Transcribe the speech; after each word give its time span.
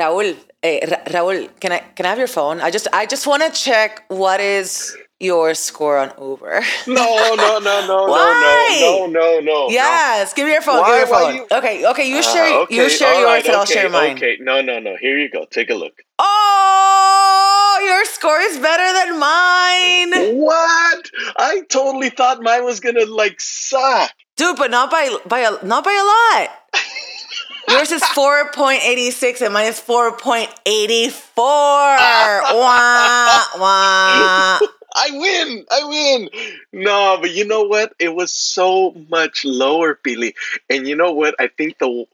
Raúl, 0.00 0.36
eh, 0.62 0.80
Ra- 0.90 1.04
Raúl, 1.14 1.48
can 1.60 1.72
I 1.72 1.78
can 1.96 2.06
I 2.06 2.08
have 2.12 2.18
your 2.24 2.32
phone? 2.38 2.56
I 2.66 2.70
just 2.76 2.86
I 2.92 3.06
just 3.14 3.26
want 3.26 3.42
to 3.46 3.50
check 3.66 3.90
what 4.08 4.40
is 4.40 4.96
your 5.18 5.52
score 5.54 5.98
on 5.98 6.10
Uber. 6.18 6.62
No, 6.86 7.08
no, 7.44 7.50
no, 7.68 7.74
no, 7.90 7.98
Why? 8.12 8.78
no, 8.80 9.06
no, 9.06 9.06
no, 9.20 9.40
no, 9.40 9.40
no. 9.50 9.68
yes, 9.68 10.32
give 10.34 10.46
me 10.46 10.52
your 10.52 10.62
phone. 10.68 10.80
Why- 10.80 10.86
give 10.88 10.94
me 10.94 11.00
your 11.00 11.12
phone. 11.18 11.34
you- 11.36 11.46
Okay, 11.58 11.76
okay, 11.92 12.06
you 12.08 12.18
Ah, 12.24 12.32
share 12.32 12.48
okay, 12.62 12.74
you 12.76 12.88
share 12.88 13.14
yours 13.20 13.24
right, 13.32 13.46
and 13.46 13.56
I'll 13.56 13.66
share 13.76 13.90
mine. 13.90 14.16
Okay, 14.16 14.34
no, 14.40 14.62
no, 14.62 14.78
no. 14.80 14.96
Here 15.04 15.16
you 15.18 15.28
go. 15.36 15.44
Take 15.58 15.68
a 15.70 15.74
look. 15.82 15.96
Oh, 16.18 17.80
your 17.90 18.04
score 18.06 18.40
is 18.40 18.56
better 18.58 18.88
than 18.98 19.18
mine, 19.18 20.36
What? 20.36 21.02
I 21.36 21.62
totally 21.68 22.10
thought 22.10 22.42
mine 22.42 22.64
was 22.64 22.80
gonna 22.80 23.06
like 23.06 23.36
suck. 23.40 24.10
dude. 24.36 24.56
But 24.56 24.70
not 24.70 24.90
by 24.90 25.04
by 25.26 25.40
a 25.40 25.50
not 25.64 25.84
by 25.84 25.92
a 25.92 26.06
lot. 26.14 26.48
Yours 27.70 27.90
is 27.92 28.04
four 28.04 28.50
point 28.52 28.82
eighty 28.84 29.10
six 29.10 29.40
and 29.40 29.52
mine 29.54 29.66
is 29.66 29.80
four 29.80 30.12
point 30.16 30.50
eighty 30.66 31.08
four. 31.10 31.44
Wah 31.44 33.44
wah. 33.56 34.58
I 34.92 35.08
win. 35.12 35.64
I 35.70 35.84
win. 35.84 36.30
No, 36.72 37.18
but 37.20 37.30
you 37.32 37.46
know 37.46 37.62
what? 37.64 37.92
It 37.98 38.14
was 38.14 38.32
so 38.32 38.92
much 39.08 39.44
lower, 39.44 39.94
Pili. 39.94 40.34
And 40.68 40.86
you 40.88 40.96
know 40.96 41.12
what? 41.12 41.34
I 41.38 41.46
think 41.48 41.78
the 41.78 42.06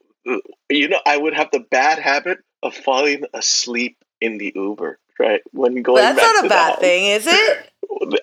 you 0.68 0.88
know 0.88 1.00
I 1.06 1.16
would 1.16 1.34
have 1.34 1.50
the 1.52 1.60
bad 1.60 1.98
habit 1.98 2.38
of 2.62 2.74
falling 2.74 3.24
asleep 3.32 3.96
in 4.20 4.38
the 4.38 4.52
Uber. 4.54 4.98
Right 5.18 5.40
when 5.52 5.80
going. 5.82 6.02
That's 6.02 6.18
back 6.20 6.34
not 6.34 6.44
a 6.44 6.48
bad 6.48 6.78
thing, 6.78 7.06
is 7.06 7.26
it? 7.26 7.70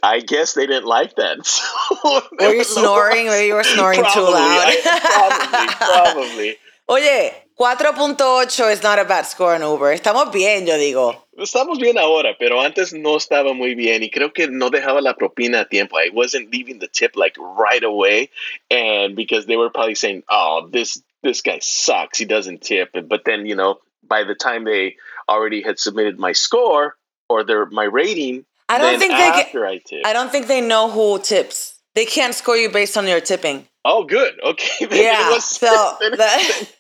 I 0.04 0.20
guess 0.20 0.54
they 0.54 0.68
didn't 0.68 0.86
like 0.86 1.16
that. 1.16 1.38
So 1.48 2.22
Were 2.40 2.54
you 2.54 2.64
snoring? 2.80 3.26
Maybe 3.26 3.48
you 3.48 3.56
were 3.56 3.64
snoring 3.64 4.04
too 4.14 4.22
loud. 4.22 4.36
I- 4.36 5.74
probably, 5.74 6.24
probably. 6.24 6.56
Oye, 6.88 7.32
4.8 7.58 8.72
is 8.72 8.84
not 8.84 9.00
a 9.00 9.06
bad 9.06 9.26
score 9.26 9.56
en 9.56 9.62
Uber. 9.62 9.94
Estamos 9.94 10.32
bien, 10.34 10.66
yo 10.66 10.78
digo. 10.78 11.16
Estamos 11.38 11.80
bien 11.80 11.98
ahora, 11.98 12.36
pero 12.38 12.62
antes 12.62 12.94
no 12.94 13.16
estaba 13.16 13.54
muy 13.54 13.74
bien 13.74 14.04
y 14.04 14.10
creo 14.10 14.34
que 14.34 14.48
no 14.48 14.70
dejaba 14.70 15.02
la 15.02 15.14
propina 15.16 15.62
a 15.62 15.66
tiempo. 15.66 15.98
I 15.98 16.10
wasn't 16.14 16.52
leaving 16.52 16.80
the 16.80 16.88
tip 16.88 17.16
like 17.16 17.36
right 17.40 17.84
away, 17.84 18.30
and 18.70 19.16
because 19.16 19.46
they 19.46 19.56
were 19.56 19.70
probably 19.72 19.96
saying, 19.96 20.24
"Oh, 20.30 20.68
this 20.72 21.02
this 21.24 21.42
guy 21.42 21.60
sucks. 21.62 22.20
He 22.20 22.26
doesn't 22.26 22.62
tip." 22.62 22.90
But 23.08 23.24
then 23.26 23.46
you 23.46 23.56
know, 23.56 23.80
by 24.04 24.24
the 24.26 24.36
time 24.36 24.66
they 24.66 24.98
already 25.30 25.62
had 25.64 25.80
submitted 25.80 26.20
my 26.20 26.34
score 26.34 26.96
or 27.30 27.44
their 27.46 27.66
my 27.68 27.86
rating, 27.86 28.46
I 28.68 28.78
don't 28.78 29.00
think 29.00 29.14
they 29.14 29.32
get- 29.32 29.56
I 29.56 29.78
tip. 29.80 30.06
I 30.06 30.14
don't 30.14 30.32
think 30.32 30.48
they 30.48 30.62
know 30.62 30.90
who 30.90 31.18
tips. 31.20 31.76
They 31.96 32.06
can't 32.06 32.36
score 32.36 32.58
you 32.58 32.70
based 32.70 32.98
on 32.98 33.08
your 33.08 33.22
tipping. 33.22 33.68
Oh, 33.86 34.04
good. 34.06 34.40
Okay. 34.42 34.88
Yeah. 35.04 35.30
was- 35.32 35.46
So 35.46 35.98
then 36.00 36.14
it- 36.14 36.80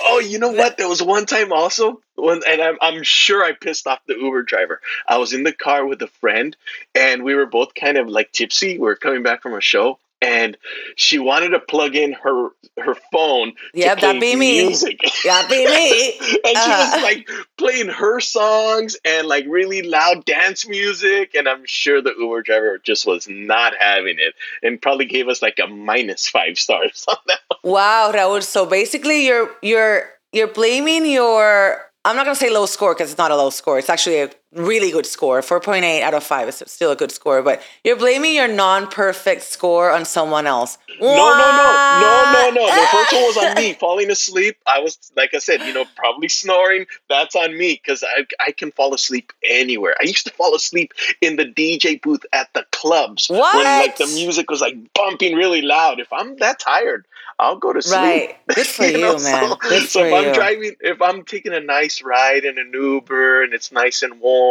oh, 0.00 0.20
you 0.20 0.38
know 0.38 0.50
what? 0.52 0.76
There 0.76 0.88
was 0.88 1.02
one 1.02 1.26
time 1.26 1.52
also, 1.52 2.00
when, 2.14 2.40
and 2.48 2.60
I'm, 2.62 2.76
I'm 2.80 3.02
sure 3.02 3.44
I 3.44 3.52
pissed 3.52 3.86
off 3.86 4.00
the 4.06 4.14
Uber 4.14 4.42
driver. 4.42 4.80
I 5.08 5.18
was 5.18 5.32
in 5.32 5.42
the 5.42 5.52
car 5.52 5.84
with 5.86 6.00
a 6.02 6.06
friend, 6.08 6.56
and 6.94 7.22
we 7.24 7.34
were 7.34 7.46
both 7.46 7.74
kind 7.74 7.96
of 7.98 8.08
like 8.08 8.32
tipsy. 8.32 8.78
We 8.78 8.88
are 8.88 8.96
coming 8.96 9.22
back 9.22 9.42
from 9.42 9.54
a 9.54 9.60
show, 9.60 9.98
and 10.22 10.56
she 10.96 11.18
wanted 11.18 11.50
to 11.50 11.60
plug 11.60 11.94
in 11.94 12.12
her 12.14 12.48
her 12.78 12.94
phone. 13.12 13.52
Play 13.72 13.82
that'd 13.84 14.20
be 14.20 14.36
me. 14.36 14.66
Music. 14.66 14.98
That'd 15.24 15.50
be 15.50 15.64
me. 15.66 16.12
and 16.44 16.56
she 16.56 16.70
Uh. 16.70 16.90
was 16.94 17.02
like 17.02 17.28
playing 17.58 17.88
her 17.88 18.20
songs 18.20 18.96
and 19.04 19.26
like 19.26 19.44
really 19.48 19.82
loud 19.82 20.24
dance 20.24 20.66
music, 20.68 21.34
and 21.34 21.48
I'm 21.48 21.64
sure 21.66 22.00
the 22.02 22.14
Uber 22.18 22.42
driver 22.42 22.78
just 22.78 23.06
was 23.06 23.26
not 23.28 23.72
having 23.78 24.16
it, 24.18 24.34
and 24.62 24.80
probably 24.80 25.06
gave 25.06 25.28
us 25.28 25.40
like 25.42 25.58
a 25.62 25.66
minus 25.66 26.28
five 26.28 26.58
stars 26.58 27.04
on 27.08 27.16
that. 27.26 27.40
wow, 27.62 28.10
Raúl. 28.14 28.42
So 28.42 28.66
basically, 28.66 29.26
you're 29.26 29.50
you're 29.62 30.10
you're 30.32 30.48
blaming 30.48 31.06
your. 31.06 31.82
I'm 32.04 32.14
not 32.14 32.24
gonna 32.24 32.36
say 32.36 32.50
low 32.50 32.66
score 32.66 32.94
because 32.94 33.10
it's 33.10 33.18
not 33.18 33.30
a 33.32 33.36
low 33.36 33.50
score. 33.50 33.78
It's 33.80 33.90
actually 33.90 34.20
a 34.20 34.30
really 34.56 34.90
good 34.90 35.06
score. 35.06 35.40
4.8 35.40 36.02
out 36.02 36.14
of 36.14 36.22
five 36.22 36.48
is 36.48 36.62
still 36.66 36.90
a 36.90 36.96
good 36.96 37.12
score. 37.12 37.42
But 37.42 37.62
you're 37.84 37.96
blaming 37.96 38.34
your 38.34 38.48
non-perfect 38.48 39.42
score 39.42 39.90
on 39.90 40.04
someone 40.04 40.46
else. 40.46 40.78
No, 41.00 41.06
no, 41.06 41.12
no, 41.14 42.00
no, 42.00 42.32
no, 42.32 42.50
no. 42.50 42.66
The 42.66 42.86
first 42.90 43.12
one 43.12 43.22
was 43.22 43.36
on 43.36 43.54
me, 43.56 43.72
falling 43.80 44.10
asleep. 44.10 44.56
I 44.66 44.80
was, 44.80 44.98
like 45.16 45.34
I 45.34 45.38
said, 45.38 45.60
you 45.62 45.74
know, 45.74 45.84
probably 45.96 46.28
snoring. 46.28 46.86
That's 47.08 47.36
on 47.36 47.56
me 47.56 47.80
because 47.82 48.02
I, 48.02 48.24
I 48.40 48.52
can 48.52 48.72
fall 48.72 48.94
asleep 48.94 49.32
anywhere. 49.44 49.94
I 50.00 50.04
used 50.04 50.26
to 50.26 50.32
fall 50.32 50.54
asleep 50.54 50.92
in 51.20 51.36
the 51.36 51.44
DJ 51.44 52.00
booth 52.00 52.24
at 52.32 52.52
the 52.54 52.64
clubs 52.72 53.28
when 53.28 53.40
like 53.40 53.96
the 53.96 54.06
music 54.06 54.50
was 54.50 54.60
like 54.60 54.76
bumping 54.94 55.34
really 55.34 55.62
loud. 55.62 56.00
If 56.00 56.12
I'm 56.12 56.36
that 56.36 56.58
tired, 56.58 57.06
I'll 57.38 57.56
go 57.56 57.72
to 57.72 57.82
sleep. 57.82 57.96
Right. 57.96 58.36
Good 58.54 58.66
for 58.66 58.84
you, 58.86 58.98
man. 59.00 59.18
So, 59.18 59.56
Good 59.56 59.82
so 59.88 60.00
for 60.00 60.06
if 60.06 60.14
I'm 60.14 60.24
you. 60.28 60.34
driving, 60.34 60.72
if 60.80 61.02
I'm 61.02 61.24
taking 61.24 61.52
a 61.52 61.60
nice 61.60 62.02
ride 62.02 62.44
in 62.44 62.58
an 62.58 62.70
Uber 62.72 63.42
and 63.42 63.52
it's 63.52 63.70
nice 63.72 64.02
and 64.02 64.20
warm, 64.20 64.45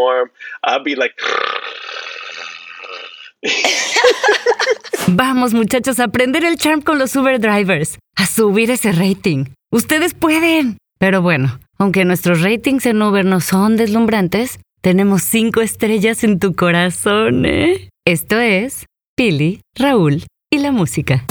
I'll 0.63 0.83
be 0.83 0.95
like. 0.95 1.15
Vamos 5.07 5.53
muchachos 5.53 5.99
a 5.99 6.05
aprender 6.05 6.43
el 6.43 6.57
charm 6.57 6.81
con 6.81 6.97
los 6.97 7.15
Uber 7.15 7.39
drivers, 7.39 7.99
a 8.15 8.25
subir 8.25 8.71
ese 8.71 8.91
rating. 8.91 9.45
Ustedes 9.71 10.13
pueden. 10.13 10.77
Pero 10.97 11.21
bueno, 11.21 11.59
aunque 11.77 12.05
nuestros 12.05 12.41
ratings 12.41 12.85
en 12.85 13.01
Uber 13.01 13.25
no 13.25 13.41
son 13.41 13.77
deslumbrantes, 13.77 14.59
tenemos 14.81 15.23
cinco 15.23 15.61
estrellas 15.61 16.23
en 16.23 16.39
tu 16.39 16.55
corazón, 16.55 17.45
¿eh? 17.45 17.89
Esto 18.05 18.39
es 18.39 18.85
Pili, 19.15 19.61
Raúl 19.75 20.23
y 20.49 20.59
la 20.59 20.71
música. 20.71 21.25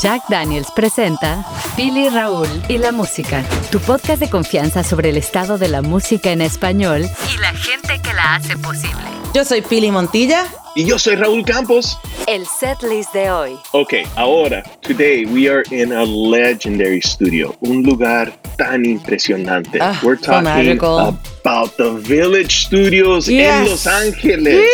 Jack 0.00 0.22
Daniels 0.28 0.70
presenta 0.74 1.44
Pili, 1.76 2.08
Raúl 2.08 2.48
y 2.68 2.78
la 2.78 2.92
música, 2.92 3.44
tu 3.70 3.78
podcast 3.80 4.20
de 4.20 4.30
confianza 4.30 4.82
sobre 4.82 5.10
el 5.10 5.16
estado 5.16 5.58
de 5.58 5.68
la 5.68 5.82
música 5.82 6.32
en 6.32 6.40
español 6.40 7.02
y 7.02 7.38
la 7.38 7.52
gente 7.52 8.00
que 8.02 8.14
la 8.14 8.36
hace 8.36 8.56
posible. 8.56 8.94
Yo 9.34 9.44
soy 9.44 9.60
Pili 9.62 9.90
Montilla. 9.90 10.46
y 10.76 10.84
yo 10.84 10.98
soy 10.98 11.16
Raúl 11.16 11.44
Campos. 11.44 11.98
El 12.26 12.46
setlist 12.46 13.12
de 13.12 13.30
hoy. 13.30 13.58
Okay, 13.72 14.04
ahora, 14.16 14.62
today 14.82 15.24
we 15.26 15.48
are 15.48 15.64
in 15.70 15.92
a 15.92 16.04
legendary 16.04 17.00
studio, 17.02 17.54
un 17.60 17.82
lugar 17.82 18.32
tan 18.56 18.84
impresionante. 18.84 19.78
Ah, 19.80 19.98
We're 20.02 20.18
so 20.18 20.26
talking 20.26 20.78
about 20.78 21.76
the 21.76 21.90
Village 22.06 22.66
Studios 22.66 23.28
in 23.28 23.38
Yes. 23.38 23.68
Los 23.68 23.86
Angeles. 23.86 24.64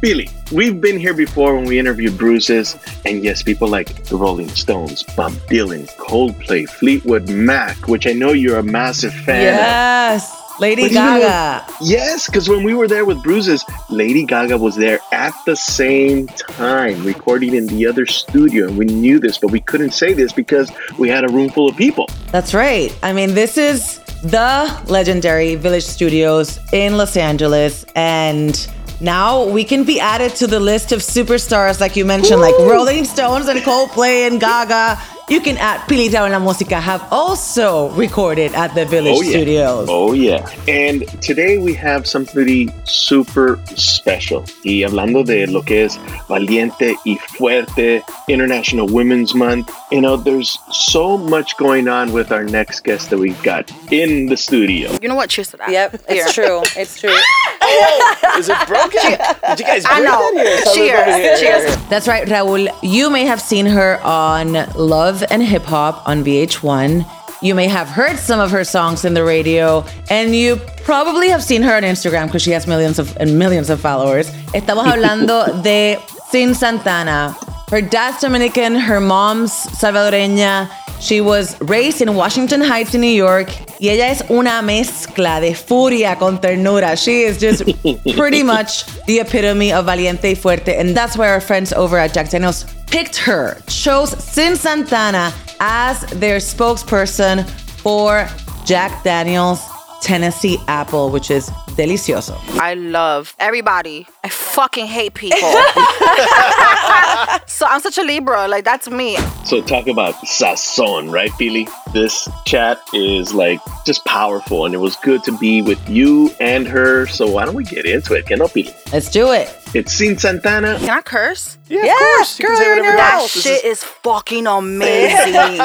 Billy, 0.00 0.28
we've 0.52 0.80
been 0.80 0.98
here 0.98 1.14
before 1.14 1.54
when 1.56 1.64
we 1.64 1.78
interviewed 1.78 2.16
Bruises, 2.18 2.76
and 3.04 3.24
yes, 3.24 3.42
people 3.42 3.68
like 3.68 4.04
the 4.04 4.16
Rolling 4.16 4.48
Stones, 4.50 5.02
Bob 5.16 5.32
Dylan, 5.48 5.88
Coldplay, 5.96 6.68
Fleetwood 6.68 7.28
Mac, 7.28 7.88
which 7.88 8.06
I 8.06 8.12
know 8.12 8.32
you're 8.32 8.58
a 8.58 8.62
massive 8.62 9.14
fan 9.14 9.54
of. 9.54 9.54
Yes. 9.54 10.38
Lady 10.60 10.82
But 10.82 10.92
Gaga. 10.92 11.72
Yes, 11.80 12.26
because 12.26 12.48
when 12.48 12.62
we 12.62 12.74
were 12.74 12.86
there 12.86 13.06
with 13.06 13.22
Bruises, 13.22 13.64
Lady 13.88 14.24
Gaga 14.24 14.58
was 14.58 14.76
there 14.76 15.00
at 15.10 15.32
the 15.46 15.56
same 15.56 16.28
time, 16.28 17.02
recording 17.04 17.54
in 17.54 17.66
the 17.66 17.86
other 17.86 18.04
studio. 18.04 18.68
And 18.68 18.76
we 18.76 18.84
knew 18.84 19.18
this, 19.18 19.38
but 19.38 19.50
we 19.50 19.60
couldn't 19.60 19.92
say 19.92 20.12
this 20.12 20.32
because 20.32 20.70
we 20.98 21.08
had 21.08 21.24
a 21.24 21.28
room 21.28 21.48
full 21.48 21.68
of 21.68 21.76
people. 21.76 22.06
That's 22.30 22.52
right. 22.52 22.96
I 23.02 23.14
mean, 23.14 23.34
this 23.34 23.56
is 23.56 23.98
the 24.22 24.82
legendary 24.88 25.54
Village 25.54 25.84
Studios 25.84 26.60
in 26.72 26.98
Los 26.98 27.16
Angeles. 27.16 27.84
And 27.96 28.54
now 29.02 29.44
we 29.44 29.64
can 29.64 29.82
be 29.82 29.98
added 29.98 30.36
to 30.36 30.46
the 30.46 30.60
list 30.60 30.92
of 30.92 31.00
superstars, 31.00 31.80
like 31.80 31.96
you 31.96 32.04
mentioned, 32.04 32.40
like 32.40 32.56
Rolling 32.58 33.04
Stones 33.04 33.48
and 33.48 33.58
Coldplay 33.60 34.28
and 34.28 34.40
Gaga. 34.40 35.00
You 35.32 35.40
can 35.40 35.56
add 35.56 35.80
Pili 35.88 36.12
Tao 36.12 36.26
and 36.26 36.34
La 36.34 36.38
Música 36.38 36.78
have 36.78 37.08
also 37.10 37.88
recorded 37.92 38.52
at 38.52 38.74
the 38.74 38.84
Village 38.84 39.16
Oh, 39.16 39.22
yeah. 39.22 39.30
Studios. 39.30 39.88
Oh, 39.90 40.12
yeah. 40.12 40.46
And 40.68 41.08
today 41.22 41.56
we 41.56 41.72
have 41.72 42.06
somebody 42.06 42.68
super 42.84 43.58
special. 43.74 44.44
Y 44.62 44.82
hablando 44.84 45.24
de 45.24 45.46
lo 45.46 45.62
que 45.62 45.86
es 45.86 45.96
valiente 46.28 46.96
y 47.06 47.16
fuerte, 47.38 48.02
International 48.28 48.86
Women's 48.86 49.34
Month, 49.34 49.70
you 49.90 50.02
know, 50.02 50.18
there's 50.18 50.58
so 50.70 51.16
much 51.16 51.56
going 51.56 51.88
on 51.88 52.12
with 52.12 52.30
our 52.30 52.44
next 52.44 52.80
guest 52.84 53.08
that 53.08 53.16
we've 53.16 53.42
got 53.42 53.72
in 53.90 54.26
the 54.26 54.36
studio. 54.36 54.90
You 55.00 55.08
know 55.08 55.14
what? 55.14 55.30
Cheers 55.30 55.52
to 55.52 55.56
that. 55.56 55.70
Yep, 55.70 56.02
it's 56.10 56.34
true. 56.34 56.60
It's 56.76 57.00
true. 57.00 57.08
whoa. 57.10 57.18
Oh, 58.34 58.38
is 58.38 58.48
it 58.48 58.58
broken? 58.66 59.00
Did 59.00 59.60
you 59.60 59.66
guys 59.66 59.84
break 59.84 59.98
I 59.98 60.00
know. 60.00 60.18
that 60.18 60.32
here? 60.34 60.58
Something's 60.58 61.16
here. 61.16 61.36
Cheers. 61.38 61.76
That's 61.88 62.08
right, 62.08 62.26
Raul. 62.26 62.68
You 62.82 63.08
may 63.08 63.24
have 63.24 63.40
seen 63.40 63.66
her 63.66 64.00
on 64.02 64.52
Love 64.74 65.21
and 65.30 65.42
Hip 65.42 65.62
Hop 65.64 66.06
on 66.06 66.24
VH1. 66.24 67.06
You 67.42 67.54
may 67.54 67.66
have 67.66 67.88
heard 67.88 68.18
some 68.18 68.38
of 68.40 68.50
her 68.50 68.64
songs 68.64 69.04
in 69.04 69.14
the 69.14 69.24
radio, 69.24 69.84
and 70.10 70.34
you 70.34 70.56
probably 70.84 71.28
have 71.28 71.42
seen 71.42 71.62
her 71.62 71.74
on 71.74 71.82
Instagram 71.82 72.26
because 72.26 72.42
she 72.42 72.52
has 72.52 72.66
millions 72.66 72.98
of 72.98 73.16
and 73.16 73.38
millions 73.38 73.68
of 73.70 73.80
followers. 73.80 74.30
Estamos 74.54 74.86
hablando 74.92 75.62
de 75.62 75.96
Cyn 76.30 76.54
Santana. 76.54 77.36
Her 77.70 77.80
dad's 77.80 78.20
Dominican, 78.20 78.74
her 78.76 79.00
mom's 79.00 79.52
salvadoreña. 79.52 80.70
She 81.02 81.20
was 81.20 81.60
raised 81.60 82.00
in 82.00 82.14
Washington 82.14 82.60
Heights 82.60 82.94
in 82.94 83.00
New 83.00 83.08
York. 83.08 83.48
Y 83.80 83.88
ella 83.88 84.06
es 84.06 84.22
una 84.30 84.62
mezcla 84.62 85.40
de 85.40 85.52
furia 85.52 86.14
con 86.16 86.38
ternura. 86.38 86.96
She 86.96 87.22
is 87.22 87.40
just 87.40 87.64
pretty 88.16 88.44
much 88.44 88.86
the 89.06 89.18
epitome 89.18 89.72
of 89.72 89.86
valiente 89.86 90.28
y 90.28 90.34
fuerte. 90.34 90.78
And 90.78 90.96
that's 90.96 91.16
why 91.16 91.28
our 91.28 91.40
friends 91.40 91.72
over 91.72 91.98
at 91.98 92.14
Jack 92.14 92.30
Daniels 92.30 92.64
picked 92.86 93.16
her, 93.16 93.58
chose 93.66 94.14
Cyn 94.14 94.56
Santana 94.56 95.34
as 95.58 96.02
their 96.20 96.36
spokesperson 96.36 97.50
for 97.82 98.28
Jack 98.64 99.02
Daniels 99.02 99.71
Tennessee 100.02 100.58
Apple, 100.68 101.10
which 101.10 101.30
is 101.30 101.48
delicioso. 101.78 102.36
I 102.58 102.74
love 102.74 103.34
everybody. 103.38 104.06
I 104.24 104.28
fucking 104.28 104.86
hate 104.86 105.14
people. 105.14 105.38
so 107.46 107.66
I'm 107.66 107.80
such 107.80 107.98
a 107.98 108.02
Libra. 108.02 108.48
Like 108.48 108.64
that's 108.64 108.90
me. 108.90 109.16
So 109.44 109.62
talk 109.62 109.86
about 109.86 110.14
sazon, 110.26 111.12
right, 111.12 111.30
Pili? 111.32 111.68
This 111.92 112.28
chat 112.44 112.78
is 112.92 113.32
like 113.32 113.60
just 113.86 114.04
powerful, 114.04 114.66
and 114.66 114.74
it 114.74 114.78
was 114.78 114.96
good 114.96 115.22
to 115.24 115.38
be 115.38 115.62
with 115.62 115.88
you 115.88 116.30
and 116.40 116.66
her. 116.66 117.06
So 117.06 117.30
why 117.30 117.44
don't 117.44 117.54
we 117.54 117.64
get 117.64 117.86
into 117.86 118.14
it? 118.14 118.26
Que 118.26 118.36
no, 118.36 118.46
Pili? 118.48 118.74
Let's 118.92 119.08
do 119.10 119.32
it. 119.32 119.48
It's 119.74 119.98
Cyn 119.98 120.18
Santana. 120.20 120.78
Can 120.80 120.90
I 120.90 121.00
curse? 121.00 121.56
Yeah, 121.68 121.84
Yes, 121.84 122.38
girl, 122.38 122.60
you're 122.60 122.76
in 122.78 122.84
your 122.84 122.96
That 122.96 123.12
house. 123.20 123.30
shit 123.30 123.64
is 123.64 123.82
fucking 123.82 124.46
amazing. 124.58 125.58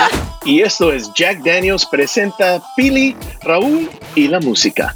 Y 0.48 0.62
esto 0.62 0.94
es 0.94 1.12
Jack 1.14 1.44
Daniels 1.44 1.86
presenta 1.86 2.64
Pili, 2.78 3.18
Raúl 3.42 3.90
y 4.16 4.30
la 4.30 4.40
música. 4.40 4.96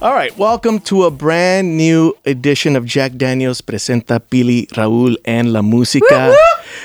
All 0.00 0.12
right, 0.12 0.36
welcome 0.36 0.80
to 0.80 1.04
a 1.04 1.10
brand 1.12 1.76
new 1.76 2.16
edition 2.24 2.74
of 2.74 2.84
Jack 2.84 3.12
Daniels 3.12 3.62
Presenta 3.62 4.18
Pili, 4.18 4.66
Raúl, 4.72 5.18
and 5.24 5.52
La 5.52 5.62
Música. 5.62 6.32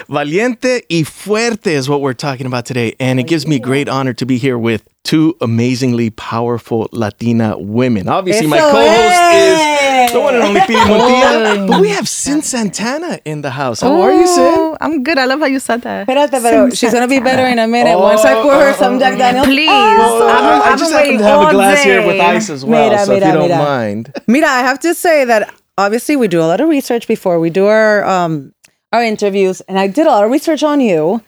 Valiente 0.07 0.83
y 0.89 1.03
Fuerte 1.03 1.67
is 1.67 1.89
what 1.89 2.01
we're 2.01 2.13
talking 2.13 2.45
about 2.45 2.65
today. 2.65 2.95
And 2.99 3.19
it 3.19 3.27
gives 3.27 3.45
me 3.47 3.59
great 3.59 3.89
honor 3.89 4.13
to 4.13 4.25
be 4.25 4.37
here 4.37 4.57
with 4.57 4.87
two 5.03 5.35
amazingly 5.41 6.09
powerful 6.11 6.87
Latina 6.91 7.57
women. 7.57 8.07
Obviously, 8.07 8.47
my 8.47 8.59
co 8.59 8.71
host 8.71 9.33
is 9.33 10.11
the 10.13 10.19
one 10.19 10.35
and 10.35 10.43
only 10.43 10.59
Pili 10.61 10.83
Montilla. 10.85 11.67
But 11.67 11.81
we 11.81 11.89
have 11.89 12.05
Cyn 12.05 12.43
Santana 12.43 13.19
in 13.25 13.41
the 13.41 13.49
house. 13.51 13.81
How 13.81 14.01
are 14.01 14.13
you, 14.13 14.25
Cyn? 14.25 14.53
Oh, 14.57 14.77
I'm 14.81 15.03
good. 15.03 15.17
I 15.17 15.25
love 15.25 15.39
how 15.39 15.45
you 15.47 15.59
said 15.59 15.81
that. 15.81 16.07
Espérate, 16.07 16.41
pero 16.41 16.69
she's 16.69 16.93
gonna 16.93 17.07
be 17.07 17.19
better 17.19 17.45
in 17.47 17.59
a 17.59 17.67
minute. 17.67 17.97
Once 17.97 18.23
I 18.23 18.41
pour 18.41 18.53
her 18.53 18.73
some 18.73 18.99
Jack 18.99 19.17
Daniels. 19.17 19.47
Please. 19.47 19.69
Oh, 19.69 20.27
I've, 20.27 20.61
I 20.61 20.71
I've 20.73 20.79
just 20.79 20.91
happen 20.91 21.17
to 21.17 21.23
have 21.23 21.49
a 21.49 21.51
glass 21.51 21.83
here 21.83 22.05
with 22.05 22.19
ice 22.19 22.49
as 22.49 22.63
well, 22.65 22.89
Mira, 22.89 23.05
so 23.05 23.13
if 23.13 23.23
you 23.25 23.31
don't 23.31 23.47
mira. 23.49 23.57
mind. 23.57 24.13
Mira, 24.27 24.47
I 24.47 24.59
have 24.61 24.79
to 24.81 24.93
say 24.93 25.25
that 25.25 25.53
obviously 25.77 26.15
we 26.15 26.27
do 26.27 26.39
a 26.41 26.47
lot 26.47 26.59
of 26.61 26.69
research 26.69 27.07
before 27.07 27.39
we 27.39 27.49
do 27.49 27.65
our 27.65 28.03
um 28.05 28.53
our 28.91 29.03
interviews, 29.03 29.61
and 29.61 29.77
I 29.79 29.87
did 29.87 30.07
a 30.07 30.09
lot 30.09 30.23
of 30.25 30.31
research 30.31 30.63
on 30.63 30.81
you, 30.81 31.21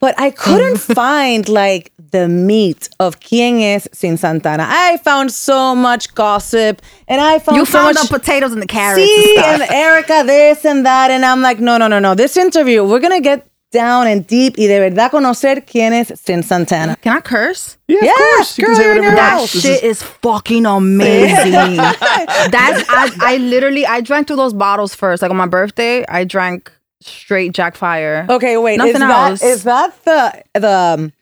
but 0.00 0.14
I 0.18 0.30
couldn't 0.30 0.76
find 0.94 1.48
like 1.48 1.92
the 2.10 2.28
meat 2.28 2.88
of 3.00 3.20
quién 3.20 3.60
es 3.60 3.88
Cyn 3.92 4.16
Santana. 4.18 4.64
I 4.68 4.98
found 4.98 5.32
so 5.32 5.74
much 5.74 6.14
gossip, 6.14 6.80
and 7.08 7.20
I 7.20 7.38
found 7.38 7.58
You 7.58 7.64
so 7.66 7.72
found 7.78 7.94
much 7.96 8.08
the 8.08 8.18
potatoes 8.18 8.52
and 8.52 8.62
the 8.62 8.66
carrots 8.66 9.04
See, 9.04 9.36
and 9.38 9.62
and. 9.62 9.70
Erica 9.70 10.22
this 10.26 10.64
and 10.64 10.86
that, 10.86 11.10
and 11.10 11.24
I'm 11.24 11.42
like, 11.42 11.58
no, 11.58 11.76
no, 11.76 11.88
no, 11.88 11.98
no. 11.98 12.14
This 12.14 12.36
interview, 12.36 12.84
we're 12.84 13.00
gonna 13.00 13.20
get 13.20 13.44
down 13.70 14.06
and 14.06 14.26
deep 14.26 14.54
y 14.56 14.66
de 14.66 14.78
verdad 14.78 15.10
conocer 15.10 15.66
quién 15.66 15.92
es 15.92 16.10
Cyn 16.24 16.42
Santana. 16.42 16.96
Can 17.02 17.16
I 17.18 17.20
curse? 17.20 17.76
Yeah, 17.86 17.98
Yeah, 18.02 18.10
of 18.12 18.16
course. 18.16 18.58
You 18.58 18.64
girl, 18.66 18.74
can 18.76 18.82
say 18.82 18.88
whatever 18.96 19.16
That 19.16 19.36
want. 19.38 19.50
Shit 19.50 19.82
is- 19.84 20.00
is 20.00 20.02
fucking 20.02 20.64
amazing. 20.76 21.76
That's 21.76 22.84
I, 22.88 23.10
I 23.20 23.36
literally 23.38 23.84
I 23.86 24.00
drank 24.00 24.26
through 24.28 24.36
those 24.36 24.54
bottles 24.54 24.94
first. 24.94 25.20
Like 25.20 25.30
on 25.30 25.36
my 25.36 25.46
birthday, 25.46 26.04
I 26.08 26.24
drank 26.24 26.72
straight 27.00 27.52
Jack 27.52 27.76
Fire. 27.76 28.26
Okay, 28.28 28.56
wait. 28.56 28.78
Nothing 28.78 28.96
is 28.96 29.02
else. 29.02 29.40
That, 29.40 29.46
is 29.46 29.62
that 29.64 30.04
the 30.04 30.60
the 30.60 30.70
um, 30.70 31.12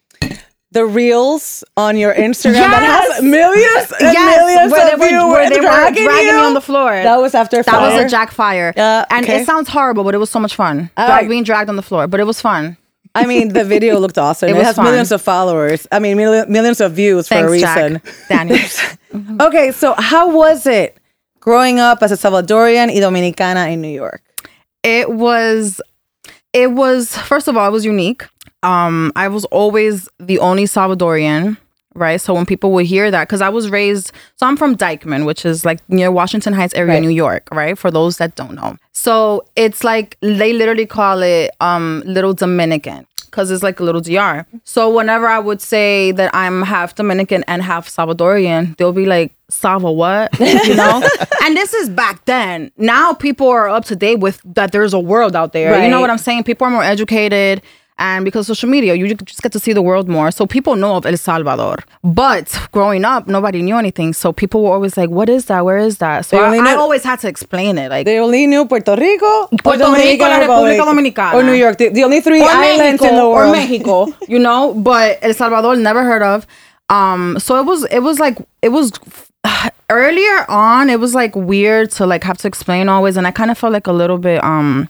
the 0.72 0.84
reels 0.84 1.64
on 1.76 1.96
your 1.96 2.12
Instagram 2.12 2.54
that 2.54 2.82
has 2.82 3.22
millions 3.22 3.92
and 4.00 4.12
Yes, 4.12 4.36
millions 4.40 4.72
where 4.72 4.92
of 4.94 5.00
they 5.00 5.16
were, 5.16 5.30
where 5.30 5.48
they 5.48 5.56
were 5.56 5.62
dragging 5.62 6.04
dragging 6.04 6.26
you? 6.26 6.32
me 6.32 6.38
on 6.38 6.54
the 6.54 6.60
floor. 6.60 6.90
That 6.92 7.16
was 7.16 7.34
after 7.34 7.62
That 7.62 7.64
fire. 7.66 7.94
was 7.96 8.04
a 8.04 8.08
Jack 8.08 8.30
Fire. 8.32 8.72
Yeah, 8.76 9.04
and 9.10 9.24
okay. 9.24 9.40
it 9.42 9.46
sounds 9.46 9.68
horrible, 9.68 10.04
but 10.04 10.14
it 10.14 10.18
was 10.18 10.28
so 10.30 10.40
much 10.40 10.54
fun. 10.54 10.90
All 10.96 11.06
Drag- 11.06 11.22
right. 11.22 11.28
Being 11.28 11.44
dragged 11.44 11.70
on 11.70 11.76
the 11.76 11.82
floor, 11.82 12.06
but 12.06 12.20
it 12.20 12.24
was 12.24 12.40
fun. 12.40 12.76
I 13.14 13.24
mean, 13.24 13.54
the 13.54 13.64
video 13.64 13.98
looked 14.04 14.18
awesome. 14.18 14.50
It 14.50 14.56
It, 14.56 14.64
has 14.64 14.76
fun. 14.76 14.84
millions 14.84 15.10
of 15.12 15.22
followers. 15.22 15.86
I 15.90 15.98
mean, 16.00 16.18
million, 16.18 16.52
millions 16.52 16.82
of 16.82 16.92
views 16.92 17.28
for 17.28 17.36
a 17.46 17.50
reason. 17.50 18.02
Jack 18.28 18.50
Okay, 19.40 19.72
so 19.72 19.94
how 19.96 20.28
was 20.30 20.66
it 20.66 20.98
growing 21.40 21.78
up 21.80 22.02
as 22.02 22.12
a 22.12 22.16
Salvadorian 22.16 22.88
y 22.88 23.00
Dominicana 23.00 23.72
in 23.72 23.80
New 23.80 23.88
York? 23.88 24.20
It 24.86 25.10
was 25.10 25.80
it 26.52 26.70
was 26.72 27.16
first 27.18 27.48
of 27.48 27.56
all 27.56 27.66
it 27.68 27.72
was 27.72 27.84
unique. 27.84 28.22
Um 28.62 29.12
i 29.16 29.26
was 29.28 29.44
always 29.46 30.08
the 30.18 30.38
only 30.38 30.64
salvadorian 30.64 31.56
right? 31.94 32.20
So 32.20 32.34
when 32.34 32.44
people 32.46 32.70
would 32.72 32.86
hear 32.86 33.10
that 33.10 33.24
because 33.26 33.40
i 33.40 33.48
was 33.48 33.64
raised 33.70 34.12
so 34.36 34.46
i'm 34.46 34.56
from 34.56 34.76
dyckman 34.76 35.24
which 35.24 35.44
is 35.50 35.64
like 35.64 35.80
near 35.88 36.10
washington 36.12 36.52
heights 36.52 36.74
area 36.74 36.92
Right. 36.94 37.02
new 37.02 37.14
york 37.24 37.44
right? 37.60 37.76
For 37.82 37.90
those 37.90 38.18
that 38.18 38.34
don't 38.40 38.54
know. 38.54 38.76
So 38.92 39.44
it's 39.64 39.82
like 39.82 40.16
they 40.20 40.52
literally 40.52 40.86
call 40.86 41.22
it 41.22 41.50
um 41.60 42.02
little 42.06 42.34
dominican 42.34 43.06
because 43.36 43.50
it's 43.50 43.62
like 43.62 43.78
a 43.80 43.84
little 43.84 44.00
DR. 44.00 44.46
So 44.64 44.88
whenever 44.88 45.26
I 45.26 45.38
would 45.38 45.60
say 45.60 46.10
that 46.12 46.34
I'm 46.34 46.62
half 46.62 46.94
Dominican 46.94 47.44
and 47.46 47.60
half 47.60 47.86
Salvadorian, 47.86 48.74
they'll 48.78 48.94
be 48.94 49.04
like, 49.04 49.34
Salva 49.50 49.92
what? 49.92 50.32
You 50.66 50.74
know? 50.74 51.06
and 51.42 51.54
this 51.54 51.74
is 51.74 51.90
back 51.90 52.24
then. 52.24 52.72
Now 52.78 53.12
people 53.12 53.48
are 53.48 53.68
up 53.68 53.84
to 53.86 53.96
date 53.96 54.20
with 54.20 54.40
that 54.54 54.72
there's 54.72 54.94
a 54.94 54.98
world 54.98 55.36
out 55.36 55.52
there. 55.52 55.82
You 55.84 55.90
know 55.90 56.00
what 56.00 56.08
I'm 56.08 56.16
saying? 56.16 56.44
People 56.44 56.66
are 56.66 56.70
more 56.70 56.82
educated. 56.82 57.60
And 57.98 58.26
because 58.26 58.46
social 58.46 58.68
media, 58.68 58.92
you 58.94 59.14
just 59.14 59.40
get 59.42 59.52
to 59.52 59.58
see 59.58 59.72
the 59.72 59.80
world 59.80 60.06
more. 60.06 60.30
So 60.30 60.44
people 60.46 60.76
know 60.76 60.96
of 60.96 61.06
El 61.06 61.16
Salvador. 61.16 61.78
But 62.04 62.54
growing 62.70 63.06
up, 63.06 63.26
nobody 63.26 63.62
knew 63.62 63.76
anything. 63.78 64.12
So 64.12 64.34
people 64.34 64.62
were 64.64 64.72
always 64.72 64.98
like, 64.98 65.08
what 65.08 65.30
is 65.30 65.46
that? 65.46 65.64
Where 65.64 65.78
is 65.78 65.96
that? 65.98 66.26
So 66.26 66.36
I, 66.38 66.46
only 66.46 66.58
I 66.58 66.74
always 66.74 67.02
had 67.02 67.20
to 67.20 67.28
explain 67.28 67.78
it. 67.78 67.88
Like, 67.88 68.04
They 68.04 68.18
only 68.18 68.46
knew 68.46 68.66
Puerto 68.66 68.94
Rico, 68.96 69.48
Puerto 69.64 69.90
Rico, 69.94 70.24
la 70.24 70.38
Republic, 70.40 70.78
República 70.78 70.84
Dominicana. 70.84 71.34
or 71.34 71.42
New 71.42 71.54
York. 71.54 71.78
The, 71.78 71.88
the 71.88 72.04
only 72.04 72.20
three 72.20 72.42
or 72.42 72.48
islands 72.48 73.00
Mexico, 73.00 73.08
in 73.08 73.16
the 73.16 73.28
world. 73.30 73.48
or 73.48 73.52
Mexico, 73.52 74.06
you 74.28 74.38
know. 74.38 74.74
But 74.74 75.18
El 75.22 75.32
Salvador 75.32 75.76
never 75.76 76.04
heard 76.04 76.22
of. 76.22 76.46
Um, 76.90 77.38
so 77.38 77.58
it 77.58 77.64
was 77.64 77.84
it 77.90 78.00
was 78.00 78.18
like 78.20 78.36
it 78.60 78.68
was 78.68 78.92
earlier 79.90 80.44
on. 80.50 80.90
It 80.90 81.00
was 81.00 81.14
like 81.14 81.34
weird 81.34 81.90
to 81.92 82.06
like 82.06 82.24
have 82.24 82.36
to 82.38 82.46
explain 82.48 82.88
always, 82.90 83.16
and 83.16 83.26
I 83.26 83.30
kind 83.30 83.50
of 83.50 83.56
felt 83.56 83.72
like 83.72 83.86
a 83.86 83.92
little 83.92 84.18
bit 84.18 84.44
um, 84.44 84.88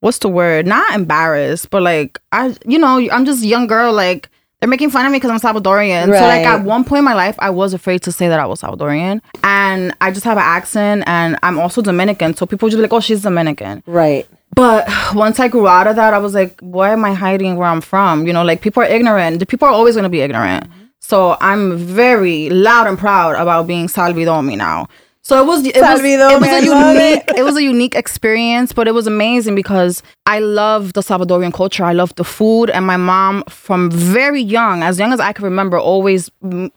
what's 0.00 0.18
the 0.18 0.28
word? 0.28 0.66
Not 0.66 0.94
embarrassed, 0.94 1.70
but 1.70 1.82
like 1.82 2.18
I, 2.32 2.56
you 2.64 2.78
know, 2.78 2.98
I'm 3.10 3.24
just 3.24 3.42
a 3.42 3.46
young 3.46 3.66
girl. 3.66 3.92
Like 3.92 4.28
they're 4.60 4.68
making 4.68 4.90
fun 4.90 5.06
of 5.06 5.12
me 5.12 5.18
because 5.18 5.30
I'm 5.30 5.40
Salvadorian. 5.40 6.06
So 6.06 6.10
like 6.12 6.46
at 6.46 6.64
one 6.64 6.84
point 6.84 6.98
in 6.98 7.04
my 7.04 7.14
life, 7.14 7.36
I 7.38 7.50
was 7.50 7.74
afraid 7.74 8.02
to 8.02 8.12
say 8.12 8.28
that 8.28 8.40
I 8.40 8.46
was 8.46 8.60
Salvadorian, 8.62 9.20
and 9.44 9.94
I 10.00 10.10
just 10.10 10.24
have 10.24 10.36
an 10.36 10.44
accent, 10.44 11.04
and 11.06 11.38
I'm 11.42 11.58
also 11.58 11.82
Dominican. 11.82 12.34
So 12.34 12.46
people 12.46 12.68
just 12.68 12.78
be 12.78 12.82
like, 12.82 12.92
"Oh, 12.92 13.00
she's 13.00 13.22
Dominican." 13.22 13.82
Right. 13.86 14.26
But 14.54 14.88
once 15.14 15.38
I 15.38 15.46
grew 15.46 15.68
out 15.68 15.86
of 15.86 15.94
that, 15.96 16.14
I 16.14 16.18
was 16.18 16.34
like, 16.34 16.58
why 16.60 16.90
am 16.90 17.04
I 17.04 17.12
hiding 17.12 17.54
where 17.54 17.68
I'm 17.68 17.80
from? 17.80 18.26
You 18.26 18.32
know, 18.32 18.42
like 18.42 18.60
people 18.60 18.82
are 18.82 18.86
ignorant. 18.86 19.38
The 19.38 19.46
people 19.46 19.68
are 19.68 19.70
always 19.70 19.94
going 19.94 20.02
to 20.02 20.08
be 20.08 20.20
ignorant. 20.20 20.66
So 20.98 21.36
I'm 21.40 21.76
very 21.78 22.50
loud 22.50 22.88
and 22.88 22.98
proud 22.98 23.36
about 23.36 23.68
being 23.68 23.86
Salvidomi 23.86 24.56
now. 24.56 24.88
So 25.28 25.38
it 25.42 25.46
was 25.46 25.60
it 25.66 25.76
was, 25.76 26.00
it 26.00 26.40
was 26.40 26.48
a 26.48 26.64
unique 26.64 27.24
it. 27.36 27.44
was 27.44 27.54
a 27.54 27.62
unique 27.62 27.94
experience, 27.94 28.72
but 28.72 28.88
it 28.88 28.92
was 28.92 29.06
amazing 29.06 29.54
because 29.54 30.02
I 30.24 30.38
love 30.38 30.94
the 30.94 31.02
Salvadorian 31.02 31.52
culture. 31.52 31.84
I 31.84 31.92
love 31.92 32.14
the 32.14 32.24
food, 32.24 32.70
and 32.70 32.86
my 32.86 32.96
mom 32.96 33.44
from 33.46 33.90
very 33.90 34.40
young, 34.40 34.82
as 34.82 34.98
young 34.98 35.12
as 35.12 35.20
I 35.20 35.34
can 35.34 35.44
remember, 35.44 35.78
always 35.78 36.30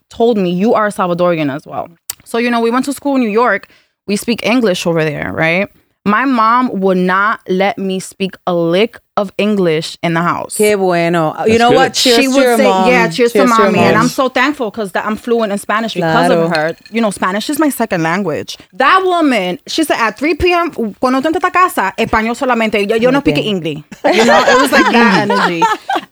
told 0.10 0.38
me 0.38 0.52
you 0.52 0.74
are 0.74 0.90
Salvadorian 0.90 1.50
as 1.50 1.66
well. 1.66 1.88
So 2.26 2.40
you 2.40 2.52
know, 2.52 2.60
we 2.60 2.72
went 2.72 2.84
to 2.88 2.94
school 2.94 3.16
in 3.16 3.22
New 3.22 3.30
York. 3.30 3.70
We 4.06 4.18
speak 4.18 4.46
English 4.46 4.86
over 4.86 5.02
there, 5.02 5.32
right? 5.32 5.70
My 6.04 6.26
mom 6.26 6.80
would 6.82 6.98
not 6.98 7.42
let 7.48 7.78
me 7.78 8.00
speak 8.00 8.36
a 8.48 8.56
lick 8.56 8.98
of 9.18 9.32
English 9.38 9.98
in 10.02 10.16
the 10.16 10.22
house. 10.22 10.58
Qué 10.58 10.76
bueno. 10.76 11.36
you 11.46 11.60
know 11.60 11.70
good. 11.70 11.76
what? 11.76 11.94
Cheers 11.94 12.16
she 12.18 12.24
to 12.24 12.28
would 12.30 12.42
your 12.44 12.58
say, 12.58 12.64
mom. 12.64 12.88
"Yeah, 12.90 13.08
cheers, 13.10 13.32
to 13.34 13.38
your 13.40 13.48
mommy," 13.48 13.78
and. 13.78 13.96
I'm 13.96 14.08
so 14.08 14.28
thankful 14.28 14.72
because 14.72 14.92
I'm 14.96 15.16
fluent 15.16 15.52
in 15.52 15.60
Spanish 15.60 15.94
because 15.94 16.26
Claro. 16.28 16.46
of 16.46 16.56
her. 16.56 16.76
You 16.90 17.02
know, 17.02 17.12
Spanish 17.12 17.52
is 17.52 17.60
my 17.60 17.70
second 17.70 18.02
language. 18.02 18.58
That 18.74 19.04
woman, 19.06 19.60
she 19.68 19.84
said, 19.84 19.98
at 20.00 20.18
3 20.18 20.34
p.m. 20.36 20.72
cuando 21.00 21.22
tú 21.22 21.28
entras 21.28 21.44
a 21.44 21.52
casa, 21.52 21.94
español 22.00 22.36
solamente. 22.36 22.90
Yo, 22.90 22.96
yo 22.96 23.12
no 23.12 23.20
speak 23.20 23.38
English. 23.38 23.84
You 24.06 24.26
know, 24.26 24.44
it 24.48 24.60
was 24.60 24.72
like 24.72 24.92
that 24.92 25.30
energy. 25.30 25.62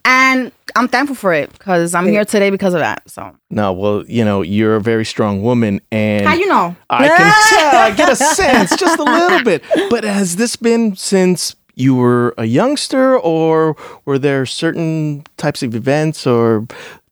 And 0.04 0.52
I'm 0.76 0.88
thankful 0.88 1.16
for 1.16 1.32
it 1.32 1.52
because 1.52 1.94
I'm 1.94 2.06
here 2.08 2.24
today 2.24 2.50
because 2.50 2.74
of 2.74 2.80
that. 2.80 3.08
So 3.08 3.36
No, 3.50 3.72
well, 3.72 4.04
you 4.06 4.24
know, 4.24 4.42
you're 4.42 4.76
a 4.76 4.80
very 4.80 5.04
strong 5.04 5.42
woman, 5.42 5.80
and 5.90 6.26
how 6.26 6.34
you 6.34 6.46
know? 6.46 6.76
I 6.88 7.08
can 7.08 7.18
tell. 7.50 7.80
I 7.80 7.90
get 7.92 8.08
a 8.08 8.16
sense, 8.16 8.76
just 8.76 8.98
a 8.98 9.04
little 9.04 9.42
bit. 9.42 9.62
But 9.90 10.04
has 10.04 10.36
this 10.36 10.56
been 10.56 10.96
since 10.96 11.56
you 11.74 11.94
were 11.94 12.34
a 12.36 12.44
youngster, 12.44 13.18
or 13.18 13.76
were 14.04 14.18
there 14.18 14.44
certain 14.46 15.24
types 15.36 15.62
of 15.62 15.74
events 15.74 16.26
or 16.26 16.66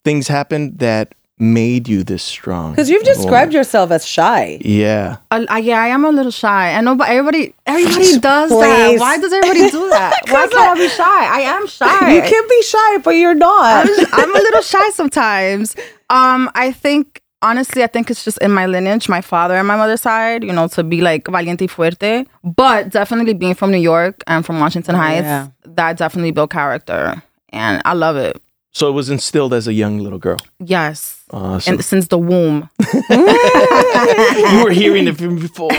things 0.04 0.28
happened 0.28 0.78
that 0.78 1.14
made 1.38 1.88
you 1.88 2.02
this 2.04 2.22
strong? 2.22 2.72
Because 2.72 2.90
you've 2.90 3.04
described 3.04 3.52
yourself 3.52 3.90
as 3.90 4.06
shy. 4.06 4.58
Yeah. 4.60 5.16
Uh, 5.30 5.44
uh, 5.50 5.56
yeah, 5.56 5.80
I 5.80 5.88
am 5.88 6.04
a 6.04 6.10
little 6.10 6.32
shy. 6.32 6.72
I 6.72 6.80
know, 6.80 6.94
but 6.94 7.08
everybody, 7.08 7.54
everybody 7.66 8.18
does 8.18 8.50
that. 8.50 8.96
Why 8.98 9.18
does 9.18 9.32
everybody 9.32 9.70
do 9.70 9.88
that? 9.90 10.20
Why 10.28 10.46
can't 10.48 10.54
I 10.54 10.74
be 10.74 10.88
shy? 10.88 11.04
I 11.04 11.40
am 11.40 11.66
shy. 11.66 12.14
You 12.14 12.22
can 12.22 12.48
be 12.48 12.62
shy, 12.62 12.98
but 12.98 13.10
you're 13.10 13.34
not. 13.34 13.88
I'm, 13.88 14.06
I'm 14.12 14.36
a 14.36 14.38
little 14.38 14.62
shy 14.62 14.90
sometimes. 14.90 15.76
Um, 16.10 16.50
I 16.54 16.72
think 16.72 17.22
honestly, 17.42 17.82
I 17.82 17.86
think 17.86 18.10
it's 18.10 18.24
just 18.24 18.38
in 18.38 18.52
my 18.52 18.66
lineage, 18.66 19.08
my 19.08 19.20
father 19.20 19.54
and 19.54 19.66
my 19.66 19.76
mother's 19.76 20.00
side, 20.00 20.44
you 20.44 20.52
know, 20.52 20.68
to 20.68 20.82
be 20.82 21.00
like 21.00 21.26
valiente 21.26 21.62
y 21.62 21.66
fuerte. 21.66 22.26
But 22.42 22.90
definitely 22.90 23.34
being 23.34 23.54
from 23.54 23.70
New 23.70 23.78
York 23.78 24.22
and 24.26 24.44
from 24.44 24.60
Washington 24.60 24.94
Heights, 24.94 25.24
yeah. 25.24 25.48
that 25.64 25.96
definitely 25.96 26.32
built 26.32 26.50
character, 26.50 27.22
and 27.50 27.82
I 27.84 27.94
love 27.94 28.16
it. 28.16 28.40
So 28.72 28.88
it 28.88 28.92
was 28.92 29.08
instilled 29.10 29.54
as 29.54 29.66
a 29.66 29.72
young 29.72 29.98
little 29.98 30.18
girl. 30.18 30.36
Yes, 30.60 31.24
Awesome. 31.30 31.74
and 31.74 31.84
since 31.84 32.08
the 32.08 32.18
womb, 32.18 32.68
you 33.10 34.64
were 34.64 34.70
hearing 34.70 35.08
it 35.08 35.16
from 35.16 35.36
before. 35.38 35.70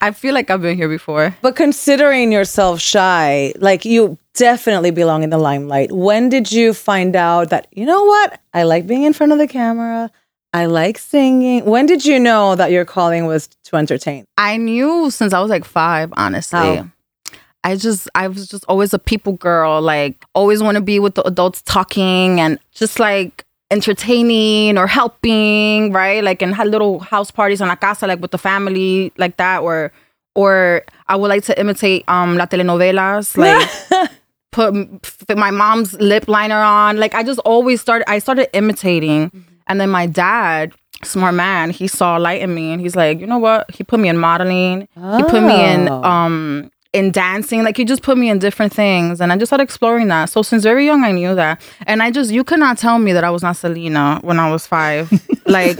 I 0.00 0.10
feel 0.14 0.34
like 0.34 0.50
I've 0.50 0.62
been 0.62 0.76
here 0.76 0.88
before. 0.88 1.34
But 1.42 1.56
considering 1.56 2.32
yourself 2.32 2.80
shy, 2.80 3.52
like 3.58 3.84
you 3.84 4.18
definitely 4.34 4.90
belong 4.90 5.22
in 5.22 5.30
the 5.30 5.38
limelight. 5.38 5.92
When 5.92 6.28
did 6.28 6.52
you 6.52 6.74
find 6.74 7.16
out 7.16 7.50
that, 7.50 7.68
you 7.72 7.86
know 7.86 8.04
what? 8.04 8.40
I 8.52 8.64
like 8.64 8.86
being 8.86 9.04
in 9.04 9.12
front 9.12 9.32
of 9.32 9.38
the 9.38 9.48
camera. 9.48 10.10
I 10.52 10.66
like 10.66 10.98
singing. 10.98 11.64
When 11.64 11.86
did 11.86 12.04
you 12.04 12.18
know 12.18 12.54
that 12.56 12.70
your 12.70 12.84
calling 12.84 13.26
was 13.26 13.48
to 13.64 13.76
entertain? 13.76 14.24
I 14.38 14.56
knew 14.56 15.10
since 15.10 15.32
I 15.32 15.40
was 15.40 15.50
like 15.50 15.64
five, 15.64 16.12
honestly. 16.16 16.58
How? 16.58 16.90
I 17.70 17.74
just, 17.76 18.08
I 18.14 18.28
was 18.28 18.46
just 18.48 18.64
always 18.68 18.94
a 18.94 18.98
people 18.98 19.34
girl, 19.48 19.80
like 19.94 20.14
always 20.34 20.62
want 20.62 20.76
to 20.76 20.80
be 20.92 20.98
with 21.04 21.14
the 21.18 21.24
adults 21.26 21.60
talking 21.62 22.40
and 22.40 22.58
just 22.72 22.98
like 23.00 23.44
entertaining 23.70 24.78
or 24.78 24.86
helping, 24.86 25.92
right? 25.92 26.22
Like 26.22 26.42
and 26.42 26.54
had 26.54 26.68
little 26.68 27.00
house 27.00 27.30
parties 27.30 27.60
on 27.60 27.68
la 27.68 27.76
casa, 27.76 28.06
like 28.06 28.20
with 28.20 28.30
the 28.30 28.38
family, 28.38 29.12
like 29.16 29.36
that, 29.38 29.62
or 29.62 29.92
or 30.34 30.82
I 31.08 31.16
would 31.16 31.28
like 31.28 31.44
to 31.44 31.54
imitate 31.58 32.04
um 32.08 32.36
la 32.36 32.46
telenovelas, 32.46 33.36
like 33.44 34.10
put 34.52 35.36
my 35.36 35.50
mom's 35.50 35.94
lip 35.94 36.28
liner 36.28 36.56
on. 36.60 36.98
Like 36.98 37.14
I 37.14 37.22
just 37.22 37.40
always 37.40 37.80
started, 37.80 38.08
I 38.08 38.18
started 38.20 38.48
imitating, 38.56 39.30
and 39.66 39.80
then 39.80 39.90
my 39.90 40.06
dad. 40.06 40.72
Smart 41.04 41.34
man, 41.34 41.68
he 41.70 41.88
saw 41.88 42.16
light 42.16 42.40
in 42.40 42.54
me 42.54 42.72
and 42.72 42.80
he's 42.80 42.96
like, 42.96 43.20
you 43.20 43.26
know 43.26 43.36
what? 43.36 43.70
He 43.70 43.84
put 43.84 44.00
me 44.00 44.08
in 44.08 44.16
modeling. 44.16 44.88
He 44.94 45.22
put 45.24 45.42
me 45.42 45.62
in 45.72 45.90
Oh. 45.90 46.02
um 46.02 46.70
in 46.92 47.10
dancing. 47.10 47.62
Like 47.62 47.78
you 47.78 47.84
just 47.84 48.02
put 48.02 48.18
me 48.18 48.30
in 48.30 48.38
different 48.38 48.72
things 48.72 49.20
and 49.20 49.32
I 49.32 49.36
just 49.36 49.50
started 49.50 49.64
exploring 49.64 50.08
that. 50.08 50.26
So 50.30 50.42
since 50.42 50.62
very 50.62 50.84
young 50.84 51.04
I 51.04 51.12
knew 51.12 51.34
that. 51.34 51.60
And 51.86 52.02
I 52.02 52.10
just 52.10 52.30
you 52.30 52.44
could 52.44 52.60
not 52.60 52.78
tell 52.78 52.98
me 52.98 53.12
that 53.12 53.24
I 53.24 53.30
was 53.30 53.42
not 53.42 53.56
Selena 53.56 54.20
when 54.22 54.38
I 54.38 54.50
was 54.50 54.66
five. 54.66 55.10
like 55.46 55.76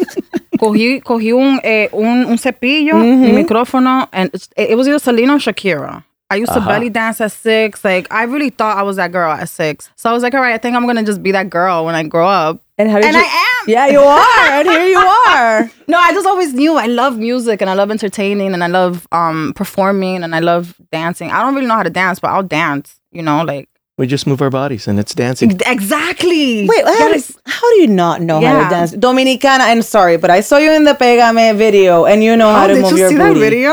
cogí, 0.59 1.03
cogí 1.03 1.33
un, 1.33 1.61
eh, 1.63 1.89
un, 1.93 2.27
un 2.27 2.37
cepillo, 2.37 2.95
mi 3.01 3.33
micrófono, 3.33 4.09
and 4.13 4.35
it, 4.35 4.71
it 4.71 4.77
was 4.77 4.89
either 4.89 4.99
Selena 4.99 5.35
or 5.35 5.39
Shakira. 5.39 6.05
I 6.29 6.37
used 6.37 6.53
to 6.53 6.61
belly 6.61 6.91
dance 6.91 7.21
at 7.21 7.31
six. 7.31 7.85
Like 7.85 8.13
I 8.13 8.25
really 8.25 8.51
thought 8.51 8.77
I 8.77 8.83
was 8.83 8.97
that 8.97 9.13
girl 9.13 9.31
at 9.31 9.49
six. 9.49 9.91
So 9.95 10.11
I 10.11 10.13
was 10.13 10.23
like, 10.23 10.35
all 10.35 10.41
right, 10.41 10.55
I 10.55 10.59
think 10.59 10.75
I'm 10.77 10.87
gonna 10.87 11.05
just 11.05 11.23
be 11.23 11.33
that 11.33 11.49
girl 11.51 11.85
when 11.85 11.95
I 11.95 12.03
grow 12.03 12.27
up. 12.27 12.61
And 12.79 12.91
how 12.91 12.97
did 12.99 13.07
And 13.07 13.17
you? 13.17 13.23
I 13.23 13.27
am. 13.27 13.69
Yeah, 13.69 13.87
you 13.87 14.01
are. 14.01 14.51
and 14.61 14.69
here 14.69 14.85
you 14.87 14.99
are. 15.29 15.71
No, 15.89 15.99
I 15.99 16.13
just 16.13 16.27
always 16.27 16.53
knew 16.53 16.77
I 16.77 16.87
love 16.87 17.17
music 17.19 17.61
and 17.63 17.71
I 17.71 17.75
love 17.75 17.91
entertaining 17.91 18.53
and 18.55 18.63
I 18.63 18.67
love 18.67 19.07
um 19.13 19.53
performing 19.57 20.23
and 20.23 20.35
I 20.35 20.41
love 20.41 20.75
dancing. 20.93 21.31
I 21.31 21.43
don't 21.43 21.55
really 21.55 21.67
know 21.67 21.75
how 21.75 21.83
to 21.83 21.91
dance, 21.91 22.19
but 22.21 22.29
I'll 22.31 22.43
dance. 22.43 23.01
You 23.13 23.23
know, 23.23 23.43
like 23.45 23.69
We 23.99 24.07
just 24.07 24.27
move 24.27 24.43
our 24.43 24.51
bodies 24.51 24.87
and 24.89 25.01
it's 25.01 25.15
dancing. 25.15 25.51
exactly. 25.67 26.69
Wait, 26.69 26.85
how, 26.85 27.09
Yes. 27.09 27.29
do, 27.29 27.35
how 27.47 27.67
do 27.73 27.81
you 27.81 27.87
not 27.89 28.21
know 28.21 28.41
how 28.43 28.65
to 28.65 28.69
dance? 28.69 28.93
Dominicana, 28.93 29.61
I'm 29.73 29.81
sorry, 29.81 30.19
but 30.19 30.31
I 30.31 30.41
saw 30.41 30.59
you 30.59 30.71
in 30.73 30.85
the 30.85 30.93
Pegame 30.93 31.57
video 31.57 32.05
and 32.05 32.23
you 32.23 32.37
know 32.37 32.53
how 32.53 32.65
Oh, 32.65 32.69
to 32.69 32.75
did 32.75 32.83
move 32.83 32.93
you 32.93 32.99
your 32.99 33.09
see 33.11 33.17
booty. 33.17 33.41
that 33.41 33.51
video? 33.51 33.73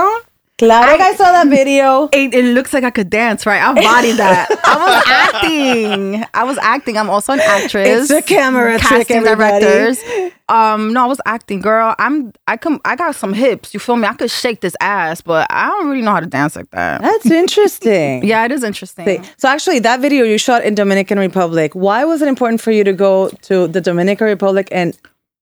Claro 0.59 0.95
que 0.97 1.03
I 1.03 1.15
saw 1.15 1.31
that 1.31 1.47
video. 1.47 2.09
It, 2.13 2.33
it 2.33 2.45
looks 2.53 2.73
like 2.73 2.83
I 2.83 2.91
could 2.91 3.09
dance, 3.09 3.45
right? 3.47 3.59
I 3.61 3.73
bodied 3.73 4.17
that. 4.17 4.47
I 4.63 4.77
was 4.77 5.03
acting. 5.07 6.25
I 6.33 6.43
was 6.43 6.57
acting. 6.59 6.95
I'm 6.95 7.09
also 7.09 7.33
an 7.33 7.39
actress. 7.39 8.09
It's 8.09 8.11
a 8.11 8.21
camera 8.21 8.77
trick, 8.77 9.07
casting 9.07 9.17
everybody. 9.25 9.65
directors. 9.65 10.31
Um, 10.49 10.93
no, 10.93 11.03
I 11.03 11.07
was 11.07 11.19
acting, 11.25 11.59
girl. 11.59 11.95
I'm. 11.97 12.33
I 12.47 12.57
come. 12.57 12.79
I 12.85 12.95
got 12.95 13.15
some 13.15 13.33
hips. 13.33 13.73
You 13.73 13.79
feel 13.79 13.95
me? 13.95 14.07
I 14.07 14.13
could 14.13 14.29
shake 14.29 14.61
this 14.61 14.75
ass, 14.79 15.21
but 15.21 15.47
I 15.49 15.67
don't 15.69 15.89
really 15.89 16.03
know 16.03 16.11
how 16.11 16.19
to 16.19 16.27
dance 16.27 16.55
like 16.55 16.69
that. 16.69 17.01
That's 17.01 17.25
interesting. 17.31 18.23
Yeah, 18.33 18.45
it 18.45 18.51
is 18.51 18.63
interesting. 18.63 19.25
So 19.37 19.49
actually, 19.49 19.79
that 19.79 20.01
video 20.01 20.23
you 20.23 20.37
shot 20.37 20.63
in 20.63 20.75
Dominican 20.75 21.17
Republic. 21.17 21.73
Why 21.73 22.05
was 22.05 22.21
it 22.21 22.27
important 22.27 22.61
for 22.61 22.71
you 22.71 22.83
to 22.83 22.93
go 22.93 23.29
to 23.43 23.67
the 23.67 23.81
Dominican 23.81 24.27
Republic 24.27 24.67
and 24.71 24.95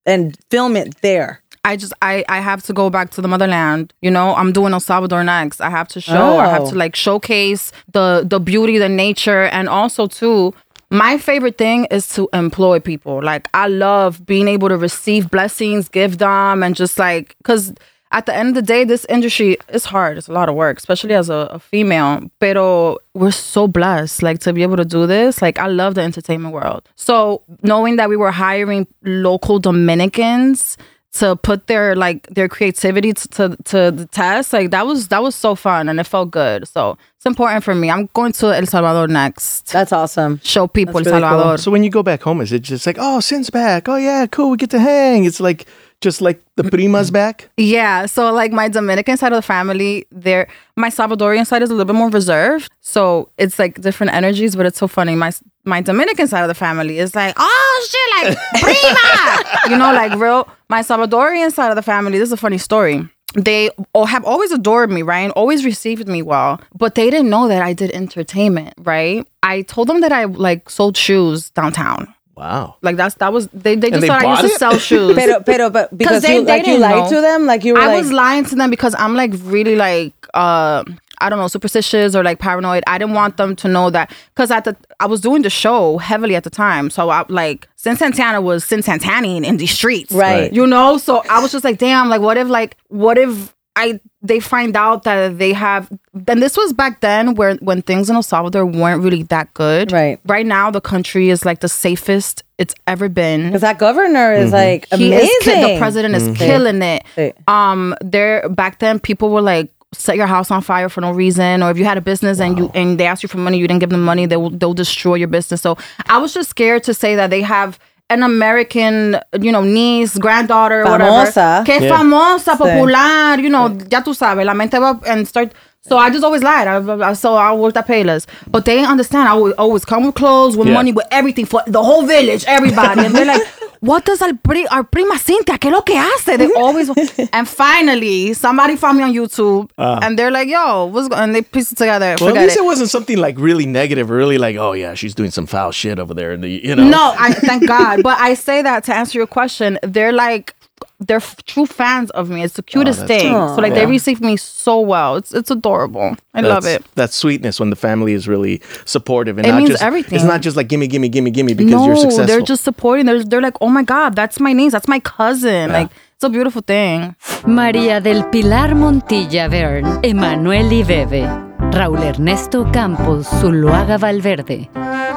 and 0.06 0.38
film 0.50 0.78
it 0.78 0.96
there? 1.02 1.41
I 1.64 1.76
just 1.76 1.94
I 2.02 2.26
I 2.28 2.40
have 2.40 2.64
to 2.64 2.74
go 2.74 2.90
back 2.90 3.12
to 3.12 3.22
the 3.22 3.28
motherland. 3.28 3.94
You 4.02 4.10
know, 4.12 4.36
I'm 4.36 4.52
doing 4.52 4.74
El 4.74 4.80
Salvador 4.80 5.24
next. 5.24 5.62
I 5.62 5.70
have 5.70 5.88
to 5.90 6.02
show. 6.02 6.38
I 6.40 6.48
have 6.48 6.64
Oh. 6.64 6.70
to 6.72 6.76
like 6.76 6.96
showcase 6.96 7.72
the 7.92 8.24
the 8.28 8.40
beauty, 8.40 8.78
the 8.80 8.90
nature, 8.90 9.44
and 9.44 9.70
also 9.70 10.08
too. 10.08 10.54
My 10.90 11.18
favorite 11.18 11.58
thing 11.58 11.86
is 11.92 12.10
to 12.16 12.28
employ 12.34 12.80
people. 12.80 13.22
Like 13.24 13.48
I 13.54 13.68
love 13.68 14.26
being 14.26 14.48
able 14.48 14.70
to 14.70 14.78
receive 14.78 15.30
blessings, 15.30 15.88
give 15.88 16.18
them, 16.18 16.64
and 16.64 16.76
just 16.76 16.98
like 17.00 17.36
because 17.38 17.74
at 18.14 18.26
the 18.26 18.36
end 18.36 18.50
of 18.50 18.56
the 18.56 18.62
day, 18.62 18.84
this 18.84 19.06
industry 19.08 19.56
is 19.70 19.86
hard. 19.86 20.18
It's 20.18 20.28
a 20.28 20.34
lot 20.34 20.50
of 20.50 20.56
work, 20.56 20.78
especially 20.80 21.14
as 21.14 21.30
a, 21.30 21.48
a 21.54 21.60
female. 21.60 22.30
Pero 22.42 22.98
we're 23.14 23.32
so 23.32 23.68
blessed, 23.70 24.22
like 24.24 24.40
to 24.40 24.52
be 24.52 24.64
able 24.64 24.76
to 24.78 24.84
do 24.84 25.06
this. 25.08 25.42
Like 25.42 25.60
I 25.60 25.68
love 25.68 25.94
the 25.96 26.02
entertainment 26.02 26.54
world. 26.54 26.90
So 26.96 27.44
knowing 27.62 27.96
that 27.98 28.10
we 28.10 28.18
were 28.18 28.32
hiring 28.32 28.86
local 29.04 29.60
Dominicans 29.60 30.76
to 31.14 31.36
put 31.36 31.68
their 31.68 31.96
like 31.96 32.26
their 32.28 32.48
creativity 32.48 33.12
t- 33.14 33.28
to 33.30 33.58
to 33.66 33.92
the 33.92 34.08
test 34.12 34.54
like 34.54 34.72
that 34.72 34.86
was 34.88 35.10
that 35.10 35.22
was 35.22 35.36
so 35.36 35.56
fun 35.56 35.90
and 35.90 36.00
it 36.00 36.06
felt 36.06 36.32
good 36.32 36.66
so 36.68 36.98
it's 37.18 37.26
important 37.26 37.64
for 37.66 37.76
me 37.76 37.90
i'm 37.92 38.08
going 38.14 38.32
to 38.32 38.48
el 38.56 38.66
salvador 38.66 39.08
next 39.10 39.70
That's 39.74 39.92
awesome. 39.92 40.40
show 40.44 40.68
people 40.68 40.94
That's 40.96 41.08
el 41.08 41.14
really 41.16 41.24
cool. 41.24 41.30
salvador 41.40 41.58
So 41.58 41.70
when 41.70 41.84
you 41.84 41.90
go 41.90 42.02
back 42.02 42.22
home, 42.22 42.40
is 42.40 42.52
it 42.54 42.62
just 42.62 42.88
like, 42.88 42.98
oh, 43.00 43.20
Cyn's 43.20 43.50
back? 43.50 43.90
Oh 43.90 43.98
yeah, 43.98 44.26
cool. 44.28 44.52
We 44.52 44.58
get 44.58 44.70
to 44.72 44.80
hang. 44.80 45.26
It's 45.26 45.40
like 45.42 45.66
just 46.02 46.20
like 46.20 46.42
the 46.56 46.64
prima's 46.64 47.08
mm-hmm. 47.08 47.14
back. 47.14 47.50
Yeah, 47.58 48.08
so 48.08 48.34
like 48.34 48.52
my 48.52 48.68
Dominican 48.68 49.18
side 49.18 49.32
of 49.32 49.38
the 49.38 49.42
family, 49.44 50.06
there 50.12 50.48
my 50.76 50.90
Salvadorian 50.90 51.46
side 51.46 51.62
is 51.62 51.70
a 51.70 51.74
little 51.74 51.86
bit 51.86 51.98
more 51.98 52.10
reserved. 52.10 52.70
So 52.82 53.30
it's 53.38 53.60
like 53.60 53.80
different 53.82 54.14
energies, 54.14 54.56
but 54.56 54.66
it's 54.66 54.80
so 54.80 54.88
funny. 54.88 55.16
My 55.16 55.32
my 55.64 55.82
Dominican 55.82 56.28
side 56.28 56.42
of 56.42 56.48
the 56.48 56.56
family 56.56 56.98
is 56.98 57.16
like, 57.16 57.36
oh 57.38 57.88
shit, 57.90 58.28
like 58.28 58.38
prima, 58.62 59.70
you 59.70 59.78
know, 59.78 59.94
like 59.94 60.20
real. 60.20 60.48
My 60.70 60.82
Salvadorian 60.82 61.52
side 61.52 61.70
of 61.70 61.76
the 61.76 61.82
family, 61.84 62.18
this 62.18 62.28
is 62.28 62.34
a 62.34 62.38
funny 62.38 62.58
story. 62.58 63.08
They 63.34 63.70
all 63.94 64.06
have 64.06 64.26
always 64.26 64.52
adored 64.52 64.92
me, 64.92 65.04
right? 65.04 65.22
And 65.22 65.32
always 65.34 65.64
received 65.64 66.08
me 66.08 66.22
well, 66.22 66.60
but 66.76 66.96
they 66.96 67.10
didn't 67.10 67.30
know 67.30 67.48
that 67.48 67.62
I 67.62 67.72
did 67.72 67.92
entertainment, 67.92 68.74
right? 68.80 69.26
I 69.44 69.62
told 69.62 69.88
them 69.88 70.02
that 70.02 70.12
I 70.12 70.26
like 70.26 70.70
sold 70.70 70.98
shoes 70.98 71.50
downtown. 71.52 72.14
Wow. 72.42 72.76
Like 72.82 72.96
that's 72.96 73.16
that 73.16 73.32
was 73.32 73.48
they 73.54 73.76
they 73.76 73.90
just 73.92 74.02
they 74.02 74.08
thought 74.08 74.22
I 74.22 74.24
bought 74.24 74.42
used 74.44 74.54
to 74.54 74.56
it? 74.56 74.60
sell 74.60 74.78
shoes. 74.90 75.16
Pero, 75.16 75.42
pero, 75.42 75.70
but 75.70 75.96
because 76.02 76.24
they- 76.24 76.38
you, 76.38 76.44
they 76.44 76.52
like 76.58 76.66
you 76.66 76.74
didn't 76.74 76.82
lied 76.82 77.04
know. 77.04 77.10
to 77.10 77.22
them, 77.22 77.46
like 77.46 77.64
you 77.64 77.74
were 77.76 77.80
I 77.82 77.88
like, 77.88 78.02
was 78.02 78.12
lying 78.12 78.46
to 78.46 78.56
them 78.56 78.70
because 78.72 78.96
I'm 78.98 79.16
like 79.16 79.32
really 79.44 79.76
like 79.76 80.14
uh 80.34 80.84
I 81.24 81.30
don't 81.30 81.38
know 81.38 81.48
superstitious 81.48 82.16
or 82.16 82.24
like 82.24 82.40
paranoid. 82.40 82.84
I 82.88 82.98
didn't 82.98 83.14
want 83.14 83.38
them 83.38 83.56
to 83.58 83.68
know 83.68 83.92
that 83.92 84.12
because 84.34 84.50
at 84.50 84.64
the 84.64 84.76
I 85.00 85.06
was 85.06 85.22
doing 85.22 85.44
the 85.44 85.52
show 85.52 86.00
heavily 86.00 86.36
at 86.36 86.44
the 86.44 86.50
time, 86.50 86.90
so 86.90 87.12
I 87.12 87.24
like 87.30 87.68
Cyn 87.78 87.96
Santana 87.96 88.42
was 88.42 88.66
Sin 88.66 88.80
Santanian 88.82 89.46
in 89.46 89.58
the 89.58 89.68
streets, 89.68 90.12
Right. 90.12 90.52
You 90.52 90.66
know, 90.66 90.98
so 90.98 91.22
I 91.30 91.40
was 91.44 91.52
just 91.52 91.64
like, 91.64 91.78
damn, 91.78 92.10
like 92.10 92.22
what 92.22 92.38
if 92.38 92.48
like 92.48 92.76
what 92.88 93.20
if 93.20 93.54
I 93.76 94.00
they 94.22 94.40
find 94.42 94.76
out 94.76 95.04
that 95.04 95.38
they 95.40 95.54
have 95.54 95.90
and 96.28 96.42
this 96.42 96.58
was 96.58 96.74
back 96.74 97.00
then 97.02 97.36
where 97.36 97.56
when 97.56 97.82
things 97.82 98.10
in 98.10 98.16
El 98.16 98.24
Salvador 98.24 98.66
weren't 98.66 99.02
really 99.02 99.24
that 99.24 99.54
good. 99.54 99.92
Right. 99.92 100.20
Right 100.26 100.46
now 100.46 100.70
the 100.72 100.82
country 100.82 101.30
is 101.30 101.46
like 101.46 101.62
the 101.62 101.70
safest 101.70 102.44
it's 102.58 102.76
ever 102.86 103.08
been. 103.10 103.46
because 103.48 103.62
that 103.62 103.80
governor 103.80 104.34
is 104.34 104.52
like 104.52 104.88
He 104.94 105.08
amazing. 105.08 105.30
is 105.40 105.44
ki- 105.46 105.74
the 105.74 105.80
president 105.80 106.16
is 106.16 106.38
killing 106.38 106.82
it. 106.82 107.04
Sí. 107.16 107.34
Um, 107.48 107.96
there 108.02 108.48
back 108.50 108.80
then 108.80 109.00
people 109.00 109.30
were 109.30 109.42
like 109.42 109.72
set 109.94 110.16
your 110.16 110.28
house 110.28 110.52
on 110.52 110.62
fire 110.62 110.88
for 110.88 111.02
no 111.02 111.12
reason, 111.12 111.62
or 111.64 111.70
if 111.72 111.78
you 111.78 111.84
had 111.84 111.98
a 111.98 112.02
business 112.02 112.40
and 112.40 112.58
you 112.58 112.72
and 112.74 112.98
they 113.00 113.06
asked 113.06 113.24
you 113.24 113.30
for 113.30 113.38
money, 113.40 113.58
you 113.58 113.68
didn't 113.68 113.80
give 113.82 113.90
them 113.90 114.04
money, 114.04 114.26
they 114.26 114.38
will 114.38 114.50
they'll 114.50 114.74
destroy 114.74 115.16
your 115.16 115.28
business. 115.28 115.62
So 115.62 115.78
I 116.08 116.18
was 116.18 116.34
just 116.34 116.50
scared 116.50 116.84
to 116.84 116.94
say 116.94 117.16
that 117.16 117.30
they 117.30 117.42
have 117.42 117.78
an 118.12 118.24
American, 118.24 119.18
you 119.40 119.52
know, 119.52 119.64
niece, 119.64 120.18
granddaughter, 120.18 120.84
Famosa. 120.86 121.64
whatever, 121.64 121.64
que 121.66 121.80
Yeah. 121.86 121.98
famosa, 121.98 122.58
popular, 122.58 123.40
you 123.40 123.50
know, 123.50 123.68
ya 123.90 124.02
tú 124.02 124.14
sabes, 124.14 124.46
la 124.46 124.54
mente 124.54 124.78
va 124.80 125.00
and 125.08 125.28
start. 125.28 125.52
So 125.90 125.98
I 125.98 126.10
just 126.12 126.24
always 126.24 126.44
lied. 126.44 126.68
I, 126.68 126.78
I, 127.10 127.14
so 127.14 127.36
I 127.36 127.52
worked 127.54 127.76
at 127.78 127.88
Payless. 127.88 128.28
But 128.54 128.66
they 128.66 128.76
didn't 128.76 128.92
understand. 128.92 129.28
I 129.28 129.34
would 129.34 129.54
always 129.58 129.84
come 129.84 130.06
with 130.06 130.14
clothes, 130.16 130.56
with 130.56 130.68
Yeah. 130.68 130.76
money, 130.80 130.92
with 130.92 131.08
everything 131.10 131.46
for 131.48 131.62
the 131.66 131.82
whole 131.84 132.04
village, 132.06 132.44
everybody. 132.48 133.04
And 133.06 133.16
they're 133.16 133.26
like, 133.34 133.42
what 133.82 134.06
does 134.06 134.22
our, 134.22 134.34
pri- 134.34 134.68
our 134.68 134.84
prima 134.84 135.16
Cintia, 135.16 135.60
que 135.60 135.72
lo 135.72 135.82
que 135.82 135.96
hace? 135.96 136.38
They 136.38 136.54
always, 136.54 136.90
and 137.34 137.48
finally, 137.48 138.34
somebody 138.34 138.76
found 138.76 139.00
me 139.00 139.04
on 139.04 139.12
YouTube 139.12 139.70
ah. 139.78 140.00
and 140.04 140.18
they're 140.18 140.30
like, 140.30 140.48
yo, 140.48 140.86
what's 140.86 141.08
going 141.08 141.24
And 141.24 141.36
they 141.36 141.42
pieced 141.42 141.74
it 141.74 141.78
together. 141.80 142.16
Well, 142.22 142.38
at 142.38 142.44
least 142.44 142.58
it. 142.58 142.60
it 142.60 142.66
wasn't 142.66 142.92
something 142.92 143.18
like 143.18 143.40
really 143.40 143.66
negative 143.66 144.12
really 144.12 144.38
like, 144.38 144.56
oh 144.56 144.74
yeah, 144.74 144.94
she's 144.94 145.16
doing 145.16 145.32
some 145.32 145.48
foul 145.48 145.72
shit 145.72 145.98
over 145.98 146.14
there 146.14 146.32
in 146.32 146.42
the, 146.42 146.50
you 146.50 146.76
know. 146.76 146.88
No, 146.88 147.16
I 147.18 147.34
thank 147.34 147.68
God. 147.68 148.04
But 148.04 148.20
I 148.20 148.36
say 148.36 148.62
that 148.62 148.84
to 148.86 148.94
answer 148.96 149.18
your 149.18 149.28
question. 149.28 149.80
They're 149.82 150.14
like 150.14 150.56
they're 151.00 151.18
f- 151.18 151.36
true 151.46 151.66
fans 151.66 152.10
of 152.12 152.30
me. 152.30 152.44
It's 152.44 152.56
the 152.56 152.64
cutest 152.64 153.00
that's 153.00 153.12
thing. 153.12 153.32
cute. 153.34 153.50
So 153.56 153.62
like 153.62 153.74
they 153.74 153.82
Yeah. 153.84 153.90
receive 153.90 154.22
me 154.22 154.38
so 154.38 154.80
well. 154.80 155.16
It's 155.18 155.34
it's 155.34 155.50
adorable. 155.52 156.16
I 156.34 156.42
love 156.42 156.66
it. 156.66 156.84
That 156.96 157.12
sweetness 157.14 157.60
when 157.60 157.70
the 157.70 157.76
family 157.76 158.14
is 158.14 158.28
really 158.28 158.62
supportive 158.86 159.38
and 159.38 159.46
It 159.48 159.52
not 159.52 159.58
means 159.58 159.70
just 159.72 159.84
everything. 159.84 160.16
It's 160.16 160.26
not 160.28 160.42
just 160.42 160.56
like 160.58 160.68
gimme, 160.68 160.88
gimme, 160.88 161.10
gimme, 161.10 161.32
gimme 161.32 161.54
because 161.54 161.72
no, 161.74 161.86
you're 161.88 161.96
successful. 161.96 162.26
they're 162.28 162.42
just 162.42 162.64
supporting. 162.64 163.06
They're 163.06 163.24
they're 163.24 163.42
like, 163.42 163.58
oh 163.62 163.70
my 163.70 163.84
God, 163.84 164.16
that's 164.16 164.40
my 164.40 164.54
niece. 164.54 164.72
That's 164.74 164.88
my 164.88 165.00
cousin. 165.00 165.72
Like 165.72 165.90
it's 166.16 166.24
a 166.24 166.30
beautiful 166.30 166.62
thing. 166.62 167.16
María 167.46 168.02
del 168.02 168.24
Pilar 168.30 168.76
Montilla 168.76 169.50
Bern, 169.50 170.00
Emanuel 170.04 170.72
Ibebe, 170.72 171.26
Raúl 171.74 172.04
Ernesto 172.04 172.70
Campos, 172.72 173.28
Zuluaga 173.42 173.98
Valverde. 173.98 174.70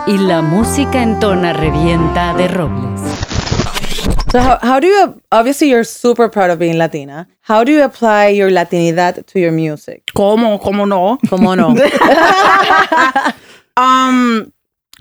Y 0.06 0.18
la 0.18 0.42
música 0.42 1.02
en 1.02 1.18
tona 1.20 1.52
revienta 1.54 2.34
de 2.34 2.48
Robles. 2.48 3.00
So 4.34 4.40
how, 4.40 4.58
how 4.62 4.80
do 4.80 4.88
you 4.88 5.20
obviously 5.30 5.70
you're 5.70 5.84
super 5.84 6.28
proud 6.28 6.50
of 6.50 6.58
being 6.58 6.76
Latina. 6.76 7.28
How 7.42 7.62
do 7.62 7.70
you 7.70 7.84
apply 7.84 8.28
your 8.28 8.50
Latinidad 8.50 9.24
to 9.26 9.38
your 9.38 9.52
music? 9.52 10.10
Como, 10.12 10.58
como 10.58 10.86
no. 10.86 11.18
Como 11.28 11.54
no? 11.54 11.68
Um, 13.76 14.52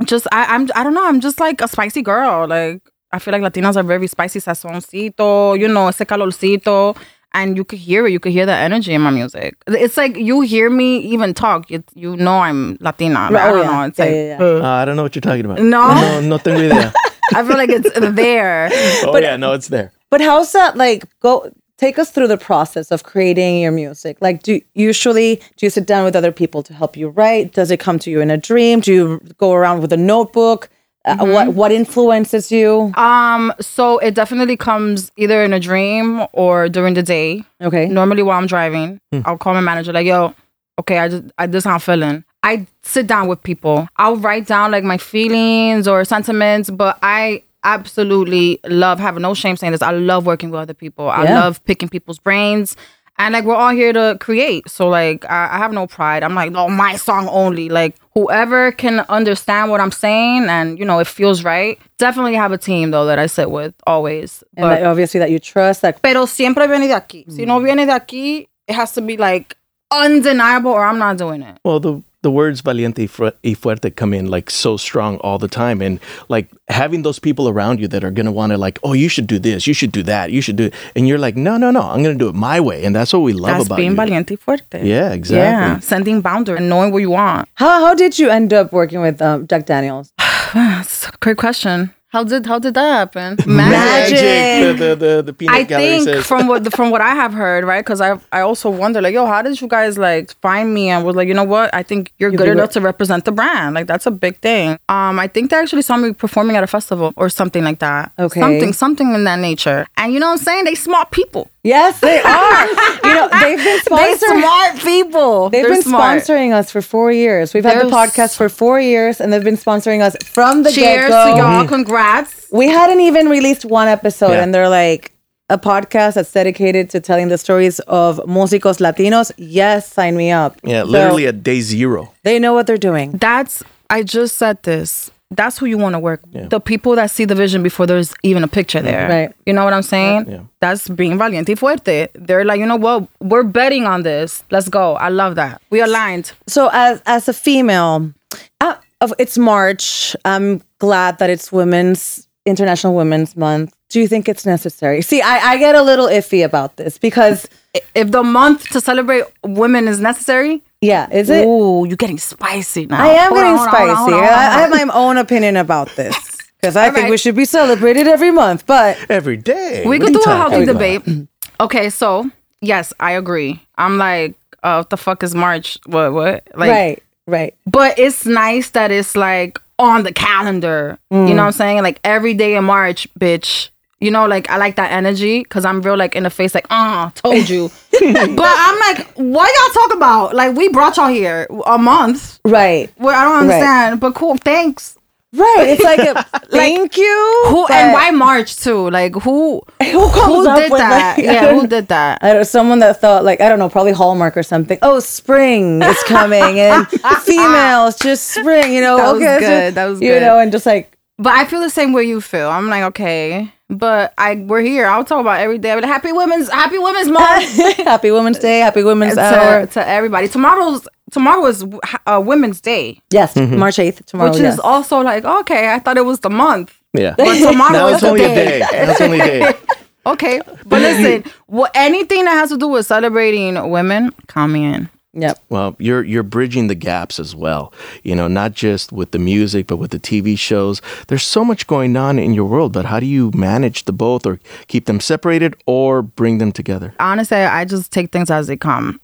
just 0.05 0.27
I, 0.31 0.45
I'm 0.53 0.67
I 0.75 0.83
don't 0.83 0.93
know. 0.95 1.07
I'm 1.07 1.19
just 1.19 1.39
like 1.39 1.61
a 1.61 1.67
spicy 1.67 2.01
girl. 2.03 2.47
Like 2.47 2.81
I 3.11 3.17
feel 3.17 3.31
like 3.31 3.41
Latinas 3.43 3.75
are 3.75 3.81
very 3.83 4.05
spicy, 4.07 4.39
sazoncito. 4.39 5.59
You 5.59 5.67
know, 5.67 5.87
ese 5.89 5.99
calorcito, 6.05 6.95
and 7.33 7.55
you 7.57 7.63
could 7.63 7.77
hear 7.79 8.05
it. 8.07 8.11
You 8.11 8.19
could 8.19 8.31
hear 8.33 8.45
the 8.47 8.55
energy 8.55 8.93
in 8.93 9.01
my 9.01 9.11
music. 9.11 9.55
It's 9.67 9.95
like 9.97 10.15
you 10.15 10.41
hear 10.41 10.69
me 10.71 10.97
even 11.13 11.33
talk. 11.35 11.69
It, 11.71 11.83
you 11.95 12.15
know 12.17 12.39
I'm 12.39 12.77
Latina. 12.81 13.29
Like, 13.31 13.43
I 13.43 13.49
Oh, 13.49 13.53
don't 13.53 13.63
yeah. 13.65 13.71
know. 13.71 13.81
It's 13.83 13.99
Yeah, 13.99 14.05
like 14.05 14.13
yeah, 14.15 14.37
yeah. 14.39 14.43
uh, 14.45 14.61
Uh, 14.63 14.81
I 14.81 14.85
don't 14.85 14.95
know 14.95 15.03
what 15.03 15.15
you're 15.15 15.21
talking 15.21 15.45
about. 15.45 15.59
No? 15.59 15.93
no, 15.93 16.21
no 16.21 16.37
tengo 16.39 16.59
idea. 16.65 16.91
I 17.33 17.43
feel 17.45 17.57
like 17.57 17.69
it's 17.69 17.89
there. 18.15 18.69
oh 19.03 19.17
yeah, 19.17 19.37
no, 19.37 19.53
it's 19.53 19.67
there. 19.67 19.91
But 20.09 20.21
how's 20.21 20.51
that 20.53 20.77
like 20.77 21.03
go 21.19 21.51
take 21.77 21.97
us 21.97 22.11
through 22.11 22.27
the 22.27 22.37
process 22.37 22.91
of 22.91 23.03
creating 23.03 23.61
your 23.61 23.71
music? 23.71 24.17
Like 24.21 24.43
do 24.43 24.61
usually 24.73 25.37
do 25.57 25.65
you 25.65 25.69
sit 25.69 25.87
down 25.87 26.05
with 26.05 26.15
other 26.15 26.31
people 26.31 26.63
to 26.63 26.73
help 26.73 26.95
you 26.95 27.09
write? 27.09 27.53
Does 27.53 27.71
it 27.71 27.79
come 27.79 27.99
to 27.99 28.11
you 28.11 28.21
in 28.21 28.29
a 28.31 28.37
dream? 28.37 28.79
Do 28.79 28.93
you 28.93 29.21
go 29.37 29.53
around 29.53 29.81
with 29.81 29.91
a 29.93 29.97
notebook? 29.97 30.69
Uh, 31.05 31.17
what 31.17 31.53
what 31.53 31.71
influences 31.71 32.51
you? 32.51 32.93
Um, 32.95 33.51
so 33.59 33.97
it 33.97 34.15
definitely 34.15 34.55
comes 34.55 35.11
either 35.17 35.43
in 35.43 35.51
a 35.51 35.59
dream 35.59 36.25
or 36.31 36.69
during 36.69 36.93
the 36.93 37.03
day. 37.03 37.43
Okay. 37.59 37.87
Normally 37.87 38.23
while 38.23 38.37
I'm 38.37 38.47
driving, 38.47 39.01
I'll 39.25 39.37
call 39.37 39.53
my 39.53 39.59
manager 39.59 39.91
like, 39.91 40.07
"Yo, 40.07 40.33
okay, 40.79 40.99
I 40.99 41.09
just 41.09 41.23
I 41.37 41.47
this 41.47 41.65
how 41.65 41.73
I'm 41.73 41.79
feeling." 41.79 42.23
I 42.43 42.67
sit 42.81 43.07
down 43.07 43.27
with 43.27 43.41
people. 43.41 43.87
I'll 43.97 44.17
write 44.17 44.45
down 44.47 44.71
like 44.71 44.83
my 44.83 44.97
feelings 44.97 45.87
or 45.87 46.03
sentiments, 46.05 46.69
but 46.69 46.99
I 47.01 47.43
absolutely 47.63 48.59
love 48.65 48.99
having 48.99 49.21
no 49.21 49.33
shame 49.33 49.55
saying 49.55 49.71
this. 49.71 49.81
I 49.81 49.91
love 49.91 50.25
working 50.25 50.49
with 50.51 50.59
other 50.59 50.73
people. 50.73 51.09
I 51.09 51.23
Yeah. 51.23 51.39
love 51.39 51.63
picking 51.65 51.89
people's 51.89 52.19
brains. 52.19 52.75
And 53.19 53.33
like 53.33 53.45
we're 53.45 53.55
all 53.55 53.69
here 53.69 53.93
to 53.93 54.17
create. 54.19 54.67
So 54.69 54.89
like 54.89 55.23
I, 55.29 55.49
I 55.53 55.57
have 55.59 55.71
no 55.71 55.85
pride. 55.87 56.23
I'm 56.23 56.33
like, 56.33 56.51
no, 56.51 56.67
my 56.67 56.95
song 56.95 57.27
only. 57.29 57.69
Like 57.69 57.95
whoever 58.15 58.71
can 58.71 59.01
understand 59.07 59.69
what 59.71 59.79
I'm 59.79 59.91
saying 59.91 60.49
and 60.49 60.77
you 60.79 60.83
know 60.83 60.99
it 60.99 61.07
feels 61.07 61.43
right. 61.43 61.77
Definitely 61.99 62.33
have 62.33 62.51
a 62.51 62.57
team 62.57 62.91
though 62.91 63.05
that 63.05 63.19
I 63.19 63.27
sit 63.27 63.51
with 63.51 63.73
always. 63.85 64.43
And 64.57 64.63
But- 64.63 64.81
like, 64.81 64.83
obviously 64.89 65.19
that 65.19 65.29
you 65.29 65.39
trust. 65.39 65.83
Like 65.83 66.01
pero 66.01 66.25
siempre 66.25 66.67
viene 66.67 66.87
de 66.87 66.95
aquí. 66.99 67.31
Si 67.31 67.45
no 67.45 67.59
mm. 67.59 67.63
viene 67.63 67.85
de 67.85 67.93
aquí, 67.93 68.47
it 68.67 68.73
has 68.75 68.93
to 68.93 69.01
be 69.01 69.15
like 69.15 69.55
undeniable 69.91 70.71
or 70.71 70.83
I'm 70.83 70.97
not 70.97 71.17
doing 71.17 71.43
it. 71.43 71.59
Well, 71.63 71.79
the 71.79 72.01
the 72.23 72.31
words 72.31 72.61
valiente 72.61 73.07
y 73.43 73.53
fuerte 73.55 73.95
come 73.95 74.13
in 74.13 74.31
like 74.31 74.49
so 74.49 74.75
strong 74.77 75.17
all 75.17 75.37
the 75.37 75.47
time, 75.47 75.81
and 75.81 75.99
like 76.29 76.49
having 76.69 77.03
those 77.03 77.19
people 77.19 77.47
around 77.47 77.79
you 77.79 77.87
that 77.89 78.03
are 78.03 78.11
gonna 78.11 78.31
want 78.31 78.51
to 78.51 78.57
like, 78.57 78.79
oh, 78.83 78.93
you 78.93 79.07
should 79.09 79.27
do 79.27 79.37
this, 79.37 79.67
you 79.67 79.73
should 79.73 79.91
do 79.91 80.01
that, 80.03 80.31
you 80.31 80.41
should 80.41 80.55
do, 80.55 80.65
it. 80.65 80.73
and 80.95 81.07
you're 81.07 81.19
like, 81.19 81.35
no, 81.35 81.57
no, 81.57 81.69
no, 81.69 81.81
I'm 81.81 82.01
gonna 82.01 82.15
do 82.15 82.29
it 82.29 82.35
my 82.35 82.59
way, 82.59 82.83
and 82.85 82.95
that's 82.95 83.13
what 83.13 83.19
we 83.19 83.33
love 83.33 83.57
That's 83.57 83.65
about 83.67 83.77
being 83.77 83.91
you. 83.91 83.97
valiente 83.97 84.31
y 84.31 84.37
fuerte. 84.37 84.83
Yeah, 84.83 85.11
exactly. 85.13 85.37
Yeah, 85.37 85.79
sending 85.79 86.21
boundaries 86.21 86.59
and 86.59 86.69
knowing 86.69 86.91
what 86.91 86.99
you 86.99 87.11
want. 87.11 87.47
how 87.55 87.85
how 87.85 87.93
did 87.93 88.17
you 88.17 88.29
end 88.29 88.53
up 88.53 88.71
working 88.73 89.01
with 89.01 89.21
um, 89.21 89.45
Jack 89.47 89.65
Daniels? 89.65 90.11
That's 90.53 91.07
a 91.07 91.11
great 91.19 91.37
question. 91.37 91.91
How 92.13 92.23
did 92.23 92.45
how 92.45 92.59
did 92.59 92.75
that 92.75 92.93
happen? 92.93 93.37
Magic. 93.47 94.77
The 94.77 94.85
the 94.85 94.95
the, 94.95 95.21
the 95.23 95.33
peanut 95.33 95.55
I 95.55 95.63
gallery 95.63 95.87
think 95.87 96.03
says. 96.03 96.25
from 96.27 96.45
what 96.45 96.71
from 96.77 96.91
what 96.91 97.01
I 97.01 97.15
have 97.15 97.33
heard, 97.33 97.63
right? 97.65 97.83
Because 97.83 98.01
I 98.01 98.19
I 98.31 98.41
also 98.41 98.69
wonder, 98.69 99.01
like, 99.01 99.15
yo, 99.15 99.25
how 99.25 99.41
did 99.41 99.59
you 99.59 99.67
guys 99.67 99.97
like 99.97 100.31
find 100.39 100.71
me 100.71 100.89
and 100.89 101.03
was 101.03 101.15
like, 101.15 101.27
you 101.27 101.33
know 101.33 101.43
what? 101.43 101.73
I 101.73 101.81
think 101.81 102.13
you're 102.19 102.29
good 102.29 102.49
enough 102.49 102.69
it. 102.69 102.73
to 102.73 102.81
represent 102.81 103.25
the 103.25 103.31
brand. 103.31 103.73
Like 103.73 103.87
that's 103.87 104.05
a 104.05 104.11
big 104.11 104.37
thing. 104.41 104.77
Um, 104.89 105.19
I 105.19 105.27
think 105.27 105.49
they 105.49 105.57
actually 105.57 105.81
saw 105.81 105.97
me 105.97 106.13
performing 106.13 106.55
at 106.55 106.63
a 106.63 106.67
festival 106.67 107.13
or 107.15 107.29
something 107.29 107.63
like 107.63 107.79
that. 107.79 108.11
Okay. 108.19 108.39
something 108.39 108.73
something 108.73 109.15
in 109.15 109.23
that 109.23 109.39
nature. 109.39 109.87
And 109.97 110.13
you 110.13 110.19
know 110.19 110.27
what 110.27 110.33
I'm 110.39 110.45
saying? 110.45 110.65
They 110.65 110.75
smart 110.75 111.09
people. 111.09 111.49
Yes, 111.63 111.99
they 112.01 112.19
are. 112.21 112.67
you 113.07 113.13
know, 113.15 113.29
they've 113.41 113.57
been 113.57 113.79
They 113.85 114.15
sponsoring. 114.15 114.41
smart 114.41 114.77
people. 114.79 115.49
They've 115.49 115.63
They're 115.63 115.71
been 115.73 115.81
smart. 115.81 116.21
sponsoring 116.21 116.53
us 116.53 116.69
for 116.71 116.81
four 116.81 117.11
years. 117.11 117.53
We've 117.53 117.63
had 117.63 117.77
the 117.79 117.83
They're 117.89 117.91
podcast 117.91 118.35
for 118.35 118.49
four 118.49 118.81
years, 118.81 119.21
and 119.21 119.31
they've 119.31 119.43
been 119.43 119.57
sponsoring 119.57 120.01
us 120.01 120.15
from 120.25 120.63
the 120.63 120.71
Cheers 120.71 121.09
get-go. 121.09 121.31
to 121.35 121.37
y'all. 121.41 121.65
Congrats. 121.67 122.47
We 122.51 122.67
hadn't 122.67 122.99
even 122.99 123.29
released 123.29 123.63
one 123.65 123.87
episode, 123.87 124.31
Yeah. 124.31 124.43
and 124.43 124.53
they're 124.53 124.67
like 124.69 125.11
a 125.49 125.57
podcast 125.57 126.15
that's 126.15 126.31
dedicated 126.31 126.89
to 126.89 126.99
telling 126.99 127.29
the 127.29 127.37
stories 127.37 127.79
of 127.87 128.17
músicos 128.27 128.79
latinos. 128.79 129.31
Yes, 129.37 129.89
sign 129.91 130.17
me 130.17 130.31
up. 130.31 130.57
yeah, 130.63 130.81
So 130.83 130.89
literally 130.89 131.27
at 131.27 131.43
day 131.43 131.61
zero. 131.61 132.11
they 132.23 132.39
know 132.39 132.53
what 132.53 132.67
they're 132.67 132.77
doing. 132.77 133.11
That's 133.13 133.63
I 133.89 134.03
just 134.03 134.37
said 134.37 134.63
this. 134.63 135.11
That's 135.31 135.57
who 135.57 135.65
you 135.65 135.77
want 135.77 135.93
to 135.93 135.99
work. 135.99 136.21
With. 136.31 136.49
The 136.49 136.59
people 136.59 136.95
that 136.95 137.09
see 137.09 137.25
the 137.25 137.35
vision 137.35 137.63
before 137.63 137.87
there's 137.87 138.13
even 138.23 138.43
a 138.43 138.47
picture 138.47 138.81
there. 138.81 139.09
Right. 139.09 139.35
You 139.45 139.53
know 139.53 139.65
what 139.65 139.73
I'm 139.73 139.81
saying? 139.83 140.29
Yeah. 140.29 140.41
That's 140.59 140.87
being 140.89 141.17
valiente 141.17 141.49
y 141.49 141.55
fuerte. 141.55 142.09
They're 142.13 142.45
like, 142.45 142.59
you 142.59 142.65
know 142.65 142.75
what? 142.75 143.07
We're 143.19 143.43
betting 143.43 143.85
on 143.85 144.03
this. 144.03 144.43
Let's 144.51 144.69
go. 144.69 144.95
I 144.95 145.09
love 145.09 145.35
that. 145.35 145.61
We 145.71 145.81
aligned. 145.81 146.33
So, 146.47 146.69
as 146.71 147.01
as 147.05 147.27
a 147.27 147.33
female, 147.33 148.13
uh, 148.61 148.75
it's 149.17 149.37
March. 149.37 150.15
I'm 150.23 150.61
glad 150.77 151.17
that 151.17 151.29
it's 151.29 151.51
Women's 151.51 152.27
International 152.45 152.93
Women's 152.93 153.35
Month. 153.35 153.73
Do 153.89 153.99
you 153.99 154.07
think 154.07 154.27
it's 154.27 154.45
necessary? 154.45 155.01
See, 155.01 155.21
I, 155.21 155.51
I 155.51 155.57
get 155.57 155.75
a 155.75 155.81
little 155.83 156.07
iffy 156.07 156.43
about 156.43 156.77
this 156.77 156.97
because, 156.97 157.47
If 157.95 158.11
the 158.11 158.21
month 158.21 158.69
to 158.69 158.79
celebrate 158.79 159.23
women 159.43 159.87
is 159.87 159.99
necessary, 159.99 160.61
yeah, 160.83 161.09
is 161.11 161.29
it? 161.29 161.45
ooh, 161.45 161.85
you're 161.87 161.97
getting 161.97 162.17
spicy 162.17 162.85
now. 162.85 163.03
I 163.03 163.07
am 163.07 163.29
Hold 163.31 163.39
on, 163.39 163.43
getting 163.43 163.57
hold 163.57 163.67
on, 163.67 163.73
spicy. 163.73 163.95
hold 163.95 164.13
on, 164.13 164.19
hold 164.19 164.23
on, 164.23 164.39
I, 164.39 164.55
I 164.55 164.59
have 164.61 164.69
my 164.71 164.93
own 164.93 165.17
opinion 165.17 165.57
about 165.57 165.89
this 165.95 166.37
because 166.61 166.75
I 166.75 166.89
think 166.91 167.03
right. 167.03 167.11
we 167.11 167.17
should 167.17 167.35
be 167.35 167.45
celebrated 167.45 168.07
every 168.07 168.31
month. 168.31 168.65
But 168.65 168.97
Every 169.09 169.37
day. 169.37 169.83
We 169.85 169.99
What 169.99 170.05
could 170.05 170.13
do 170.13 170.21
a 170.21 170.23
talking 170.23 170.65
healthy 170.65 170.99
debate. 170.99 171.27
Okay, 171.59 171.89
so 171.89 172.29
yes, 172.61 172.93
I 172.99 173.11
agree. 173.11 173.61
I'm 173.77 173.97
like, 173.97 174.35
uh, 174.63 174.77
what 174.77 174.89
the 174.89 174.97
fuck 174.97 175.23
is 175.23 175.35
March? 175.35 175.77
What 175.85 176.13
what? 176.13 176.43
Like, 176.55 176.69
right, 176.69 177.03
right. 177.27 177.55
But 177.65 177.99
it's 177.99 178.25
nice 178.25 178.69
that 178.71 178.91
it's 178.91 179.15
like 179.15 179.59
on 179.79 180.03
the 180.03 180.13
calendar. 180.13 180.97
Mm. 181.11 181.27
You 181.27 181.33
know 181.35 181.41
what 181.43 181.47
I'm 181.47 181.51
saying? 181.53 181.83
Like 181.83 181.99
every 182.03 182.33
day 182.33 182.55
in 182.55 182.63
March, 182.63 183.07
bitch. 183.19 183.69
You 184.03 184.11
know, 184.11 184.25
like 184.27 184.49
I 184.49 184.57
like 184.57 184.75
that 184.75 184.91
energy 184.91 185.39
because 185.43 185.63
I'm 185.65 185.81
real 185.81 185.95
like 185.97 186.13
in 186.15 186.23
the 186.23 186.29
face, 186.29 186.53
like, 186.53 186.67
ah, 186.69 187.11
told 187.15 187.47
you. 187.49 187.69
but 187.91 188.53
I'm 188.65 188.79
like, 188.87 189.07
what 189.15 189.49
y'all 189.57 189.81
talk 189.81 189.95
about? 189.95 190.35
Like, 190.35 190.55
we 190.57 190.67
brought 190.69 190.97
y'all 190.97 191.07
here 191.07 191.47
a 191.65 191.77
month. 191.77 192.39
Right, 192.45 192.91
Well, 192.97 193.15
I 193.15 193.23
don't 193.23 193.37
understand, 193.43 193.99
but 194.01 194.13
cool, 194.15 194.35
thanks. 194.37 194.97
right. 195.33 195.65
It's 195.69 195.81
like 195.83 195.99
a 195.99 196.23
thank 196.51 196.97
you. 196.97 197.43
Who 197.47 197.65
and 197.67 197.93
why 197.93 198.11
March 198.11 198.57
too? 198.57 198.89
Like, 198.89 199.15
who 199.15 199.61
Who 199.81 200.09
comes 200.11 200.35
who 200.35 200.47
up 200.49 200.57
did 200.59 200.71
with, 200.71 200.79
that? 200.79 201.17
like- 201.17 201.25
yeah, 201.25 201.53
who 201.53 201.65
did 201.65 201.87
that? 201.87 202.19
I 202.21 202.33
don't 202.33 202.45
someone 202.45 202.79
that 202.79 202.99
thought 203.01 203.23
like 203.23 203.39
I 203.41 203.47
don't 203.49 203.57
know, 203.59 203.69
probably 203.69 203.93
Hallmark 203.93 204.35
or 204.37 204.43
something. 204.43 204.77
Oh, 204.81 204.99
spring 204.99 205.81
is 205.81 206.03
coming, 206.03 206.59
and 206.59 206.85
females 207.23 207.95
just 207.97 208.31
spring. 208.31 208.73
You 208.73 208.81
know, 208.81 208.97
That 208.97 209.11
was 209.13 209.21
okay, 209.23 209.39
good, 209.39 209.71
so- 209.71 209.75
that 209.75 209.85
was 209.85 209.99
good. 209.99 210.13
you 210.13 210.19
know, 210.19 210.39
and 210.39 210.51
just 210.51 210.65
like 210.65 210.91
But 211.17 211.33
I 211.33 211.45
feel 211.45 211.61
the 211.61 211.69
same 211.69 211.93
way 211.93 212.03
you 212.03 212.19
feel. 212.21 212.49
I'm 212.49 212.67
like, 212.69 212.83
okay, 212.91 213.51
but 213.69 214.13
I 214.17 214.35
we're 214.35 214.61
here. 214.61 214.85
I'll 214.85 215.03
talk 215.03 215.21
about 215.21 215.39
every 215.39 215.57
day. 215.57 215.71
I'm 215.71 215.83
happy 215.83 216.11
women's 216.11 216.49
Happy 216.49 216.77
Women's 216.77 217.09
Month 217.09 217.55
Happy 217.77 218.11
Women's 218.11 218.39
Day, 218.39 218.59
Happy 218.59 218.83
Women's 218.83 219.17
Hour. 219.17 219.65
to, 219.65 219.71
to 219.73 219.87
everybody. 219.87 220.27
Tomorrow's 220.27 220.87
tomorrow 221.11 221.45
is 221.45 221.65
uh, 222.07 222.21
Women's 222.23 222.61
Day, 222.61 222.99
Yes, 223.11 223.35
March 223.35 223.79
eighth 223.79 224.05
tomorrow. 224.05 224.31
which 224.31 224.39
yes. 224.41 224.55
is 224.55 224.59
also 224.59 224.99
like 225.01 225.23
okay. 225.25 225.73
I 225.73 225.79
thought 225.79 225.97
it 225.97 226.05
was 226.05 226.19
the 226.19 226.29
month, 226.29 226.73
Yeah. 226.93 227.15
but 227.17 227.25
tomorrow 227.37 227.87
is 227.87 227.93
it's 227.93 228.01
the 228.01 228.09
only 228.09 228.23
a 228.23 228.27
day. 228.27 228.59
day. 228.59 228.59
That's 228.85 229.01
only 229.01 229.19
a 229.19 229.25
day. 229.25 229.53
Okay, 230.05 230.41
but 230.65 230.81
listen, 230.81 231.31
what 231.45 231.71
anything 231.75 232.25
that 232.25 232.31
has 232.33 232.49
to 232.49 232.57
do 232.57 232.67
with 232.67 232.85
celebrating 232.85 233.69
women, 233.69 234.11
count 234.27 234.51
me 234.51 234.65
in. 234.65 234.89
Yep. 235.15 235.39
Well, 235.49 235.75
you're 235.77 236.03
you're 236.03 236.23
bridging 236.23 236.67
the 236.67 236.75
gaps 236.75 237.19
as 237.19 237.35
well. 237.35 237.71
You 238.03 238.15
know, 238.15 238.27
not 238.27 238.53
just 238.53 238.91
with 238.91 239.11
the 239.11 239.19
music, 239.19 239.67
but 239.67 239.77
with 239.77 239.91
the 239.91 239.99
TV 239.99 240.37
shows. 240.37 240.81
There's 241.07 241.23
so 241.23 241.45
much 241.45 241.67
going 241.67 241.95
on 241.95 242.17
in 242.17 242.33
your 242.33 242.45
world, 242.45 242.73
but 242.73 242.85
how 242.85 242.99
do 242.99 243.05
you 243.05 243.29
manage 243.35 243.85
the 243.85 243.93
both, 243.93 244.25
or 244.25 244.39
keep 244.67 244.85
them 244.85 244.99
separated, 244.99 245.55
or 245.67 246.01
bring 246.01 246.39
them 246.39 246.51
together? 246.51 246.93
honestly, 246.99 247.37
I 247.37 247.63
just 247.65 247.91
take 247.91 248.11
things 248.11 248.31
as 248.31 248.47
they 248.47 248.57
come. 248.57 248.99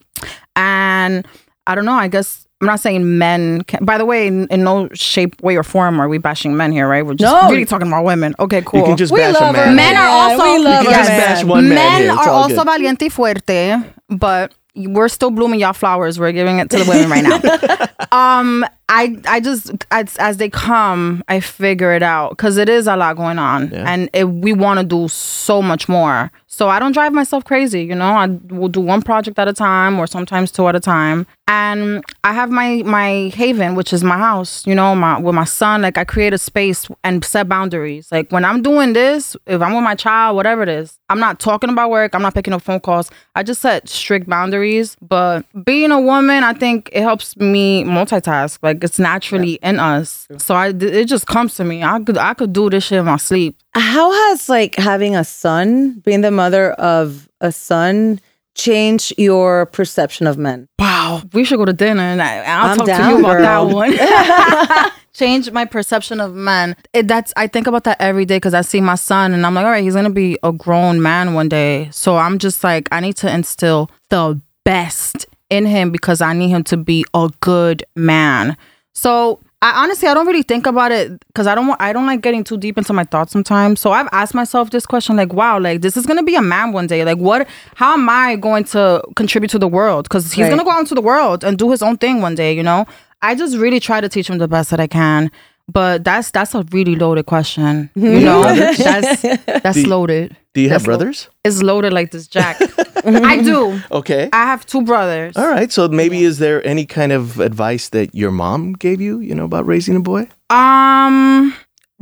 And 0.55 1.27
I 1.67 1.75
don't 1.75 1.85
know, 1.85 1.93
I 1.93 2.07
guess 2.07 2.47
I'm 2.61 2.67
not 2.67 2.79
saying 2.79 3.17
men 3.19 3.61
can, 3.63 3.85
by 3.85 3.97
the 3.97 4.05
way, 4.05 4.27
in, 4.27 4.47
in 4.47 4.63
no 4.63 4.89
shape, 4.93 5.41
way, 5.41 5.55
or 5.55 5.63
form 5.63 5.99
are 5.99 6.09
we 6.09 6.17
bashing 6.17 6.57
men 6.57 6.71
here, 6.71 6.87
right? 6.89 7.05
We're 7.05 7.13
just 7.13 7.31
No. 7.31 7.49
really 7.49 7.65
talking 7.65 7.87
about 7.87 8.03
women. 8.03 8.33
Okay, 8.39 8.61
cool. 8.65 8.79
You 8.81 8.85
can 8.85 8.97
just 8.97 9.13
We 9.13 9.19
bash 9.19 9.35
a 9.39 9.43
love 9.43 9.53
man. 9.53 9.75
men 9.75 9.95
are 9.95 10.05
Yeah, 10.07 10.33
also 10.33 10.43
we 10.43 10.59
love 10.59 10.83
You 10.83 10.89
can 10.89 10.97
just 11.05 11.09
bash 11.09 11.37
men. 11.43 11.47
one 11.47 11.69
man. 11.69 11.75
men 11.75 12.01
here. 12.01 12.11
Are 12.11 12.29
also 12.29 12.63
valiente 12.65 13.03
y 13.03 13.09
fuerte, 13.09 13.93
but 14.09 14.53
we're 14.87 15.09
still 15.09 15.31
blooming 15.31 15.59
y'all 15.59 15.73
flowers. 15.73 16.19
We're 16.19 16.31
giving 16.31 16.59
it 16.59 16.69
to 16.71 16.77
the 16.77 16.85
women 16.89 17.09
right 17.09 17.23
now. 17.23 17.85
um, 18.39 18.65
I 18.87 19.17
I 19.27 19.39
just 19.39 19.71
as 19.91 20.15
as 20.17 20.37
they 20.37 20.49
come, 20.49 21.23
I 21.27 21.39
figure 21.39 21.93
it 21.93 22.01
out 22.03 22.29
because 22.31 22.57
it 22.57 22.69
is 22.69 22.87
a 22.87 22.95
lot 22.95 23.17
going 23.17 23.37
on, 23.39 23.69
Yeah. 23.69 23.83
and 23.91 24.09
it, 24.13 24.23
we 24.25 24.53
want 24.53 24.79
to 24.79 24.85
do 24.85 25.07
so 25.07 25.61
much 25.61 25.87
more. 25.87 26.31
So 26.59 26.67
I 26.67 26.77
don't 26.77 26.91
drive 26.91 27.13
myself 27.13 27.45
crazy, 27.45 27.83
you 27.83 27.95
know. 27.95 28.11
I 28.17 28.25
will 28.49 28.67
do 28.67 28.81
one 28.81 29.01
project 29.01 29.39
at 29.39 29.47
a 29.47 29.53
time, 29.53 29.97
or 29.97 30.07
sometimes 30.07 30.51
two 30.51 30.67
at 30.67 30.75
a 30.75 30.81
time. 30.81 31.25
And 31.47 32.03
I 32.25 32.33
have 32.33 32.51
my 32.51 32.83
my 32.85 33.31
haven, 33.33 33.75
which 33.75 33.93
is 33.93 34.03
my 34.03 34.17
house, 34.17 34.67
you 34.67 34.75
know, 34.75 34.93
my 34.93 35.17
with 35.21 35.33
my 35.33 35.45
son. 35.45 35.81
Like 35.83 35.97
I 35.97 36.03
create 36.03 36.33
a 36.33 36.37
space 36.37 36.89
and 37.05 37.23
set 37.23 37.47
boundaries. 37.47 38.11
Like 38.11 38.29
when 38.33 38.43
I'm 38.43 38.61
doing 38.61 38.91
this, 38.91 39.37
if 39.47 39.61
I'm 39.61 39.73
with 39.73 39.85
my 39.85 39.95
child, 39.95 40.35
whatever 40.35 40.61
it 40.61 40.67
is, 40.67 40.99
I'm 41.07 41.19
not 41.21 41.39
talking 41.39 41.69
about 41.69 41.91
work. 41.91 42.13
I'm 42.13 42.21
not 42.21 42.33
picking 42.33 42.53
up 42.53 42.61
phone 42.61 42.81
calls. 42.81 43.09
I 43.35 43.41
just 43.41 43.61
set 43.61 43.87
strict 43.87 44.27
boundaries. 44.27 44.97
But 45.01 45.45
being 45.63 45.91
a 45.91 46.01
woman, 46.01 46.43
I 46.43 46.51
think 46.51 46.89
it 46.91 47.03
helps 47.03 47.37
me 47.37 47.85
multitask. 47.85 48.59
Like 48.61 48.83
it's 48.83 48.99
naturally 48.99 49.53
in 49.63 49.79
us. 49.79 50.27
So 50.37 50.55
I 50.55 50.67
it 50.67 51.05
just 51.05 51.25
comes 51.25 51.55
to 51.55 51.63
me. 51.63 51.83
I 51.83 52.03
could 52.03 52.17
I 52.17 52.33
could 52.33 52.51
do 52.51 52.69
this 52.69 52.83
shit 52.83 52.99
in 52.99 53.05
my 53.05 53.15
sleep. 53.15 53.55
How 53.73 54.11
has 54.11 54.49
like 54.49 54.75
having 54.75 55.15
a 55.15 55.23
son, 55.23 56.01
being 56.05 56.21
the 56.21 56.31
mother 56.31 56.71
of 56.73 57.29
a 57.41 57.51
son, 57.51 58.19
changed 58.55 59.13
your 59.17 59.67
perception 59.67 60.27
of 60.27 60.37
men? 60.37 60.67
Wow, 60.79 61.21
we 61.33 61.43
should 61.43 61.57
go 61.57 61.65
to 61.65 61.73
dinner 61.73 62.01
and 62.01 62.21
I, 62.21 62.43
I'll 62.43 62.71
I'm 62.71 62.77
talk 62.77 62.87
to 62.87 63.09
you 63.09 63.19
about 63.19 63.37
girl. 63.37 63.67
that 63.67 64.85
one. 64.85 64.91
Change 65.13 65.51
my 65.51 65.65
perception 65.65 66.19
of 66.19 66.33
men. 66.33 66.75
It, 66.93 67.07
that's 67.07 67.33
I 67.35 67.47
think 67.47 67.67
about 67.67 67.83
that 67.85 67.97
every 67.99 68.25
day 68.25 68.37
because 68.37 68.53
I 68.53 68.61
see 68.61 68.79
my 68.79 68.95
son 68.95 69.33
and 69.33 69.45
I'm 69.45 69.53
like, 69.53 69.65
all 69.65 69.71
right, 69.71 69.83
he's 69.83 69.95
gonna 69.95 70.09
be 70.09 70.37
a 70.43 70.51
grown 70.51 71.01
man 71.01 71.33
one 71.33 71.49
day. 71.49 71.89
So 71.91 72.17
I'm 72.17 72.37
just 72.37 72.63
like, 72.63 72.87
I 72.91 72.99
need 72.99 73.17
to 73.17 73.33
instill 73.33 73.89
the 74.09 74.39
best 74.63 75.25
in 75.49 75.65
him 75.65 75.91
because 75.91 76.21
I 76.21 76.33
need 76.33 76.49
him 76.49 76.63
to 76.65 76.77
be 76.77 77.05
a 77.13 77.29
good 77.41 77.83
man. 77.95 78.55
So 78.93 79.41
I 79.61 79.83
honestly 79.83 80.07
I 80.07 80.13
don't 80.13 80.25
really 80.25 80.43
think 80.43 80.65
about 80.65 80.93
it 80.93 81.19
because 81.27 81.45
I 81.45 81.53
don't 81.53 81.67
want 81.67 81.81
I 81.81 81.91
don't 81.91 82.05
like 82.05 82.21
getting 82.21 82.45
too 82.45 82.57
deep 82.57 82.77
into 82.77 82.93
my 82.93 83.03
thoughts 83.03 83.33
sometimes. 83.33 83.81
So 83.81 83.91
I've 83.91 84.07
asked 84.13 84.33
myself 84.33 84.69
this 84.69 84.85
question 84.85 85.17
like, 85.17 85.33
wow, 85.33 85.59
like 85.59 85.81
this 85.81 85.97
is 85.97 86.05
gonna 86.05 86.23
be 86.23 86.35
a 86.35 86.41
man 86.41 86.71
one 86.71 86.87
day. 86.87 87.03
Like 87.03 87.17
what 87.17 87.47
how 87.75 87.93
am 87.93 88.07
I 88.09 88.37
going 88.37 88.63
to 88.65 89.03
contribute 89.17 89.49
to 89.49 89.59
the 89.59 89.67
world? 89.67 90.05
Because 90.05 90.31
he's 90.31 90.43
Right. 90.43 90.49
gonna 90.49 90.63
go 90.63 90.71
out 90.71 90.79
into 90.79 90.95
the 90.95 91.01
world 91.01 91.43
and 91.43 91.57
do 91.57 91.69
his 91.71 91.81
own 91.81 91.97
thing 91.97 92.21
one 92.21 92.35
day, 92.35 92.53
you 92.53 92.63
know? 92.63 92.85
I 93.21 93.35
just 93.35 93.57
really 93.57 93.81
try 93.81 93.99
to 93.99 94.07
teach 94.07 94.29
him 94.29 94.37
the 94.37 94.47
best 94.47 94.69
that 94.69 94.79
I 94.79 94.87
can. 94.87 95.29
But 95.67 96.03
that's 96.03 96.31
that's 96.31 96.55
a 96.55 96.63
really 96.71 96.95
loaded 96.95 97.25
question. 97.25 97.89
You 97.95 98.03
mm-hmm. 98.03 98.25
know? 98.25 98.41
that's 98.75 99.21
that's 99.45 99.85
loaded. 99.85 100.35
Do 100.59 100.63
you 100.63 100.69
have 100.71 100.83
brothers? 100.83 101.29
It's 101.45 101.63
loaded 101.63 101.93
like 101.93 102.11
this 102.11 102.27
jack. 102.27 102.59
I 103.05 103.41
do. 103.41 103.79
Okay. 103.91 104.29
I 104.33 104.43
have 104.43 104.65
two 104.65 104.81
brothers. 104.81 105.37
All 105.37 105.47
right. 105.47 105.71
So 105.71 105.87
maybe 105.87 106.23
is 106.23 106.39
there 106.39 106.65
any 106.67 106.85
kind 106.85 107.11
of 107.13 107.39
advice 107.39 107.87
that 107.89 108.13
your 108.13 108.29
mom 108.31 108.73
gave 108.73 108.99
you, 108.99 109.19
you 109.21 109.33
know, 109.33 109.45
about 109.45 109.65
raising 109.65 109.95
a 109.95 110.01
boy? 110.01 110.27
Um, 110.49 111.55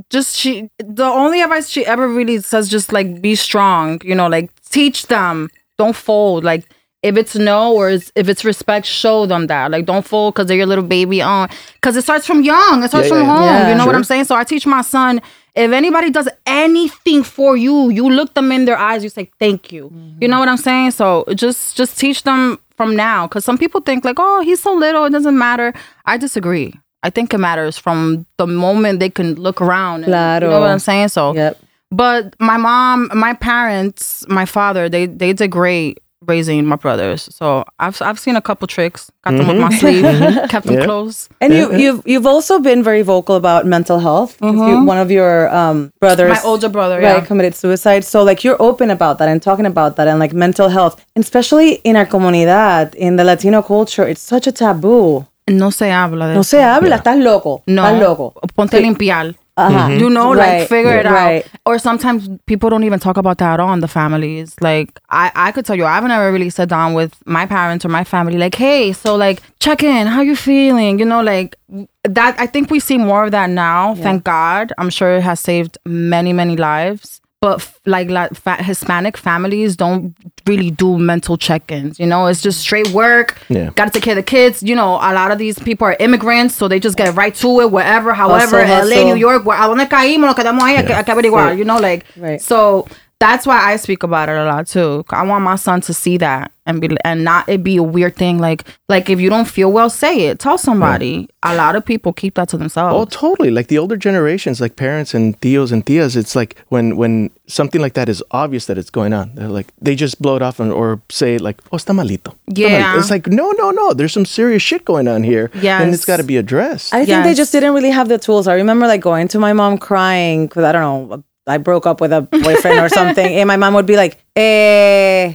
just 0.09 0.35
she. 0.35 0.69
The 0.79 1.05
only 1.05 1.41
advice 1.41 1.69
she 1.69 1.85
ever 1.85 2.07
really 2.07 2.39
says, 2.41 2.67
just 2.67 2.91
like 2.91 3.21
be 3.21 3.35
strong. 3.35 4.01
You 4.03 4.15
know, 4.15 4.27
like 4.27 4.49
teach 4.69 5.05
them. 5.07 5.49
Don't 5.77 5.95
fold. 5.95 6.43
Like 6.43 6.67
if 7.03 7.15
it's 7.15 7.35
no 7.35 7.75
or 7.75 7.91
it's, 7.91 8.11
if 8.15 8.27
it's 8.27 8.43
respect, 8.43 8.87
show 8.87 9.27
them 9.27 9.45
that. 9.47 9.69
Like 9.69 9.85
don't 9.85 10.03
fold 10.05 10.33
because 10.33 10.47
they're 10.47 10.57
your 10.57 10.65
little 10.65 10.83
baby 10.83 11.21
on. 11.21 11.47
Because 11.75 11.95
it 11.95 12.01
starts 12.01 12.25
from 12.25 12.41
young. 12.41 12.83
It 12.83 12.87
starts 12.87 13.07
Yeah, 13.07 13.13
from 13.13 13.21
yeah, 13.27 13.35
home. 13.35 13.43
yeah. 13.45 13.69
you 13.69 13.75
know 13.75 13.85
what 13.85 13.91
Sure. 13.91 13.97
I'm 13.97 14.03
saying? 14.03 14.23
So 14.25 14.35
I 14.35 14.43
teach 14.43 14.65
my 14.65 14.81
son. 14.81 15.21
If 15.57 15.71
anybody 15.71 16.11
does 16.11 16.29
anything 16.45 17.23
for 17.23 17.57
you, 17.57 17.89
you 17.89 18.07
look 18.07 18.35
them 18.35 18.51
in 18.51 18.65
their 18.65 18.77
eyes. 18.77 19.03
You 19.03 19.09
say 19.09 19.29
thank 19.39 19.71
you. 19.71 19.85
You 19.85 19.89
mm-hmm. 19.89 20.29
know 20.29 20.39
what 20.39 20.47
I'm 20.47 20.57
saying? 20.57 20.91
So 20.91 21.25
just 21.33 21.75
just 21.75 21.97
teach 21.97 22.23
them 22.23 22.59
from 22.77 22.95
now. 22.95 23.25
Because 23.27 23.43
some 23.43 23.57
people 23.57 23.81
think 23.81 24.05
like, 24.05 24.17
oh, 24.19 24.41
he's 24.41 24.61
so 24.61 24.73
little, 24.73 25.05
it 25.05 25.09
doesn't 25.09 25.37
matter. 25.37 25.73
I 26.05 26.17
disagree. 26.17 26.73
I 27.01 27.09
think 27.09 27.33
it 27.33 27.39
matters 27.39 27.77
from 27.77 28.25
the 28.37 28.45
moment 28.47 28.99
they 28.99 29.09
can 29.09 29.35
look 29.35 29.59
around. 29.61 30.03
And, 30.03 30.11
You 30.43 30.49
know 30.51 30.59
what 30.59 30.69
I'm 30.69 30.79
saying? 30.79 31.09
So, 31.09 31.33
Yep. 31.33 31.57
but 31.89 32.35
my 32.39 32.57
mom, 32.57 33.09
my 33.15 33.33
parents, 33.33 34.25
my 34.29 34.45
father, 34.45 34.89
they 34.89 35.07
they 35.07 35.33
did 35.33 35.49
great 35.49 35.99
raising 36.25 36.65
my 36.65 36.75
brothers. 36.75 37.29
So 37.31 37.63
I've 37.79 38.01
I've 38.01 38.19
seen 38.19 38.35
a 38.35 38.41
couple 38.41 38.67
tricks. 38.67 39.11
Got 39.23 39.37
them 39.37 39.49
up 39.49 39.55
my 39.55 39.69
mm-hmm. 39.69 39.77
sleeve, 39.79 40.03
mm-hmm. 40.03 40.47
kept 40.53 40.65
them 40.65 40.75
Yeah. 40.79 40.85
close. 40.85 41.29
And 41.41 41.53
you, 41.53 41.73
you've 41.75 42.01
you've 42.05 42.25
also 42.25 42.59
been 42.59 42.81
very 42.83 43.01
vocal 43.03 43.35
about 43.35 43.65
mental 43.65 43.99
health. 43.99 44.37
'cause 44.39 44.55
you- 44.55 44.61
mm-hmm. 44.61 44.85
one 44.85 44.97
of 44.97 45.11
your 45.11 45.53
um, 45.53 45.91
brothers, 45.99 46.29
My 46.31 46.41
older 46.43 46.69
brother, 46.69 46.95
right, 46.95 47.17
yeah. 47.21 47.25
committed 47.25 47.53
suicide. 47.55 48.03
So 48.03 48.23
like 48.23 48.43
you're 48.43 48.61
open 48.61 48.89
about 48.89 49.17
that 49.19 49.29
and 49.29 49.41
talking 49.41 49.65
about 49.65 49.95
that 49.97 50.07
and 50.07 50.19
like 50.19 50.33
mental 50.33 50.69
health, 50.69 50.95
and 51.15 51.23
especially 51.23 51.75
in 51.83 51.95
our 51.95 52.05
comunidad, 52.05 52.95
in 52.95 53.15
the 53.17 53.23
Latino 53.23 53.61
culture, 53.61 54.07
it's 54.07 54.21
such 54.21 54.47
a 54.47 54.51
taboo. 54.51 55.25
No 55.49 55.69
se 55.69 55.91
habla 55.91 56.27
de 56.27 56.33
No 56.33 56.43
se 56.43 56.61
habla, 56.61 56.97
estás 56.97 57.17
loco, 57.23 57.63
No, 57.67 57.83
estás 57.85 57.99
loco. 58.01 58.33
ponte 58.53 58.77
a 58.77 58.81
limpiar. 58.81 59.33
Ajá. 59.57 59.99
You 59.99 60.09
know, 60.09 60.29
like 60.29 60.47
Right, 60.47 60.67
figure 60.69 60.97
it 60.99 61.05
right. 61.05 61.43
out. 61.45 61.51
Or 61.65 61.79
sometimes 61.79 62.29
people 62.45 62.69
don't 62.69 62.83
even 62.83 62.99
talk 62.99 63.17
about 63.17 63.37
that 63.39 63.53
at 63.53 63.59
all 63.59 63.73
in 63.73 63.79
the 63.79 63.87
families. 63.87 64.53
Like 64.61 64.89
I, 65.09 65.31
I 65.35 65.51
could 65.51 65.65
tell 65.65 65.75
you, 65.75 65.85
i've 65.85 66.03
never 66.03 66.31
really 66.31 66.49
sat 66.51 66.69
down 66.69 66.93
with 66.93 67.15
my 67.25 67.45
parents 67.47 67.83
or 67.83 67.89
my 67.89 68.03
family. 68.03 68.37
Like, 68.37 68.55
hey, 68.55 68.93
so 68.93 69.15
like 69.15 69.41
check 69.59 69.81
in, 69.83 70.05
how 70.07 70.21
you 70.21 70.35
feeling? 70.35 70.99
You 70.99 71.05
know, 71.05 71.21
like 71.23 71.55
that. 72.03 72.39
I 72.39 72.45
think 72.45 72.69
we 72.69 72.79
see 72.79 72.97
more 72.99 73.25
of 73.25 73.31
that 73.31 73.49
now. 73.49 73.95
Thank 73.95 74.23
God. 74.23 74.73
I'm 74.77 74.91
sure 74.91 75.17
it 75.17 75.23
has 75.23 75.39
saved 75.39 75.77
many, 75.85 76.33
many 76.33 76.55
lives. 76.55 77.19
But 77.39 77.59
f- 77.61 77.79
like, 77.85 78.09
like 78.09 78.33
fa- 78.35 78.63
Hispanic 78.63 79.15
families 79.15 79.75
don't 79.75 80.15
really 80.47 80.71
do 80.71 80.97
mental 80.97 81.37
check-ins. 81.37 81.99
You 81.99 82.05
know, 82.07 82.27
it's 82.27 82.41
just 82.41 82.59
straight 82.59 82.89
work. 82.89 83.37
Yeah. 83.49 83.69
Got 83.75 83.85
to 83.85 83.91
take 83.91 84.03
care 84.03 84.13
of 84.13 84.17
the 84.17 84.23
kids. 84.23 84.63
You 84.63 84.75
know, 84.75 84.95
a 84.95 85.13
lot 85.13 85.31
of 85.31 85.37
these 85.37 85.59
people 85.59 85.85
are 85.87 85.95
immigrants, 85.99 86.55
so 86.55 86.67
they 86.67 86.79
just 86.79 86.97
get 86.97 87.13
right 87.15 87.35
to 87.35 87.61
it, 87.61 87.71
wherever, 87.71 88.13
however, 88.13 88.63
Hustle, 88.65 88.89
LA, 88.89 88.95
hustle. 88.95 89.05
New 89.05 89.15
York, 89.15 89.45
where, 89.45 89.57
a 89.57 89.67
donde 89.67 89.87
caímos, 89.89 90.27
nos 90.27 90.35
quedamos 90.35 90.63
ahí, 90.63 90.75
hay 90.77 90.85
que- 90.85 90.93
hay 90.95 91.03
que 91.03 91.11
averiguar, 91.13 91.57
you 91.57 91.63
know, 91.65 91.77
like, 91.79 92.05
Right. 92.15 92.41
so 92.41 92.87
that's 93.19 93.47
why 93.47 93.59
I 93.73 93.77
speak 93.77 94.03
about 94.03 94.29
it 94.29 94.37
a 94.37 94.45
lot 94.45 94.67
too. 94.67 95.03
I 95.09 95.23
want 95.25 95.43
my 95.43 95.55
son 95.55 95.81
to 95.81 95.93
see 95.93 96.17
that 96.17 96.51
and 96.67 96.79
be 96.81 96.95
and 97.03 97.23
not 97.23 97.47
it 97.49 97.63
be 97.63 97.77
a 97.77 97.83
weird 97.83 98.15
thing. 98.15 98.37
Like 98.37 98.63
like 98.89 99.09
if 99.09 99.19
you 99.19 99.29
don't 99.29 99.47
feel 99.47 99.71
well, 99.71 99.89
say 99.89 100.27
it. 100.27 100.37
Tell 100.39 100.57
somebody. 100.57 101.27
A 101.43 101.55
lot 101.55 101.75
of 101.75 101.83
people 101.85 102.11
keep 102.13 102.35
that 102.35 102.49
to 102.49 102.57
themselves. 102.57 102.93
Oh, 102.95 103.05
totally. 103.05 103.49
Like 103.49 103.67
the 103.67 103.77
older 103.79 103.95
generations, 103.97 104.59
like 104.61 104.75
parents 104.75 105.13
and 105.13 105.39
tios 105.41 105.71
and 105.71 105.83
tias, 105.85 106.15
it's 106.15 106.35
like 106.35 106.57
when 106.69 106.95
when 106.97 107.31
something 107.47 107.81
like 107.81 107.93
that 107.93 108.07
is 108.09 108.21
obvious 108.31 108.65
that 108.67 108.77
it's 108.77 108.89
going 108.91 109.13
on, 109.13 109.33
they're 109.35 109.47
like 109.47 109.67
they 109.81 109.95
just 109.95 110.21
blow 110.21 110.35
it 110.35 110.41
off 110.43 110.59
and, 110.59 110.71
or 110.71 111.01
say 111.09 111.37
like, 111.39 111.59
"Oh, 111.71 111.77
está 111.77 111.93
malito." 111.95 112.35
Está 112.51 112.57
Yeah. 112.57 112.93
malito." 112.93 112.99
It's 112.99 113.09
like, 113.09 113.27
no, 113.27 113.51
no, 113.51 113.71
no. 113.71 113.93
There's 113.93 114.13
some 114.13 114.25
serious 114.25 114.61
shit 114.61 114.83
going 114.85 115.07
on 115.07 115.23
here, 115.23 115.49
Yeah. 115.61 115.81
and 115.81 115.93
it's 115.93 116.05
got 116.05 116.17
to 116.17 116.23
be 116.23 116.37
addressed. 116.37 116.93
I 116.93 117.05
think 117.05 117.23
they 117.23 117.33
just 117.33 117.51
didn't 117.51 117.73
really 117.73 117.91
have 117.91 118.09
the 118.09 118.17
tools. 118.19 118.47
I 118.47 118.53
remember 118.55 118.85
like 118.87 119.01
going 119.01 119.27
to 119.29 119.39
my 119.39 119.53
mom 119.53 119.77
crying 119.79 120.47
because 120.47 120.65
I 120.65 120.71
don't 120.73 121.09
know, 121.09 121.23
I 121.47 121.57
broke 121.57 121.85
up 121.87 122.01
with 122.01 122.11
a 122.11 122.21
boyfriend 122.21 122.79
or 122.79 122.89
something, 122.89 123.25
and 123.25 123.47
my 123.47 123.57
mom 123.57 123.73
would 123.75 123.85
be 123.85 123.95
like, 123.95 124.17
eh. 124.35 125.33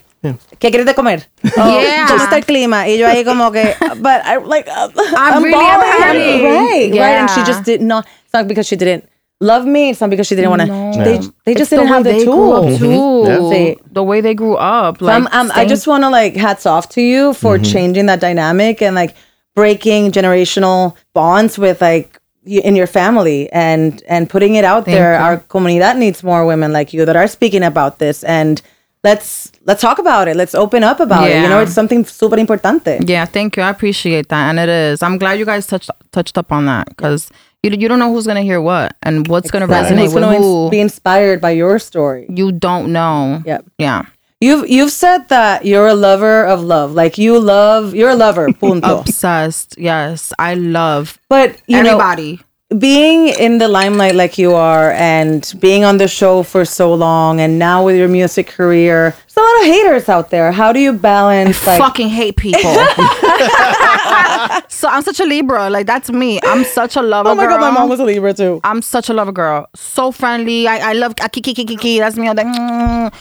¿Qué 0.60 0.70
quieres 0.70 0.86
de 0.86 0.94
comer? 0.94 1.24
Oh, 1.56 1.80
Yeah. 1.80 2.06
¿Cómo 2.06 2.18
está 2.22 2.36
el 2.36 2.44
clima? 2.44 2.86
Y 2.86 2.96
yo 2.98 3.08
ahí 3.08 3.24
como 3.24 3.50
que, 3.50 3.74
but 4.00 4.22
I 4.24 4.36
like, 4.36 4.68
uh, 4.68 4.88
I'm, 5.16 5.42
really 5.42 5.52
bawling. 5.52 5.80
happy. 5.80 6.44
Right, 6.44 6.90
right. 6.92 7.16
And 7.18 7.28
she 7.30 7.42
just 7.42 7.64
did 7.64 7.80
not, 7.82 8.06
it's 8.24 8.32
not 8.32 8.46
because 8.46 8.68
she 8.68 8.76
didn't 8.76 9.08
love 9.40 9.66
me. 9.66 9.90
It's 9.90 10.00
not 10.00 10.10
because 10.10 10.28
she 10.28 10.36
didn't 10.36 10.50
want 10.50 10.62
to, 10.62 10.68
they, 11.02 11.18
they 11.44 11.54
just 11.58 11.62
It's 11.62 11.70
didn't 11.70 11.86
way 11.86 11.88
have 11.88 12.04
the 12.04 12.12
they 12.12 12.24
grew 12.24 12.52
up 12.52 12.78
tools. 12.78 13.52
Yeah. 13.52 13.74
The 13.90 14.02
way 14.04 14.20
they 14.20 14.34
grew 14.34 14.54
up. 14.54 14.98
So 15.00 15.06
Like, 15.06 15.16
I'm, 15.16 15.28
I'm, 15.32 15.50
I 15.50 15.64
just 15.66 15.88
want 15.88 16.04
to 16.04 16.08
like 16.10 16.36
hats 16.36 16.66
off 16.66 16.88
to 16.90 17.02
you 17.02 17.34
for 17.34 17.58
changing 17.58 18.06
that 18.06 18.20
dynamic 18.20 18.80
and 18.80 18.94
like 18.94 19.16
breaking 19.56 20.12
generational 20.12 20.94
bonds 21.14 21.58
with 21.58 21.80
like 21.80 22.11
y- 22.11 22.11
in 22.44 22.74
your 22.76 22.86
family 22.86 23.50
and 23.52 24.02
and 24.08 24.28
putting 24.28 24.54
it 24.56 24.64
out 24.64 24.84
there. 24.84 25.16
Our 25.16 25.38
comunidad 25.38 25.96
needs 25.98 26.22
more 26.22 26.44
women 26.46 26.72
like 26.72 26.92
you 26.92 27.04
that 27.04 27.16
are 27.16 27.28
speaking 27.28 27.62
about 27.62 27.98
this 27.98 28.24
and 28.24 28.60
let's 29.04 29.52
let's 29.64 29.80
talk 29.80 29.98
about 29.98 30.28
it. 30.28 30.36
Let's 30.36 30.54
open 30.54 30.82
up 30.84 31.00
about 31.00 31.28
it. 31.30 31.42
You 31.42 31.48
know, 31.48 31.60
it's 31.60 31.72
something 31.72 32.04
super 32.04 32.36
importante. 32.36 33.08
Yeah, 33.08 33.24
thank 33.26 33.56
you. 33.56 33.62
I 33.62 33.70
appreciate 33.70 34.28
that, 34.28 34.48
and 34.50 34.58
it 34.58 34.68
is. 34.68 35.02
I'm 35.02 35.18
glad 35.18 35.38
you 35.38 35.44
guys 35.44 35.66
touched 35.66 35.90
touched 36.12 36.36
up 36.38 36.52
on 36.52 36.66
that 36.66 36.88
because 36.88 37.30
you 37.62 37.70
you 37.70 37.88
don't 37.88 37.98
know 37.98 38.12
who's 38.12 38.26
gonna 38.26 38.42
hear 38.42 38.60
what 38.60 38.96
and 39.02 39.26
what's 39.28 39.50
gonna 39.50 39.66
That's 39.66 39.90
resonate 39.90 40.04
who's 40.04 40.14
with 40.14 40.22
gonna 40.22 40.38
who. 40.38 40.70
be 40.70 40.80
inspired 40.80 41.40
by 41.40 41.50
your 41.50 41.78
story. 41.78 42.26
you 42.28 42.52
don't 42.52 42.92
know. 42.92 43.42
Yep. 43.44 43.64
Yeah. 43.78 44.02
You've 44.42 44.68
you've 44.68 44.90
said 44.90 45.28
that 45.28 45.64
you're 45.64 45.86
a 45.86 45.94
lover 45.94 46.44
of 46.44 46.64
love. 46.64 46.94
Like 46.94 47.16
you 47.16 47.38
love 47.38 47.94
you're 47.94 48.10
a 48.10 48.16
lover. 48.16 48.52
Punto. 48.60 48.98
Obsessed. 48.98 49.78
Yes, 49.78 50.32
I 50.36 50.54
love 50.54 51.16
but 51.28 51.60
you 51.68 51.78
everybody. 51.78 52.36
know 52.36 52.42
being 52.78 53.28
in 53.28 53.58
the 53.58 53.68
limelight 53.68 54.14
like 54.14 54.38
you 54.38 54.54
are 54.54 54.92
and 54.92 55.54
being 55.60 55.84
on 55.84 55.98
the 55.98 56.08
show 56.08 56.42
for 56.42 56.64
so 56.64 56.92
long 56.94 57.38
and 57.38 57.58
now 57.58 57.84
with 57.84 57.96
your 57.96 58.08
music 58.08 58.46
career, 58.46 59.10
there's 59.10 59.36
a 59.36 59.40
lot 59.40 59.60
of 59.60 59.66
haters 59.66 60.08
out 60.08 60.30
there. 60.30 60.50
How 60.50 60.72
do 60.72 60.80
you 60.80 60.92
balance 60.92 61.64
like 61.66 61.78
fucking 61.78 62.08
hate 62.08 62.36
people. 62.36 62.62
so 64.68 64.88
I'm 64.88 65.02
such 65.02 65.20
a 65.20 65.24
Libra. 65.24 65.70
Like 65.70 65.86
that's 65.86 66.10
me. 66.10 66.40
I'm 66.42 66.64
such 66.64 66.96
a 66.96 67.02
lover 67.02 67.30
Oh 67.30 67.34
my 67.34 67.44
girl. 67.44 67.58
god, 67.58 67.60
my 67.60 67.70
mom 67.70 67.88
was 67.88 68.00
a 68.00 68.04
Libra 68.04 68.34
too. 68.34 68.60
I'm 68.64 68.82
such 68.82 69.08
a 69.08 69.12
lover 69.14 69.32
girl. 69.32 69.68
So 69.76 70.10
friendly. 70.10 70.66
I, 70.66 70.90
I 70.90 70.92
love 70.94 71.14
kiki 71.16 71.42
kiki 71.42 71.64
kiki. 71.64 71.98
That's 71.98 72.16
me. 72.16 72.28
I'm 72.28 72.36
like, 72.36 72.46
mm. 72.46 73.12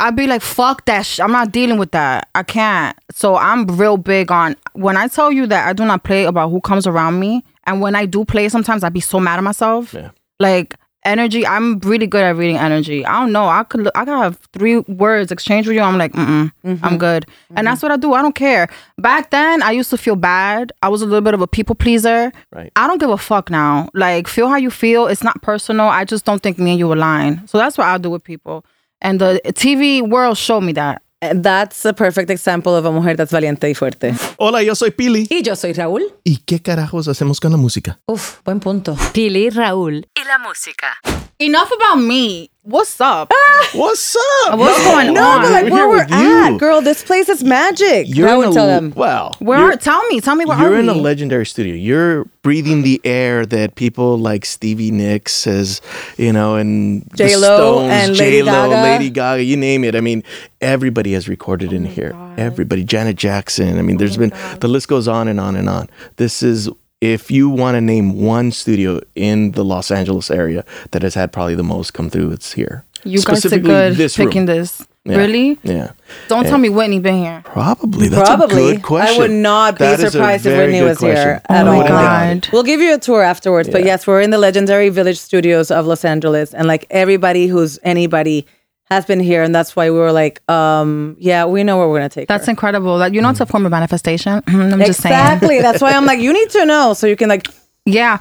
I'd 0.00 0.16
be 0.16 0.26
like, 0.26 0.42
fuck 0.42 0.84
that. 0.86 1.04
Sh- 1.06 1.20
I'm 1.20 1.32
not 1.32 1.52
dealing 1.52 1.78
with 1.78 1.90
that. 1.92 2.28
I 2.34 2.42
can't. 2.42 2.96
So 3.12 3.36
I'm 3.36 3.66
real 3.66 3.96
big 3.96 4.30
on 4.30 4.56
when 4.74 4.96
I 4.96 5.08
tell 5.08 5.30
you 5.32 5.46
that 5.46 5.68
I 5.68 5.72
do 5.72 5.84
not 5.84 6.04
play 6.04 6.24
about 6.24 6.50
who 6.50 6.60
comes 6.60 6.86
around 6.86 7.18
me, 7.20 7.44
and 7.66 7.80
when 7.80 7.94
I 7.94 8.06
do 8.06 8.24
play, 8.24 8.48
sometimes 8.48 8.84
I'd 8.84 8.92
be 8.92 9.00
so 9.00 9.18
mad 9.20 9.38
at 9.38 9.44
myself. 9.44 9.92
Yeah. 9.94 10.10
Like 10.40 10.76
energy, 11.04 11.46
I'm 11.46 11.78
really 11.80 12.06
good 12.06 12.22
at 12.22 12.36
reading 12.36 12.56
energy. 12.58 13.04
I 13.06 13.20
don't 13.20 13.32
know. 13.32 13.48
I 13.48 13.62
could 13.62 13.82
look- 13.82 13.96
I 13.96 14.04
could 14.04 14.16
have 14.18 14.38
three 14.52 14.78
words 14.80 15.32
exchange 15.32 15.66
with 15.66 15.74
you. 15.76 15.82
I'm 15.82 15.96
like, 15.96 16.12
mm 16.12 16.52
I'm 16.82 16.98
good, 16.98 17.24
and 17.56 17.66
that's 17.66 17.82
what 17.82 17.90
I 17.92 17.96
do. 17.96 18.12
I 18.14 18.20
don't 18.22 18.34
care. 18.34 18.68
Back 18.98 19.30
then, 19.30 19.62
I 19.62 19.70
used 19.70 19.90
to 19.90 19.96
feel 19.96 20.16
bad. 20.16 20.70
I 20.82 20.88
was 20.88 21.00
a 21.02 21.06
little 21.06 21.22
bit 21.22 21.34
of 21.34 21.40
a 21.40 21.46
people 21.46 21.74
pleaser. 21.74 22.30
Right. 22.52 22.70
I 22.76 22.86
don't 22.86 22.98
give 22.98 23.10
a 23.10 23.16
fuck 23.18 23.48
now. 23.50 23.88
Like, 23.94 24.28
feel 24.28 24.48
how 24.48 24.56
you 24.56 24.70
feel. 24.70 25.06
It's 25.06 25.22
not 25.24 25.40
personal. 25.40 25.88
I 25.88 26.04
just 26.04 26.24
don't 26.24 26.42
think 26.42 26.58
me 26.58 26.70
and 26.72 26.78
you 26.78 26.92
align. 26.92 27.46
So 27.48 27.56
that's 27.58 27.78
what 27.78 27.86
I 27.86 27.96
do 27.98 28.10
with 28.10 28.22
people. 28.22 28.64
And 29.00 29.20
the 29.20 29.40
TV 29.54 30.02
world 30.02 30.36
showed 30.36 30.62
me 30.62 30.72
that. 30.74 31.02
That's 31.20 31.84
a 31.84 31.92
perfect 31.92 32.30
example 32.30 32.76
of 32.76 32.84
a 32.84 32.92
mujer 32.92 33.16
that's 33.16 33.32
valiente 33.32 33.68
y 33.68 33.74
fuerte. 33.74 34.14
Hola, 34.38 34.62
yo 34.62 34.74
soy 34.74 34.92
Pili. 34.92 35.26
Y 35.28 35.42
yo 35.42 35.56
soy 35.56 35.72
Raúl. 35.72 36.02
¿Y 36.22 36.38
qué 36.38 36.60
carajos 36.62 37.08
hacemos 37.08 37.40
con 37.40 37.50
la 37.50 37.56
música? 37.56 37.98
Uf, 38.06 38.38
buen 38.44 38.60
punto. 38.60 38.96
Pili, 39.12 39.50
Raúl 39.50 40.06
y 40.14 40.24
la 40.24 40.38
música. 40.38 40.96
Enough 41.40 41.70
about 41.72 42.02
me. 42.04 42.50
What's 42.72 43.00
up? 43.00 43.32
What's 43.72 44.14
up? 44.46 44.58
What's 44.58 44.84
going 44.84 45.14
No, 45.14 45.22
on? 45.26 45.40
but 45.42 45.50
like 45.52 45.64
we're 45.72 45.88
where 45.88 45.88
we're 45.88 46.06
at, 46.14 46.50
you. 46.52 46.58
girl. 46.58 46.82
This 46.82 47.02
place 47.02 47.30
is 47.30 47.42
magic. 47.42 48.14
You're 48.14 48.28
I 48.28 48.32
in 48.32 48.38
would 48.40 48.48
a, 48.50 48.52
tell 48.52 48.66
them. 48.66 48.92
Well, 48.94 49.34
Where? 49.38 49.58
you're- 49.58 49.76
Tell 49.78 50.06
me. 50.08 50.20
Tell 50.20 50.34
me 50.34 50.44
where 50.44 50.58
You're 50.58 50.74
are 50.74 50.78
in 50.78 50.88
a 50.88 50.92
legendary 50.92 51.46
studio. 51.46 51.74
You're 51.74 52.26
breathing 52.42 52.82
the 52.82 53.00
air 53.04 53.46
that 53.46 53.74
people 53.74 54.18
like 54.18 54.44
Stevie 54.44 54.90
Nicks 54.90 55.32
says, 55.32 55.80
you 56.18 56.30
know, 56.30 56.56
and 56.56 57.04
J-Lo 57.16 57.80
and 57.88 58.14
J-Lo, 58.14 58.44
Gaga. 58.68 58.82
Lady 58.82 59.08
Gaga, 59.10 59.42
you 59.44 59.56
name 59.56 59.82
it. 59.84 59.94
I 59.94 60.02
mean, 60.02 60.22
everybody 60.60 61.14
has 61.14 61.26
recorded 61.26 61.72
oh 61.72 61.76
in 61.76 61.86
here. 61.86 62.14
Everybody, 62.36 62.84
Janet 62.84 63.16
Jackson. 63.16 63.78
I 63.78 63.82
mean, 63.82 63.96
oh 63.96 63.98
there's 64.00 64.18
been 64.18 64.32
the 64.60 64.68
list 64.68 64.88
goes 64.88 65.08
on 65.08 65.26
and 65.26 65.40
on 65.40 65.56
and 65.56 65.70
on. 65.70 65.88
This 66.16 66.42
is 66.42 66.68
if 67.00 67.30
you 67.30 67.48
want 67.48 67.76
to 67.76 67.80
name 67.80 68.20
one 68.20 68.50
studio 68.50 69.00
in 69.14 69.52
the 69.52 69.64
Los 69.64 69.90
Angeles 69.90 70.30
area 70.30 70.64
that 70.90 71.02
has 71.02 71.14
had 71.14 71.32
probably 71.32 71.54
the 71.54 71.62
most 71.62 71.92
come 71.94 72.10
through, 72.10 72.32
it's 72.32 72.52
here. 72.52 72.84
you 73.04 73.18
guys 73.18 73.28
are 73.28 73.36
Specifically 73.36 73.68
good 73.70 73.94
this 73.96 74.18
room. 74.18 74.28
picking 74.28 74.46
this. 74.46 74.84
Yeah. 75.04 75.16
Really? 75.16 75.58
Yeah. 75.62 75.92
Don't 76.28 76.44
tell 76.44 76.58
me 76.58 76.68
Whitney 76.68 76.98
been 77.00 77.16
here. 77.24 77.40
Probably. 77.44 78.08
That's 78.08 78.28
Probably. 78.28 78.72
a 78.72 78.74
good 78.74 78.82
question. 78.82 79.14
I 79.16 79.18
would 79.18 79.30
not 79.30 79.74
be 79.78 79.84
That 79.84 80.00
is 80.00 80.04
a 80.04 80.10
surprised 80.10 80.44
if 80.44 80.54
Whitney 80.58 80.80
good 80.80 80.84
was 80.88 81.00
here 81.00 81.14
question. 81.14 81.56
at 81.56 81.66
Oh 81.66 81.70
all. 81.70 81.80
my 81.82 81.88
God. 81.88 82.48
We'll 82.52 82.62
give 82.64 82.80
you 82.80 82.94
a 82.94 82.98
tour 82.98 83.22
afterwards. 83.22 83.70
But 83.70 83.84
yes, 83.84 84.06
we're 84.06 84.20
in 84.20 84.28
the 84.30 84.36
legendary 84.38 84.90
Village 84.90 85.18
Studios 85.18 85.70
of 85.70 85.86
Los 85.86 86.04
Angeles, 86.04 86.52
and 86.52 86.66
like 86.68 86.84
everybody 86.90 87.46
who's 87.46 87.78
anybody 87.84 88.44
has 88.90 89.04
been 89.04 89.20
here, 89.20 89.42
and 89.42 89.54
that's 89.54 89.76
why 89.76 89.90
we 89.90 89.98
were 89.98 90.12
like, 90.12 90.48
um, 90.50 91.16
yeah, 91.18 91.44
we 91.44 91.62
know 91.62 91.76
where 91.78 91.88
we're 91.88 91.98
gonna 91.98 92.08
take. 92.08 92.28
That's 92.28 92.46
her. 92.46 92.50
incredible. 92.50 92.98
That 92.98 93.14
you 93.14 93.20
know 93.20 93.30
it's 93.30 93.40
a 93.40 93.46
form 93.46 93.66
of 93.66 93.70
manifestation. 93.70 94.42
I'm 94.46 94.80
just 94.80 95.02
saying. 95.02 95.14
exactly. 95.14 95.60
that's 95.62 95.82
why 95.82 95.92
I'm 95.92 96.06
like, 96.06 96.20
you 96.20 96.32
need 96.32 96.50
to 96.50 96.64
know 96.64 96.94
so 96.94 97.06
you 97.06 97.16
can 97.16 97.28
like. 97.28 97.46
Yeah. 97.84 98.18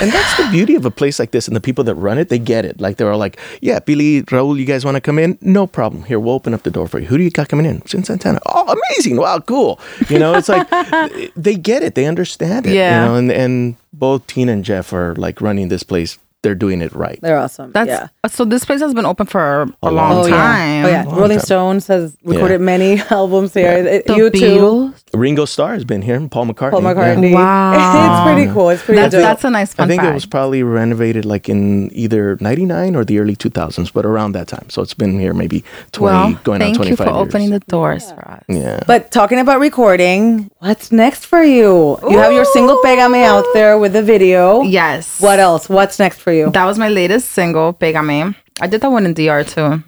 And 0.00 0.10
that's 0.12 0.36
the 0.36 0.48
beauty 0.50 0.76
of 0.76 0.84
a 0.84 0.90
place 0.90 1.18
like 1.18 1.32
this, 1.32 1.48
and 1.48 1.56
the 1.56 1.60
people 1.60 1.82
that 1.84 1.94
run 1.96 2.18
it, 2.18 2.28
they 2.28 2.38
get 2.38 2.64
it. 2.64 2.80
Like 2.80 2.96
they're 2.96 3.10
all 3.10 3.18
like, 3.18 3.38
"Yeah, 3.60 3.80
Pili, 3.80 4.22
Raul, 4.24 4.58
you 4.58 4.64
guys 4.64 4.84
want 4.84 4.94
to 4.94 5.00
come 5.00 5.18
in? 5.18 5.38
No 5.40 5.66
problem. 5.66 6.04
Here, 6.04 6.20
we'll 6.20 6.34
open 6.34 6.54
up 6.54 6.62
the 6.62 6.70
door 6.70 6.86
for 6.86 7.00
you. 7.00 7.06
Who 7.06 7.18
do 7.18 7.24
you 7.24 7.30
got 7.30 7.48
coming 7.48 7.66
in? 7.66 7.80
Cyn 7.82 8.06
Santana. 8.06 8.40
Oh, 8.46 8.76
amazing! 8.76 9.16
Wow, 9.16 9.40
cool. 9.40 9.80
You 10.08 10.18
know, 10.18 10.34
it's 10.34 10.48
like 10.48 10.68
they 11.36 11.56
get 11.56 11.82
it, 11.82 11.94
they 11.94 12.06
understand 12.06 12.66
it. 12.66 12.74
Yeah. 12.74 13.02
You 13.02 13.08
know, 13.08 13.14
and 13.16 13.32
and 13.32 13.76
both 13.92 14.26
Tina 14.28 14.52
and 14.52 14.64
Jeff 14.64 14.92
are 14.92 15.14
like 15.16 15.40
running 15.40 15.68
this 15.68 15.82
place. 15.82 16.18
They're 16.42 16.56
doing 16.56 16.82
it 16.82 16.92
right. 16.92 17.20
They're 17.22 17.38
awesome. 17.38 17.70
That's 17.70 17.86
yeah. 17.88 18.08
Uh, 18.24 18.28
so. 18.28 18.44
This 18.44 18.64
place 18.64 18.80
has 18.80 18.92
been 18.92 19.06
open 19.06 19.26
for 19.26 19.62
a, 19.62 19.66
A 19.84 19.90
long, 19.90 19.94
long 19.94 20.24
Oh 20.24 20.28
time. 20.28 20.82
yeah. 20.82 20.84
Oh 20.84 20.90
yeah. 20.90 21.02
Long 21.04 21.14
Rolling 21.20 21.38
time. 21.38 21.44
Stones 21.46 21.86
has 21.86 22.16
recorded 22.24 22.60
many 22.60 23.00
albums 23.10 23.54
here. 23.54 23.70
It- 23.72 24.06
The 24.08 24.16
you 24.16 24.28
too. 24.30 24.38
Beatles. 24.38 25.02
Ringo 25.14 25.44
Starr 25.44 25.74
has 25.74 25.84
been 25.84 26.02
here. 26.02 26.18
Paul 26.28 26.46
McCartney. 26.46 26.70
Paul 26.72 26.82
yeah. 26.82 26.94
McCartney. 26.94 27.34
Wow. 27.34 28.24
it's 28.26 28.34
pretty 28.34 28.52
cool. 28.52 28.70
It's 28.70 28.82
pretty 28.82 29.00
That's 29.02 29.12
dope. 29.12 29.22
that's 29.22 29.44
a 29.44 29.50
nice 29.50 29.72
fun 29.74 29.84
I 29.84 29.88
think 29.88 30.02
fact. 30.02 30.10
it 30.10 30.14
was 30.14 30.26
probably 30.26 30.64
renovated 30.64 31.24
like 31.24 31.48
in 31.48 31.90
either 31.94 32.36
99 32.40 32.96
or 32.96 33.04
the 33.04 33.20
early 33.20 33.36
2000s, 33.36 33.92
but 33.92 34.04
around 34.04 34.32
that 34.32 34.48
time. 34.48 34.68
So 34.68 34.82
it's 34.82 34.94
been 34.94 35.20
here 35.20 35.34
maybe 35.34 35.62
20, 35.92 36.04
well, 36.34 36.40
going 36.42 36.60
on 36.62 36.74
25 36.74 36.74
years. 36.74 36.76
Thank 36.76 36.90
you 36.90 36.96
for 36.96 37.04
years. 37.04 37.28
opening 37.28 37.50
the 37.50 37.60
doors 37.60 38.10
for 38.10 38.28
us. 38.28 38.42
Yeah. 38.48 38.80
But 38.88 39.12
talking 39.12 39.38
about 39.38 39.60
recording, 39.60 40.50
what's 40.58 40.90
next 40.90 41.24
for 41.26 41.42
you? 41.44 41.98
You 42.10 42.18
have 42.18 42.32
your 42.32 42.44
single 42.46 42.80
Pégame 42.82 43.22
out 43.22 43.44
there 43.54 43.78
with 43.78 43.92
the 43.92 44.02
video. 44.02 44.62
Yes. 44.62 45.20
What 45.20 45.38
else? 45.38 45.68
What's 45.68 45.98
next 46.00 46.18
for 46.18 46.31
you? 46.32 46.50
That 46.50 46.64
was 46.64 46.78
my 46.78 46.88
latest 46.88 47.30
single, 47.32 47.72
Pégame. 47.74 48.34
I 48.60 48.66
did 48.66 48.80
that 48.80 48.90
one 48.90 49.06
in 49.06 49.14
DR 49.14 49.44
too. 49.44 49.82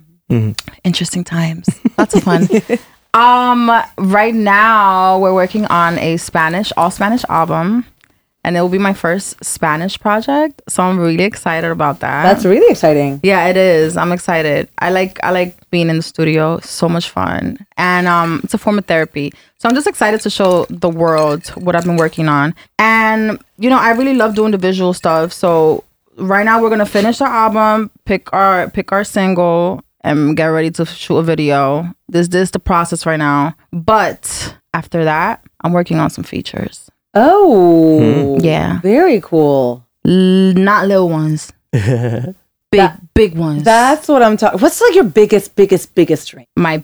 Interesting 0.85 1.25
times. 1.25 1.69
Lots 1.99 2.15
of 2.15 2.25
fun. 2.25 2.49
um, 3.15 3.71
right 3.99 4.35
now 4.35 5.19
we're 5.19 5.35
working 5.35 5.67
on 5.67 5.99
a 5.99 6.17
Spanish, 6.17 6.73
all 6.77 6.91
Spanish 6.91 7.25
album, 7.29 7.87
and 8.43 8.57
it 8.57 8.61
will 8.61 8.69
be 8.69 8.79
my 8.79 8.93
first 8.93 9.43
Spanish 9.45 9.99
project. 9.99 10.61
So 10.69 10.83
I'm 10.83 10.99
really 10.99 11.25
excited 11.25 11.71
about 11.71 12.01
that. 12.01 12.23
That's 12.25 12.45
really 12.45 12.71
exciting. 12.71 13.21
Yeah, 13.23 13.47
it 13.49 13.57
is. 13.57 13.97
I'm 13.97 14.13
excited. 14.13 14.69
I 14.79 14.91
like 14.91 15.19
I 15.25 15.31
like 15.31 15.71
being 15.71 15.89
in 15.89 15.97
the 15.97 16.03
studio. 16.03 16.59
So 16.61 16.89
much 16.89 17.09
fun. 17.09 17.59
And 17.77 18.07
um 18.07 18.41
it's 18.45 18.55
a 18.55 18.59
form 18.59 18.79
of 18.79 18.87
therapy. 18.87 19.33
So 19.59 19.69
I'm 19.69 19.75
just 19.75 19.87
excited 19.87 20.21
to 20.21 20.31
show 20.31 20.67
the 20.69 20.91
world 20.91 21.49
what 21.51 21.75
I've 21.75 21.85
been 21.85 21.97
working 21.97 22.29
on. 22.29 22.55
And 22.79 23.43
you 23.57 23.71
know, 23.71 23.79
I 23.79 23.93
really 23.93 24.15
love 24.15 24.35
doing 24.35 24.51
the 24.51 24.59
visual 24.59 24.93
stuff. 24.93 25.33
So 25.33 25.85
right 26.17 26.45
now 26.45 26.61
we're 26.63 26.69
going 26.69 26.79
to 26.81 26.87
finish 26.87 27.21
our 27.21 27.29
album, 27.29 27.91
pick 28.05 28.33
our 28.33 28.71
pick 28.71 28.93
our 28.93 29.05
single 29.05 29.83
and 30.03 30.37
get 30.37 30.47
ready 30.47 30.71
to 30.73 30.85
shoot 30.87 31.17
a 31.19 31.23
video. 31.23 31.95
This 32.09 32.29
this 32.29 32.51
the 32.51 32.59
process 32.59 33.07
right 33.07 33.17
now. 33.17 33.55
But 33.73 34.57
after 34.73 35.05
that, 35.05 35.43
I'm 35.63 35.73
working 35.73 35.99
on 35.99 36.11
some 36.11 36.25
features. 36.25 36.91
Oh, 37.15 38.37
hmm. 38.37 38.45
Yeah. 38.45 38.81
Very 38.81 39.21
cool. 39.21 39.87
L- 40.07 40.55
not 40.55 40.87
little 40.89 41.09
ones. 41.09 41.53
big 41.73 42.91
big 43.15 43.37
ones. 43.37 43.63
That's 43.65 44.09
what 44.09 44.23
I'm 44.23 44.37
talking. 44.37 44.61
What's 44.61 44.81
like 44.81 44.95
your 44.95 45.05
biggest, 45.05 45.55
biggest, 45.57 45.95
biggest 45.95 46.29
dream? 46.29 46.47
my 46.57 46.83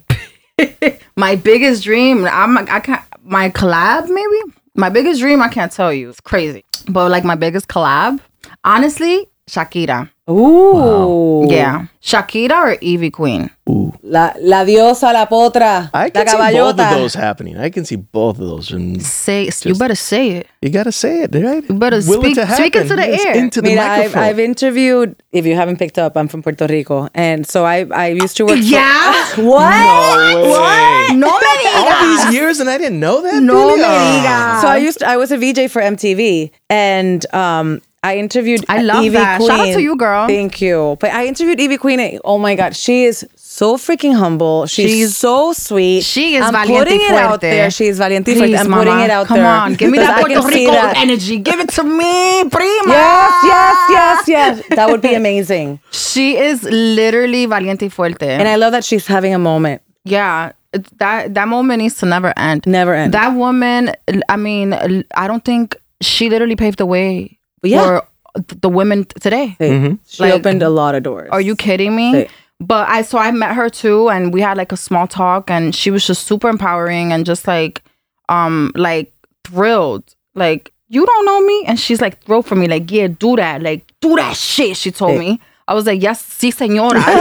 my 1.17 1.37
biggest 1.37 1.83
dream 1.83 2.27
i'm 2.27 2.59
i 2.59 2.81
can't 2.81 3.03
my 3.23 3.49
collab 3.51 4.09
maybe 4.09 4.55
my 4.75 4.89
biggest 4.89 5.21
dream 5.21 5.41
i 5.43 5.49
can't 5.49 5.73
tell 5.73 5.93
you 5.93 6.11
it's 6.11 6.21
crazy 6.21 6.65
but 6.89 7.11
like 7.11 7.25
my 7.25 7.35
biggest 7.35 7.69
collab 7.69 8.21
honestly 8.65 9.27
shakira 9.49 10.09
Ooh, 10.31 11.47
yeah 11.51 11.87
shakira 12.03 12.57
or 12.67 12.77
ivy 12.83 13.11
queen 13.11 13.51
Ooh. 13.69 13.93
La, 14.03 14.33
la 14.41 14.65
diosa, 14.65 15.13
la 15.13 15.27
potra, 15.27 15.91
I 15.95 16.07
la 16.07 16.11
can 16.11 16.27
see 16.27 16.53
both 16.57 16.71
of 16.81 16.91
those 16.99 17.15
happening. 17.15 17.57
I 17.59 17.71
can 17.71 17.85
see 17.85 17.95
both 17.97 18.39
of 18.41 18.47
those. 18.49 18.73
And 18.73 19.01
say 19.01 19.49
you 19.65 19.75
better 19.77 19.95
say 19.95 20.31
it 20.31 20.47
you 20.63 20.71
got 20.71 20.85
to 20.85 20.93
say 20.93 21.23
it, 21.23 21.35
right? 21.35 21.63
You 21.69 21.79
better 21.79 22.01
speak- 22.03 22.35
speak 22.37 22.75
into 22.75 22.97
the 22.97 23.07
air. 23.07 23.37
Into 23.37 23.61
the 23.63 23.69
Mira, 23.69 23.83
I've, 23.83 23.99
microphone. 23.99 24.23
I've 24.25 24.39
interviewed. 24.41 25.23
If 25.31 25.47
you 25.47 25.55
haven't 25.55 25.77
picked 25.79 25.99
up, 25.99 26.17
I'm 26.17 26.27
from 26.27 26.43
Puerto 26.43 26.67
Rico, 26.67 27.09
and 27.15 27.47
so 27.47 27.65
I 27.65 27.87
I 27.93 28.09
used 28.09 28.37
to 28.39 28.45
work. 28.47 28.57
for- 28.59 28.65
yeah 28.77 29.13
what? 29.37 30.35
no 30.35 30.51
way. 30.59 31.17
no 31.17 31.29
me 31.39 31.71
All 31.77 32.03
these 32.09 32.35
years 32.35 32.59
and 32.59 32.69
I 32.69 32.79
didn't 32.79 32.99
know 32.99 33.23
that? 33.23 33.41
no 33.41 33.55
me 33.55 33.75
Really? 33.75 33.85
Digas 33.85 34.61
So 34.63 34.67
I 34.69 34.79
used 34.79 34.99
to, 35.01 35.07
I 35.09 35.17
was 35.17 35.31
a 35.31 35.37
VJ 35.39 35.71
for 35.71 35.81
MTV 35.83 36.51
and 36.69 37.23
um 37.35 37.81
I 38.03 38.17
interviewed 38.17 38.65
I 38.69 38.81
love 38.81 38.99
Ivy 39.05 39.09
that. 39.11 39.37
Queen. 39.37 39.49
Shout 39.51 39.61
out 39.61 39.73
to 39.75 39.83
you, 39.83 39.95
girl. 39.97 40.27
Thank 40.27 40.61
you. 40.63 40.97
But 41.01 41.11
I 41.13 41.27
interviewed 41.27 41.61
Ivy 41.61 41.77
Queen. 41.77 42.19
Oh 42.25 42.39
my 42.39 42.55
god, 42.55 42.75
she 42.75 43.05
is 43.05 43.27
so 43.37 43.77
freaking 43.77 44.15
humble. 44.15 44.65
She's, 44.67 44.91
She's- 44.91 45.17
so 45.17 45.53
sweet. 45.53 46.03
she 46.03 46.37
is 46.37 46.45
I'm 46.45 46.55
valiente 46.55 46.79
putting 46.79 47.01
it 47.03 47.11
out 47.11 47.41
fuerte. 47.41 47.41
there. 47.41 47.67
is 47.67 47.99
valiente 47.99 48.25
Please, 48.33 48.39
fuerte. 48.57 48.59
I'm 48.59 48.73
putting 48.73 48.93
mama. 48.95 49.05
it 49.05 49.11
out 49.11 49.27
Come 49.27 49.37
there. 49.39 49.47
on, 49.47 49.75
give 49.75 49.91
me 49.91 49.99
that 49.99 50.19
Puerto 50.19 50.41
Rico 50.49 50.71
that. 50.73 50.97
energy. 50.97 51.39
Give 51.41 51.61
it 51.61 51.69
to 51.71 51.85
me, 51.85 52.45
prima. 52.51 52.89
Yes, 52.89 53.33
yes, 53.45 53.77
yes, 53.91 54.29
yes. 54.29 54.63
That 54.77 54.89
would 54.89 55.03
be 55.03 55.13
amazing. 55.15 55.79
She 55.91 56.39
is 56.39 56.63
literally 56.63 57.45
valiente 57.47 57.91
fuerte. 57.91 58.23
And 58.23 58.49
I 58.49 58.57
love 58.57 58.73
that 58.73 58.85
she's 58.85 59.07
having 59.07 59.35
a 59.35 59.39
moment. 59.39 59.83
Yeah, 60.05 60.53
that 60.97 61.35
that 61.35 61.49
moment 61.49 61.83
needs 61.83 61.97
to 61.99 62.07
never 62.07 62.33
end. 62.39 62.67
Never 62.67 62.95
end. 62.95 63.13
That 63.13 63.35
woman, 63.35 63.93
I 64.31 64.37
mean, 64.37 64.73
I 65.15 65.27
don't 65.27 65.45
think 65.45 65.77
she 66.01 66.31
literally 66.31 66.57
paved 66.57 66.79
the 66.79 66.87
way 66.87 67.37
Yeah. 67.63 68.01
for 68.01 68.43
the 68.61 68.69
women 68.69 69.05
today. 69.21 69.57
Hey, 69.59 69.97
She 70.07 70.23
Like- 70.23 70.35
opened 70.35 70.63
a 70.63 70.71
lot 70.71 70.95
of 70.95 71.03
doors. 71.03 71.29
Are 71.33 71.41
you 71.41 71.57
kidding 71.57 71.95
me? 71.97 72.13
Hey. 72.13 72.29
but 72.61 72.89
I 72.89 73.03
so 73.03 73.19
I 73.19 73.31
met 73.33 73.55
her 73.55 73.69
too, 73.71 74.09
and 74.11 74.33
we 74.35 74.41
had 74.41 74.57
like 74.57 74.73
a 74.73 74.77
small 74.77 75.07
talk, 75.07 75.51
and 75.51 75.75
she 75.75 75.91
was 75.91 76.07
just 76.07 76.27
super 76.27 76.49
empowering 76.49 77.13
and 77.13 77.25
just 77.27 77.47
like, 77.49 77.83
um, 78.29 78.71
like 78.77 79.13
thrilled, 79.45 80.05
like 80.35 80.73
you 80.89 81.05
don't 81.07 81.25
know 81.25 81.41
me, 81.41 81.65
and 81.67 81.79
she's 81.81 82.01
like 82.01 82.23
thrilled 82.25 82.47
for 82.47 82.57
me, 82.57 82.69
like 82.69 82.91
yeah, 82.91 83.07
do 83.09 83.37
that, 83.37 83.63
like 83.63 83.91
do 84.01 84.15
that 84.17 84.37
shit. 84.37 84.77
She 84.77 84.91
told 84.91 85.19
me. 85.19 85.41
I 85.69 85.75
was 85.75 85.87
like, 85.87 86.03
yes, 86.03 86.21
si, 86.25 86.51
senora. 86.51 86.99
I 87.07 87.13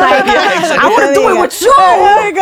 was 0.62 0.70
like, 0.72 0.80
I 0.80 0.90
want 0.90 1.08
to 1.10 1.14
do 1.14 1.30
it 1.30 1.40
with 1.40 1.62
you. 1.62 1.72
Oh, 1.78 2.16
There 2.18 2.30
you 2.30 2.36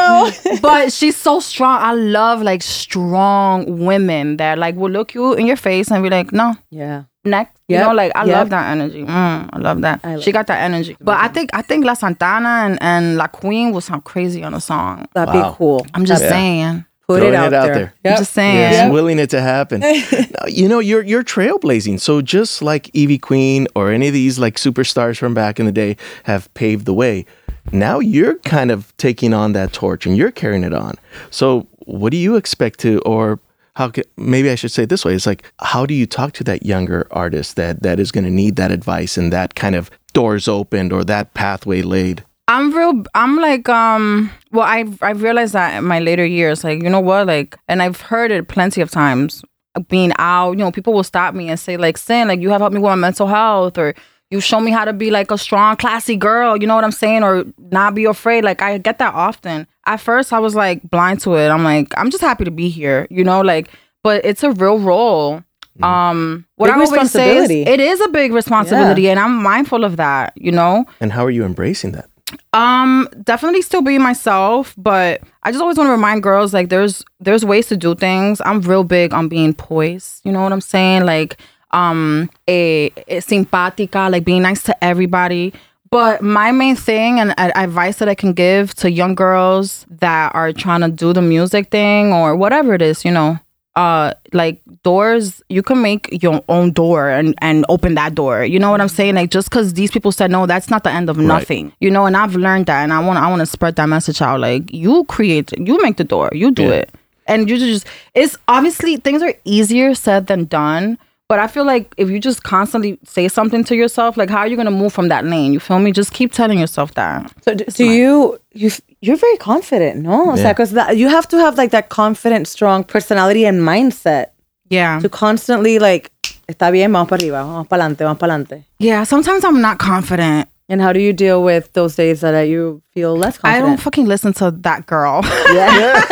go. 0.56 0.60
but 0.62 0.94
she's 0.94 1.18
so 1.18 1.42
strong. 1.42 1.82
I 1.82 1.92
love 1.94 2.42
like 2.42 2.62
strong 2.64 3.86
women 3.86 4.38
that 4.38 4.58
like 4.58 4.76
will 4.76 4.90
look 4.90 5.14
you 5.14 5.34
in 5.34 5.46
your 5.46 5.58
face 5.58 5.92
and 5.92 6.02
be 6.02 6.10
like, 6.10 6.32
no, 6.32 6.56
Yeah. 6.70 7.04
Next. 7.30 7.54
You 7.68 7.78
know, 7.80 7.94
like 7.94 8.14
I 8.16 8.24
yep. 8.26 8.36
love 8.38 8.50
that 8.52 8.72
energy. 8.72 9.04
Mm, 9.04 9.50
I 9.52 9.58
love 9.60 9.82
that. 9.82 10.04
love 10.04 10.24
she 10.24 10.32
got 10.32 10.48
that 10.48 10.62
energy. 10.62 10.96
But 11.02 11.18
I 11.18 11.28
think 11.28 11.50
I 11.54 11.62
think 11.62 11.84
La 11.86 11.94
Santana 11.96 12.48
and, 12.66 12.78
and 12.82 13.18
La 13.18 13.28
Queen 13.28 13.74
will 13.74 13.82
sound 13.82 14.06
crazy 14.06 14.42
on 14.44 14.54
a 14.54 14.62
song. 14.62 15.08
That'd 15.14 15.34
Wow. 15.36 15.52
be 15.52 15.56
cool. 15.58 15.86
I'm 15.94 16.06
just 16.06 16.24
Yeah. 16.24 16.30
saying. 16.30 16.86
Put 17.08 17.20
Throwing 17.20 17.34
it 17.34 17.38
out, 17.38 17.48
it 17.48 17.54
out 17.54 17.66
there. 17.68 17.94
there. 18.04 18.14
I'm 18.14 18.20
just 18.20 18.34
saying. 18.34 18.56
Yes, 18.58 18.92
willing 18.92 19.18
it 19.20 19.30
to 19.30 19.40
happen. 19.42 19.80
Now, 19.82 20.48
you 20.48 20.68
know, 20.68 20.80
you're 20.80 21.04
you're 21.04 21.24
trailblazing. 21.24 22.00
So 22.02 22.22
just 22.22 22.62
like 22.62 22.90
Ivy 22.96 23.18
Queen 23.18 23.68
or 23.76 23.92
any 23.92 24.08
of 24.08 24.14
these 24.14 24.38
like 24.40 24.56
superstars 24.56 25.18
from 25.18 25.34
back 25.34 25.58
in 25.60 25.66
the 25.66 25.72
day 25.72 25.96
have 26.24 26.54
paved 26.54 26.86
the 26.86 26.94
way, 26.94 27.26
now 27.72 28.00
you're 28.00 28.36
kind 28.40 28.72
of 28.72 28.96
taking 28.98 29.34
on 29.34 29.54
that 29.54 29.72
torch 29.74 30.06
and 30.06 30.18
you're 30.18 30.32
carrying 30.32 30.64
it 30.64 30.74
on. 30.74 30.96
So 31.32 31.68
what 31.86 32.12
do 32.12 32.18
you 32.18 32.36
expect 32.36 32.80
to 32.82 33.00
or 33.06 33.40
how 33.78 33.90
ca- 33.90 34.10
maybe 34.18 34.50
I 34.50 34.56
should 34.56 34.72
say 34.72 34.84
it 34.84 34.90
this 34.90 35.06
way 35.06 35.14
it's 35.14 35.26
like 35.26 35.44
how 35.60 35.86
do 35.86 35.94
you 35.94 36.06
talk 36.06 36.34
to 36.34 36.44
that 36.46 36.66
younger 36.66 37.08
artist 37.12 37.56
that 37.56 37.84
that 37.84 38.00
is 38.00 38.12
going 38.12 38.24
to 38.26 38.32
need 38.32 38.56
that 38.58 38.72
advice 38.72 39.18
and 39.18 39.32
that 39.32 39.56
kind 39.56 39.76
of 39.76 39.90
doors 40.14 40.48
opened 40.48 40.92
or 40.92 41.04
that 41.04 41.34
pathway 41.34 41.82
laid 41.82 42.24
I'm 42.48 42.74
real. 42.74 43.04
I'm 43.14 43.36
like, 43.38 43.68
um. 43.68 44.32
Well, 44.52 44.66
I've 44.66 45.04
I've 45.04 45.22
realized 45.22 45.54
that 45.54 45.78
in 45.78 45.84
my 45.84 46.00
later 46.00 46.26
years, 46.26 46.64
like, 46.64 46.82
you 46.82 46.90
know 46.90 47.02
what, 47.02 47.28
like, 47.28 47.58
and 47.68 47.82
I've 47.82 48.00
heard 48.00 48.32
it 48.32 48.48
plenty 48.48 48.80
of 48.82 48.90
times. 48.90 49.44
Being 49.90 50.12
out, 50.18 50.54
you 50.54 50.60
know, 50.60 50.72
people 50.72 50.94
will 50.94 51.04
stop 51.04 51.36
me 51.36 51.50
and 51.50 51.60
say, 51.60 51.76
like, 51.78 51.98
"Cyn, 51.98 52.28
like, 52.28 52.40
you 52.40 52.50
have 52.50 52.62
helped 52.62 52.74
me 52.74 52.80
with 52.80 52.90
my 52.90 52.96
mental 52.96 53.28
health, 53.28 53.78
or 53.78 53.94
you 54.32 54.40
show 54.40 54.60
me 54.60 54.72
how 54.72 54.86
to 54.86 54.94
be 54.94 55.12
like 55.12 55.30
a 55.30 55.38
strong, 55.38 55.76
classy 55.76 56.16
girl." 56.16 56.56
You 56.58 56.68
know 56.68 56.76
what 56.76 56.86
I'm 56.86 56.92
saying? 56.92 57.22
Or 57.22 57.44
not 57.60 57.94
be 57.94 58.06
afraid. 58.06 58.46
Like, 58.46 58.62
I 58.62 58.78
get 58.78 58.98
that 59.00 59.14
often. 59.14 59.68
At 59.88 60.00
first, 60.00 60.34
I 60.34 60.40
was 60.40 60.54
like 60.54 60.88
blind 60.90 61.22
to 61.22 61.36
it. 61.36 61.50
I'm 61.50 61.64
like, 61.64 61.94
I'm 61.98 62.12
just 62.12 62.22
happy 62.22 62.44
to 62.44 62.52
be 62.52 62.70
here. 62.70 63.08
You 63.10 63.24
know, 63.24 63.42
like, 63.42 63.70
but 64.04 64.24
it's 64.26 64.44
a 64.44 64.52
real 64.52 64.80
role. 64.80 65.44
Um, 65.82 66.46
what 66.56 66.68
Big 66.68 66.76
I 66.76 66.80
always 66.80 66.90
say 67.12 67.38
is, 67.38 67.42
responsibility. 67.42 67.62
it 67.62 67.80
is 67.80 68.02
a 68.02 68.08
big 68.10 68.32
responsibility, 68.34 69.10
and 69.10 69.20
I'm 69.20 69.42
mindful 69.42 69.84
of 69.84 69.98
that. 69.98 70.34
You 70.36 70.52
know, 70.52 70.86
and 71.00 71.12
how 71.12 71.24
are 71.26 71.32
you 71.32 71.44
embracing 71.46 71.92
that 71.94 72.10
um, 72.54 73.08
definitely 73.24 73.62
still 73.62 73.82
being 73.82 74.02
myself, 74.02 74.74
but 74.78 75.22
I 75.44 75.52
just 75.52 75.62
always 75.62 75.78
want 75.78 75.88
to 75.88 75.92
remind 75.92 76.24
girls 76.24 76.54
like 76.54 76.70
there's 76.70 77.04
there's 77.20 77.46
ways 77.46 77.68
to 77.68 77.78
do 77.78 77.96
things. 77.96 78.42
I'm 78.46 78.62
real 78.62 78.84
big 78.84 79.14
on 79.14 79.28
being 79.30 79.54
poised. 79.54 80.22
You 80.26 80.32
know 80.32 80.42
what 80.42 80.52
I'm 80.52 80.62
saying? 80.62 81.06
Like 81.06 81.38
um 81.72 82.30
a, 82.48 82.88
a 83.08 83.18
simpática, 83.20 84.12
like 84.12 84.26
being 84.26 84.42
nice 84.42 84.64
to 84.64 84.84
everybody. 84.84 85.54
But 85.90 86.22
my 86.22 86.52
main 86.52 86.76
thing 86.76 87.20
and 87.20 87.34
advice 87.38 87.98
that 87.98 88.10
I 88.10 88.16
can 88.16 88.34
give 88.34 88.74
to 88.76 88.92
young 88.92 89.16
girls 89.16 89.86
that 89.90 90.34
are 90.36 90.52
trying 90.52 90.82
to 90.82 90.90
do 90.90 91.14
the 91.14 91.22
music 91.22 91.70
thing 91.70 92.12
or 92.12 92.36
whatever 92.36 92.74
it 92.74 92.82
is, 92.82 93.06
you 93.06 93.12
know, 93.12 93.40
uh 93.76 94.12
like 94.34 94.60
doors 94.82 95.40
you 95.50 95.62
can 95.62 95.80
make 95.84 96.10
your 96.24 96.42
own 96.50 96.72
door 96.72 97.10
and 97.10 97.36
and 97.42 97.64
open 97.70 97.94
that 97.94 98.16
door. 98.16 98.44
You 98.44 98.58
know 98.58 98.72
what 98.72 98.82
i'm 98.82 98.88
saying? 98.90 99.14
Like 99.14 99.30
just 99.30 99.52
because 99.52 99.76
these 99.76 99.92
people 99.92 100.12
said 100.12 100.32
no 100.32 100.48
that's 100.48 100.72
not 100.72 100.84
the 100.84 100.90
end 100.90 101.12
of 101.12 101.18
nothing. 101.20 101.72
You 101.80 101.92
know 101.92 102.08
and 102.08 102.18
i've 102.18 102.36
learned 102.36 102.66
that 102.66 102.82
and 102.82 102.92
i 102.92 103.00
want 103.00 103.20
i 103.20 103.30
want 103.30 103.42
to 103.42 103.46
spread 103.46 103.76
that 103.76 103.86
message 103.88 104.20
out. 104.20 104.40
Like 104.40 104.74
you 104.74 105.04
create 105.06 105.52
you 105.60 105.80
make 105.84 105.98
the 105.98 106.04
door 106.04 106.30
you 106.34 106.50
do 106.50 106.64
Yeah. 106.64 106.70
it. 106.82 106.90
And 107.28 107.48
you 107.48 107.60
just 107.60 107.86
it's 108.16 108.36
obviously 108.48 108.98
things 108.98 109.22
are 109.22 109.36
easier 109.46 109.94
said 109.94 110.26
than 110.26 110.46
done 110.46 110.98
but 111.30 111.40
i 111.40 111.48
feel 111.48 111.66
like 111.66 111.94
if 111.98 112.10
you 112.10 112.20
just 112.20 112.44
constantly 112.44 112.98
say 113.06 113.28
something 113.28 113.64
to 113.64 113.76
yourself 113.76 114.18
like 114.18 114.30
how 114.30 114.40
are 114.40 114.48
you 114.48 114.56
gonna 114.56 114.72
move 114.72 114.94
from 114.94 115.08
that 115.10 115.26
lane 115.26 115.52
you 115.54 115.60
feel 115.60 115.80
me 115.80 115.92
just 115.92 116.14
keep 116.14 116.32
telling 116.32 116.60
yourself 116.60 116.94
that 116.96 117.32
So 117.44 117.54
do, 117.54 117.66
do 117.66 117.86
you 117.86 118.40
you 118.54 118.70
you're 119.00 119.18
very 119.18 119.38
confident, 119.38 120.02
no? 120.02 120.32
O 120.32 120.36
Yeah. 120.36 120.54
because 120.54 120.72
you 120.98 121.08
have 121.08 121.28
to 121.28 121.38
have 121.38 121.56
like 121.56 121.70
that 121.72 121.90
confident, 121.90 122.48
strong 122.48 122.84
personality 122.84 123.46
and 123.46 123.62
mindset 123.62 124.28
yeah 124.70 125.00
to 125.00 125.08
constantly 125.10 125.78
like, 125.80 126.10
está 126.50 126.72
bien, 126.72 126.92
vamos 126.92 127.08
para 127.08 127.18
arriba, 127.22 127.44
vamos 127.44 127.68
para 127.68 127.84
adelante, 127.84 128.04
vamos 128.04 128.18
para 128.20 128.34
adelante. 128.34 128.64
yeah 128.80 129.04
sometimes 129.04 129.44
i'm 129.46 129.62
not 129.62 129.78
confident 129.80 130.48
And 130.70 130.82
how 130.82 130.92
do 130.92 131.00
you 131.00 131.14
deal 131.14 131.44
with 131.46 131.72
those 131.72 131.96
days 131.96 132.20
that 132.20 132.36
uh, 132.36 132.40
you 132.44 132.82
feel 132.94 133.16
less 133.16 133.38
confident? 133.38 133.64
I 133.64 133.66
don't 133.66 133.80
fucking 133.80 134.06
listen 134.06 134.34
to 134.34 134.52
that 134.68 134.86
girl. 134.86 135.22
yeah. 135.56 136.04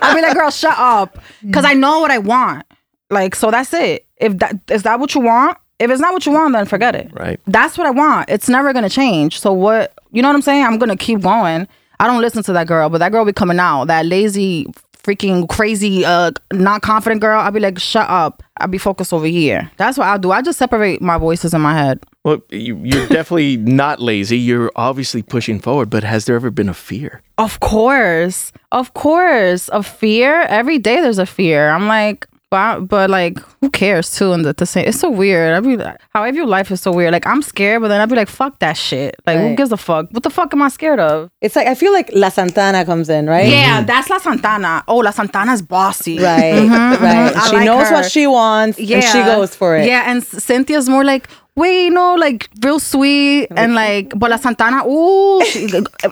I 0.00 0.12
be 0.16 0.22
like, 0.22 0.32
girl, 0.32 0.48
shut 0.50 0.72
up, 0.78 1.18
because 1.44 1.66
I 1.66 1.74
know 1.74 2.00
what 2.00 2.10
I 2.10 2.16
want. 2.16 2.64
Like, 3.10 3.34
so 3.34 3.50
that's 3.50 3.74
it. 3.74 4.06
If 4.18 4.38
that 4.38 4.56
is 4.70 4.82
that 4.84 5.00
what 5.00 5.14
you 5.14 5.20
want, 5.20 5.58
if 5.78 5.90
it's 5.90 6.00
not 6.00 6.12
what 6.12 6.24
you 6.24 6.32
want, 6.32 6.52
then 6.54 6.66
forget 6.66 6.94
it. 6.94 7.10
Right. 7.12 7.40
That's 7.46 7.76
what 7.76 7.86
I 7.86 7.90
want. 7.90 8.30
It's 8.30 8.48
never 8.48 8.72
gonna 8.72 8.90
change. 8.90 9.40
So 9.40 9.52
what? 9.52 9.92
You 10.12 10.22
know 10.22 10.28
what 10.28 10.36
I'm 10.36 10.42
saying? 10.42 10.64
I'm 10.64 10.78
gonna 10.78 10.96
keep 10.96 11.20
going. 11.20 11.66
I 12.00 12.06
don't 12.06 12.20
listen 12.20 12.42
to 12.44 12.52
that 12.54 12.66
girl, 12.66 12.88
but 12.88 12.98
that 12.98 13.12
girl 13.12 13.24
be 13.24 13.32
coming 13.32 13.58
out. 13.58 13.84
That 13.86 14.06
lazy, 14.06 14.66
freaking 15.04 15.48
crazy, 15.48 16.04
uh, 16.04 16.32
not 16.52 16.82
confident 16.82 17.20
girl. 17.20 17.40
I'll 17.40 17.50
be 17.52 17.60
like, 17.60 17.78
shut 17.78 18.08
up. 18.08 18.42
I'll 18.58 18.68
be 18.68 18.78
focused 18.78 19.12
over 19.12 19.26
here. 19.26 19.70
That's 19.76 19.98
what 19.98 20.08
I'll 20.08 20.18
do. 20.18 20.32
I 20.32 20.42
just 20.42 20.58
separate 20.58 21.00
my 21.02 21.18
voices 21.18 21.54
in 21.54 21.60
my 21.60 21.74
head. 21.74 22.00
Well, 22.24 22.42
you, 22.50 22.80
you're 22.82 23.06
definitely 23.08 23.58
not 23.58 24.00
lazy. 24.00 24.38
You're 24.38 24.72
obviously 24.76 25.22
pushing 25.22 25.60
forward, 25.60 25.90
but 25.90 26.04
has 26.04 26.24
there 26.24 26.36
ever 26.36 26.50
been 26.50 26.68
a 26.68 26.74
fear? 26.74 27.22
Of 27.36 27.60
course, 27.60 28.52
of 28.72 28.94
course, 28.94 29.68
a 29.72 29.82
fear. 29.82 30.42
Every 30.42 30.78
day 30.78 31.00
there's 31.00 31.18
a 31.18 31.26
fear. 31.26 31.68
I'm 31.68 31.86
like, 31.86 32.26
but, 32.54 32.80
but 32.94 33.10
like, 33.10 33.36
who 33.60 33.68
cares 33.70 34.10
too? 34.16 34.32
And 34.32 34.44
the, 34.44 34.52
the 34.52 34.64
same, 34.66 34.86
it's 34.86 35.00
so 35.00 35.10
weird. 35.10 35.54
I 35.54 35.60
mean, 35.60 35.80
how 36.14 36.22
I 36.22 36.30
view 36.30 36.46
life 36.46 36.70
is 36.70 36.80
so 36.80 36.92
weird. 36.92 37.12
Like, 37.12 37.26
I'm 37.26 37.42
scared, 37.42 37.82
but 37.82 37.88
then 37.88 38.00
I'd 38.00 38.08
be 38.08 38.14
like, 38.14 38.28
fuck 38.28 38.60
that 38.60 38.76
shit. 38.76 39.16
Like, 39.26 39.38
who 39.40 39.56
gives 39.56 39.72
a 39.72 39.76
fuck? 39.76 40.06
What 40.12 40.22
the 40.22 40.30
fuck 40.30 40.52
am 40.54 40.62
I 40.62 40.68
scared 40.68 41.00
of? 41.00 41.30
It's 41.40 41.56
like 41.56 41.66
I 41.66 41.74
feel 41.74 41.92
like 41.92 42.10
La 42.12 42.28
Santana 42.28 42.84
comes 42.84 43.08
in, 43.08 43.26
right? 43.26 43.48
Yeah, 43.48 43.82
that's 43.82 44.08
La 44.08 44.18
Santana. 44.18 44.84
Oh, 44.86 44.98
La 44.98 45.10
Santana's 45.10 45.62
bossy. 45.62 46.18
Right, 46.20 46.54
Mhm, 46.54 47.00
right. 47.00 47.32
mhm. 47.34 47.50
She 47.50 47.56
like 47.56 47.64
knows 47.66 47.88
her. 47.88 47.94
what 47.94 48.10
she 48.10 48.26
wants 48.28 48.78
and 48.78 49.02
she 49.12 49.22
goes 49.24 49.54
for 49.56 49.76
it. 49.76 49.86
Yeah, 49.86 50.04
and 50.10 50.22
Cynthia's 50.22 50.88
more 50.88 51.02
like, 51.04 51.28
wait, 51.56 51.90
no, 51.90 52.14
like 52.14 52.48
real 52.62 52.78
sweet 52.80 53.46
and 53.56 53.74
like, 53.74 54.12
but 54.16 54.30
La 54.30 54.36
Santana, 54.36 54.86
ooh, 54.86 55.44
she, 55.44 55.68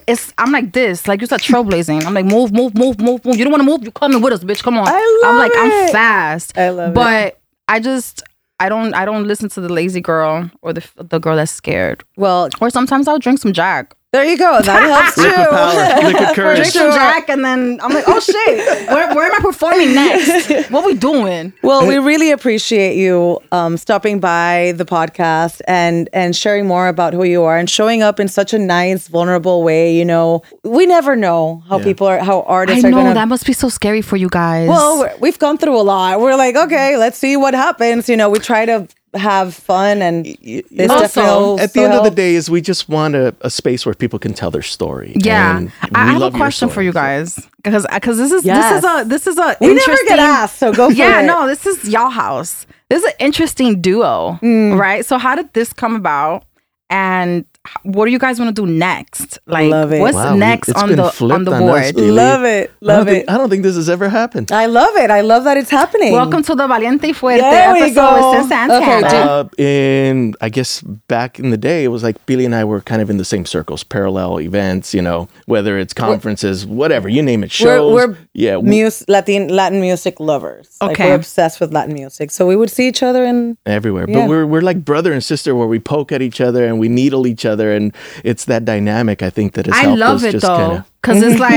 it's. 0.07 0.33
I'm 0.39 0.53
like 0.53 0.73
this, 0.73 1.07
like 1.09 1.21
you 1.21 1.27
said, 1.27 1.41
trailblazing. 1.41 2.05
I'm 2.05 2.15
like, 2.15 2.25
move, 2.27 2.53
move, 2.53 2.75
move, 2.75 3.01
move, 3.01 3.25
move. 3.25 3.37
You 3.37 3.45
don't 3.45 3.53
want 3.53 3.63
to 3.63 3.67
move, 3.69 3.85
you 3.85 3.91
coming 3.93 4.21
with 4.23 4.33
us, 4.33 4.45
bitch. 4.45 4.63
Come 4.63 4.79
on. 4.79 4.87
I 4.89 5.21
love 5.23 5.33
I'm 5.33 5.39
like, 5.39 5.53
I'm 5.57 5.93
fast. 5.93 6.57
I 6.57 6.71
love 6.71 6.91
it. 6.91 6.95
but 6.95 7.41
I 7.69 7.81
just, 7.81 8.23
I 8.61 8.69
don't, 8.69 8.95
I 8.95 9.05
don't 9.05 9.27
listen 9.27 9.49
to 9.51 9.61
the 9.61 9.69
lazy 9.73 10.01
girl 10.01 10.51
or 10.63 10.73
the 10.73 10.87
the 10.97 11.19
girl 11.19 11.37
that's 11.37 11.53
scared. 11.53 12.05
Well, 12.17 12.49
Or 12.61 12.71
sometimes 12.71 13.09
I'll 13.09 13.19
drink 13.19 13.39
some 13.41 13.53
Jack. 13.53 13.95
There 14.13 14.25
you 14.25 14.37
go. 14.37 14.61
That 14.61 14.83
helps 14.93 15.15
too. 15.15 15.23
Liquid 15.23 15.49
power, 15.51 16.07
liquid 16.09 16.29
courage. 16.37 16.57
Drink 16.59 16.73
some 16.73 16.93
Jack, 16.93 17.29
and 17.31 17.43
then 17.45 17.81
I'm 17.83 17.93
like, 17.93 18.05
oh 18.07 18.21
shit, 18.21 18.89
where, 18.89 19.15
where 19.15 19.27
am 19.33 19.35
I 19.35 19.41
performing 19.41 19.95
next? 19.95 20.71
What 20.71 20.85
are 20.85 20.87
we 20.89 20.95
doing? 20.95 21.53
Well, 21.63 21.87
we 21.87 21.97
really 21.99 22.31
appreciate 22.31 22.97
you 22.97 23.39
um, 23.53 23.77
stopping 23.79 24.21
by 24.21 24.75
the 24.77 24.85
podcast 24.85 25.63
and 25.67 26.11
and 26.13 26.37
sharing 26.37 26.67
more 26.67 26.89
about 26.89 27.15
who 27.15 27.25
you 27.25 27.43
are 27.43 27.57
and 27.57 27.71
showing 27.71 28.03
up 28.03 28.21
in 28.21 28.29
such 28.29 28.53
a 28.53 28.59
nice, 28.59 29.09
vulnerable 29.09 29.63
way. 29.63 29.95
You 29.97 30.05
know, 30.05 30.43
we 30.63 30.85
never 30.85 31.17
know 31.17 31.63
how 31.69 31.79
Yeah. 31.79 31.85
people 31.85 32.07
are, 32.07 32.19
how 32.19 32.41
I 32.41 32.53
artists 32.63 32.85
I 32.85 32.91
know 32.91 32.99
gonna. 32.99 33.15
that 33.15 33.29
must 33.29 33.47
be 33.47 33.55
so 33.55 33.69
scary 33.71 34.03
for 34.03 34.17
you 34.17 34.29
guys. 34.29 34.69
well, 34.69 35.01
we're- 35.01 35.15
we've 35.21 35.39
gone 35.39 35.57
through 35.57 35.79
a 35.79 35.83
lot. 35.83 36.21
We're 36.21 36.37
like, 36.37 36.55
okay, 36.57 36.97
let's 36.99 37.17
see 37.17 37.37
what 37.37 37.55
happens. 37.55 38.09
You 38.11 38.17
know, 38.19 38.29
we 38.29 38.39
try 38.41 38.67
to 38.67 38.87
have 39.15 39.55
fun 39.55 40.01
and 40.03 40.25
this 40.25 40.91
Also, 40.91 41.01
definitely 41.01 41.61
At 41.63 41.73
the 41.75 41.81
also 41.81 41.81
end 41.83 41.93
of 41.95 42.05
the 42.05 42.11
day, 42.11 42.35
is 42.35 42.49
we 42.51 42.61
just 42.63 42.89
want 42.89 43.15
a, 43.15 43.35
a 43.43 43.51
space 43.51 43.85
where 43.85 43.95
people 43.95 44.19
can 44.19 44.33
tell 44.33 44.51
their 44.51 44.63
story. 44.63 45.13
Yeah, 45.17 45.59
And 45.59 45.73
I 45.83 45.87
we 45.87 45.91
I 45.95 46.05
have 46.07 46.17
a 46.17 46.19
love 46.19 46.33
your 46.35 46.39
question 46.41 46.69
for 46.71 46.81
you 46.83 46.93
guys 46.93 47.37
because 47.63 47.87
because 47.93 48.17
this 48.17 48.33
is 48.33 48.45
Yes. 48.45 48.73
this 48.73 48.79
is 48.79 48.85
a 48.91 49.05
this 49.09 49.27
is 49.27 49.39
a 49.39 49.57
we 49.61 49.75
never 49.75 49.97
get 50.09 50.19
asked, 50.19 50.59
so 50.59 50.73
go 50.73 50.87
for 50.89 50.93
it. 50.93 50.99
yeah, 50.99 51.21
it. 51.21 51.27
no, 51.27 51.47
this 51.47 51.67
is 51.67 51.89
y'all 51.89 52.09
house. 52.11 52.67
This 52.89 53.03
is 53.03 53.09
an 53.11 53.17
interesting 53.21 53.81
duo, 53.83 54.39
Mm. 54.43 54.79
right? 54.79 55.05
So 55.05 55.19
how 55.19 55.35
did 55.35 55.53
this 55.53 55.73
come 55.73 55.95
about, 55.95 56.45
and 56.91 57.41
h- 57.41 57.52
what 57.85 58.07
do 58.07 58.11
you 58.11 58.19
guys 58.19 58.39
want 58.41 58.55
to 58.55 58.63
do 58.67 58.71
next? 58.71 59.39
Like, 59.47 59.71
Love 59.71 59.93
it. 59.93 60.01
what's 60.01 60.15
Wow, 60.17 60.35
next 60.35 60.69
it's 60.71 60.83
on 60.83 60.89
the 60.97 61.03
on 61.03 61.45
the 61.45 61.53
on 61.53 61.63
us, 61.69 61.93
board? 61.93 61.97
Love 62.05 62.45
it, 62.45 62.71
I 62.83 62.85
love 62.85 63.07
don't 63.07 63.09
it. 63.15 63.19
think- 63.19 63.31
I 63.31 63.39
don't 63.39 63.49
think 63.51 63.63
this 63.63 63.77
has 63.77 63.89
ever 63.89 64.09
happened. 64.09 64.51
I 64.53 64.67
love 64.67 64.97
it. 64.97 65.11
I 65.11 65.21
love 65.21 65.45
that 65.45 65.57
it's 65.57 65.71
happening. 65.71 66.13
Welcome 66.13 66.43
to 66.45 66.55
the 66.57 66.67
Valiente 66.67 67.13
Fuerte 67.13 67.41
There 67.41 67.73
we 67.73 67.81
episode 67.83 67.95
go. 67.95 68.33
with 68.33 68.53
Okay. 68.53 69.03
Uh, 69.05 69.45
in 69.59 70.35
I 70.41 70.49
guess 70.49 70.81
back 70.83 71.39
in 71.39 71.51
the 71.51 71.57
day, 71.57 71.85
it 71.85 71.89
was 71.89 72.03
like 72.03 72.25
Pili 72.27 72.45
and 72.45 72.55
I 72.55 72.65
were 72.65 72.81
kind 72.81 73.01
of 73.01 73.09
in 73.11 73.17
the 73.19 73.25
same 73.25 73.47
circles, 73.47 73.85
parallel 73.85 74.41
events. 74.41 74.93
You 74.93 75.03
know, 75.03 75.29
whether 75.47 75.79
it's 75.79 75.95
conferences, 75.95 76.67
whatever 76.67 77.09
you 77.09 77.23
name 77.23 77.45
it, 77.45 77.47
we're, 77.61 77.67
shows. 77.67 77.95
we're 77.95 78.17
Yeah, 78.35 78.53
w- 78.55 78.85
mus- 78.85 79.05
Latin 79.09 79.49
Latin 79.49 79.81
music 79.81 80.19
lovers. 80.19 80.77
Like 80.81 80.93
Okay. 80.93 81.09
we're 81.11 81.15
obsessed 81.17 81.61
with 81.61 81.73
Latin 81.73 81.95
music. 81.95 82.31
So 82.33 82.47
we 82.47 82.57
would 82.57 82.71
see 82.71 82.89
each 82.89 83.03
other 83.05 83.25
in 83.25 83.57
everywhere. 83.67 84.07
Yeah. 84.09 84.23
But 84.23 84.29
we're 84.31 84.47
we're 84.47 84.63
like 84.63 84.85
brother 84.85 85.13
and 85.13 85.23
sister 85.23 85.55
where 85.55 85.69
we 85.69 85.79
poke 85.79 86.11
at 86.11 86.23
each 86.23 86.41
other 86.41 86.67
and 86.67 86.81
we 86.81 86.89
needle 86.89 87.27
each 87.27 87.45
other 87.45 87.52
and 87.61 87.95
it's 88.25 88.47
that 88.47 88.65
dynamic 88.65 89.23
I 89.23 89.31
think 89.31 89.53
that 89.55 89.67
has 89.67 89.75
I 89.75 89.83
helped 89.83 89.99
love 89.99 90.17
us 90.17 90.23
it 90.25 90.33
just 90.33 90.47
though, 90.47 90.57
kinda 90.57 90.87
because 91.03 91.23
it's 91.23 91.41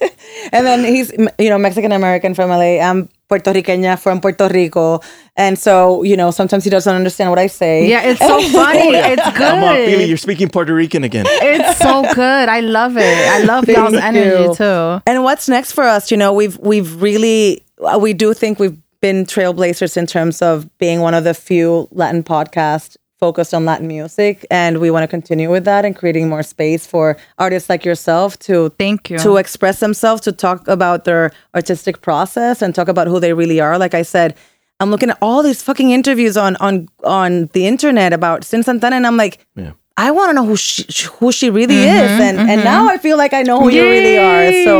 like 0.00 0.12
And 0.52 0.66
then 0.66 0.84
he's, 0.84 1.12
you 1.38 1.48
know, 1.48 1.58
Mexican 1.58 1.92
American 1.92 2.34
from 2.34 2.50
LA. 2.50 2.78
I'm 2.80 3.08
Puerto 3.28 3.52
Riqueña 3.52 3.98
from 3.98 4.20
Puerto 4.20 4.48
Rico. 4.48 5.00
And 5.36 5.58
so, 5.58 6.02
you 6.02 6.16
know, 6.16 6.30
sometimes 6.30 6.64
he 6.64 6.70
doesn't 6.70 6.94
understand 6.94 7.30
what 7.30 7.38
I 7.38 7.46
say. 7.46 7.88
yeah, 7.88 8.02
it's 8.02 8.20
so 8.20 8.40
funny. 8.52 8.80
It's 8.94 9.24
good. 9.24 9.34
Come 9.34 9.64
on, 9.64 9.76
Pili, 9.76 10.08
you're 10.08 10.16
speaking 10.16 10.48
Puerto 10.48 10.74
Rican 10.74 11.04
again. 11.04 11.24
It's 11.28 11.78
so 11.78 12.02
good. 12.14 12.48
I 12.48 12.60
love 12.60 12.96
it. 12.96 13.02
I 13.02 13.44
love 13.44 13.68
y'all's 13.68 13.92
Thank 13.92 14.16
energy 14.16 14.42
you. 14.42 14.54
too. 14.54 15.02
And 15.06 15.22
what's 15.24 15.48
next 15.48 15.72
for 15.72 15.84
us? 15.84 16.10
You 16.10 16.16
know, 16.16 16.32
we've 16.32 16.58
we've 16.58 17.00
really 17.00 17.62
uh, 17.82 17.98
we 18.00 18.12
do 18.12 18.34
think 18.34 18.58
we've 18.58 18.76
been 19.00 19.24
trailblazers 19.24 19.96
in 19.96 20.06
terms 20.06 20.42
of 20.42 20.68
being 20.78 21.00
one 21.00 21.14
of 21.14 21.24
the 21.24 21.34
few 21.34 21.88
Latin 21.92 22.22
podcasts 22.22 22.96
focused 23.22 23.54
on 23.54 23.64
Latin 23.64 23.86
music, 23.86 24.44
and 24.50 24.78
we 24.84 24.90
want 24.90 25.04
to 25.04 25.12
continue 25.18 25.48
with 25.48 25.64
that 25.64 25.84
and 25.84 25.94
creating 25.94 26.28
more 26.28 26.42
space 26.42 26.84
for 26.92 27.16
artists 27.38 27.68
like 27.72 27.84
yourself 27.84 28.36
to 28.40 28.54
Thank 28.84 29.10
you. 29.10 29.18
to 29.18 29.36
express 29.36 29.78
themselves, 29.78 30.20
to 30.22 30.32
talk 30.32 30.66
about 30.66 31.04
their 31.04 31.30
artistic 31.54 32.00
process 32.00 32.62
and 32.62 32.74
talk 32.74 32.88
about 32.88 33.06
who 33.06 33.20
they 33.20 33.32
really 33.32 33.60
are. 33.60 33.78
Like 33.78 33.94
I 33.94 34.02
said, 34.02 34.34
I'm 34.80 34.90
looking 34.90 35.10
at 35.10 35.18
all 35.22 35.40
these 35.44 35.62
fucking 35.62 35.90
interviews 35.92 36.36
on 36.36 36.56
on 36.56 36.88
on 37.04 37.30
the 37.54 37.64
internet 37.72 38.12
about 38.12 38.42
Cyn 38.42 38.64
Santana, 38.64 38.96
and 38.96 39.06
I'm 39.06 39.16
like, 39.16 39.38
Yeah. 39.54 39.72
I 39.96 40.10
want 40.10 40.30
to 40.30 40.34
know 40.34 40.46
who 40.50 40.56
she 40.56 40.82
who 41.18 41.30
she 41.30 41.48
really 41.48 41.76
mm-hmm, 41.76 42.04
is, 42.04 42.10
and 42.28 42.38
and 42.38 42.58
mm-hmm. 42.58 42.64
now 42.64 42.88
I 42.88 42.98
feel 42.98 43.18
like 43.24 43.34
I 43.40 43.42
know 43.48 43.60
who 43.60 43.68
you 43.68 43.84
really 43.94 44.18
are. 44.18 44.46
So 44.66 44.74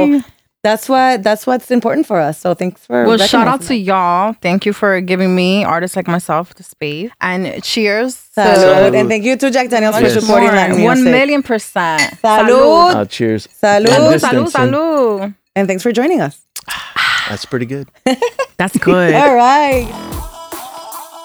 that's 0.62 0.88
what 0.88 1.22
that's 1.22 1.46
what's 1.46 1.70
important 1.70 2.06
for 2.06 2.18
us. 2.20 2.38
So 2.38 2.54
thanks 2.54 2.86
for 2.86 3.04
Well, 3.04 3.18
shout 3.18 3.48
out 3.48 3.62
to 3.62 3.74
y'all. 3.74 4.34
Thank 4.40 4.64
you 4.64 4.72
for 4.72 5.00
giving 5.00 5.34
me 5.34 5.64
artists 5.64 5.96
like 5.96 6.06
myself 6.08 6.54
the 6.54 6.62
space. 6.62 7.10
And 7.20 7.62
cheers. 7.62 8.28
that. 8.36 8.54
to- 8.54 8.60
Salud. 8.60 8.98
and 8.98 9.08
thank 9.08 9.24
you 9.24 9.36
to 9.36 9.50
Jack 9.50 9.68
Daniels 9.70 9.98
for 9.98 10.08
supporting 10.08 10.48
More. 10.48 10.54
Latin 10.56 10.76
music. 10.76 10.86
One 10.86 11.04
million 11.04 11.42
percent. 11.42 12.02
Salud. 12.22 12.94
Uh, 12.94 13.04
cheers. 13.06 13.48
Salud. 13.48 13.88
Long 13.88 13.96
Salud, 13.98 14.12
distance, 14.12 14.52
salud, 14.52 14.62
and 14.62 14.74
salud. 14.74 15.34
and 15.56 15.68
thanks 15.68 15.82
for 15.82 15.90
joining 15.92 16.20
us. 16.20 16.40
That's 17.28 17.44
pretty 17.44 17.66
good. 17.66 17.88
That's 18.56 18.76
good. 18.78 19.14
All 19.14 19.34
right. 19.34 19.88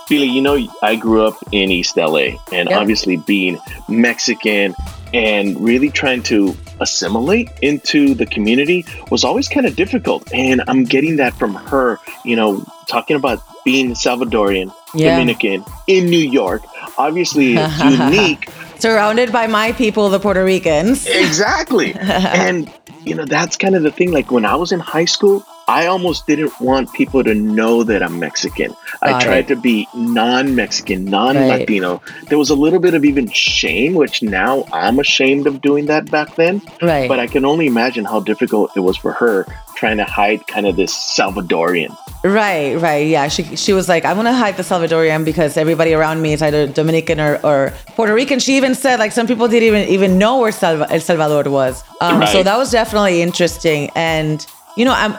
Pili, 0.10 0.32
you 0.32 0.42
know, 0.42 0.58
I 0.82 0.96
grew 0.96 1.26
up 1.28 1.38
in 1.52 1.70
East 1.70 1.98
LA, 1.98 2.40
and 2.54 2.70
Yeah. 2.70 2.80
obviously 2.80 3.18
being 3.18 3.60
Mexican 3.90 4.74
and 5.14 5.60
really 5.60 5.90
trying 5.90 6.24
to 6.24 6.56
assimilate 6.80 7.50
into 7.62 8.14
the 8.14 8.26
community 8.26 8.86
was 9.10 9.24
always 9.24 9.48
kind 9.48 9.66
of 9.66 9.76
difficult. 9.76 10.32
And 10.34 10.62
I'm 10.68 10.84
getting 10.84 11.16
that 11.18 11.34
from 11.34 11.56
her, 11.56 12.00
you 12.24 12.36
know, 12.36 12.64
talking 12.88 13.16
about 13.16 13.42
being 13.66 13.92
Salvadorian, 13.94 14.74
Yeah. 14.94 15.18
Dominican 15.18 15.66
in 15.88 16.06
New 16.10 16.18
York. 16.18 16.64
Obviously, 16.98 17.56
it's 17.58 17.84
unique 17.84 18.50
Surrounded 18.80 19.32
by 19.32 19.48
my 19.48 19.72
people, 19.72 20.10
the 20.10 20.20
Puerto 20.20 20.44
Ricans. 20.44 21.08
Exactly. 21.08 21.94
and, 22.00 22.72
you 23.04 23.16
know, 23.16 23.26
that's 23.26 23.58
kind 23.58 23.76
of 23.76 23.82
the 23.82 23.92
thing. 23.92 24.12
Like 24.12 24.30
when 24.30 24.46
I 24.46 24.56
was 24.56 24.72
in 24.72 24.80
high 24.80 25.06
school, 25.06 25.44
I 25.70 25.88
almost 25.88 26.26
didn't 26.28 26.60
want 26.62 26.94
people 26.94 27.24
to 27.26 27.34
know 27.34 27.84
that 27.84 28.02
I'm 28.02 28.20
Mexican. 28.20 28.74
I 29.02 29.22
tried 29.22 29.46
it. 29.46 29.48
to 29.50 29.56
be 29.58 29.88
non 29.94 30.56
Mexican, 30.56 31.04
non 31.06 31.36
Latino. 31.36 32.02
There 32.30 32.38
was 32.38 32.50
a 32.50 32.56
little 32.56 32.80
bit 32.80 32.94
of 32.94 33.04
even 33.04 33.30
shame, 33.30 33.94
which 33.94 34.24
now 34.24 34.66
I'm 34.72 34.98
ashamed 35.00 35.46
of 35.46 35.60
doing 35.62 35.88
that 35.88 36.10
back 36.10 36.36
then. 36.36 36.62
Right. 36.82 37.10
But 37.10 37.20
I 37.20 37.28
can 37.28 37.44
only 37.44 37.68
imagine 37.68 38.06
how 38.06 38.22
difficult 38.22 38.72
it 38.78 38.80
was 38.80 38.96
for 38.96 39.12
her 39.12 39.46
trying 39.76 39.98
to 39.98 40.06
hide 40.06 40.48
kind 40.48 40.66
of 40.66 40.76
this 40.78 40.94
Salvadorian. 40.94 41.96
Right, 42.24 42.76
right. 42.76 43.06
Yeah. 43.06 43.28
She 43.28 43.44
she 43.56 43.74
was 43.74 43.88
like, 43.90 44.06
I'm 44.06 44.16
gonna 44.16 44.34
hide 44.34 44.56
the 44.58 44.64
Salvadorian 44.64 45.26
because 45.26 45.58
everybody 45.58 45.94
around 45.94 46.22
me 46.22 46.34
is 46.34 46.42
either 46.42 46.66
Dominican 46.68 47.20
or, 47.20 47.40
or 47.44 47.74
Puerto 47.96 48.14
Rican. 48.14 48.40
She 48.40 48.56
even 48.58 48.74
said 48.74 49.00
like 49.00 49.12
some 49.12 49.28
people 49.28 49.48
didn't 49.48 49.68
even 49.68 49.88
even 49.90 50.18
know 50.18 50.40
where 50.40 50.52
Salva- 50.52 50.88
El 50.92 51.00
Salvador 51.02 51.52
was. 51.52 51.84
Um, 52.02 52.26
So 52.28 52.42
that 52.42 52.58
was 52.58 52.72
definitely 52.72 53.22
interesting. 53.22 53.92
And 53.96 54.46
you 54.78 54.86
know, 54.86 54.94
I'm 54.94 55.16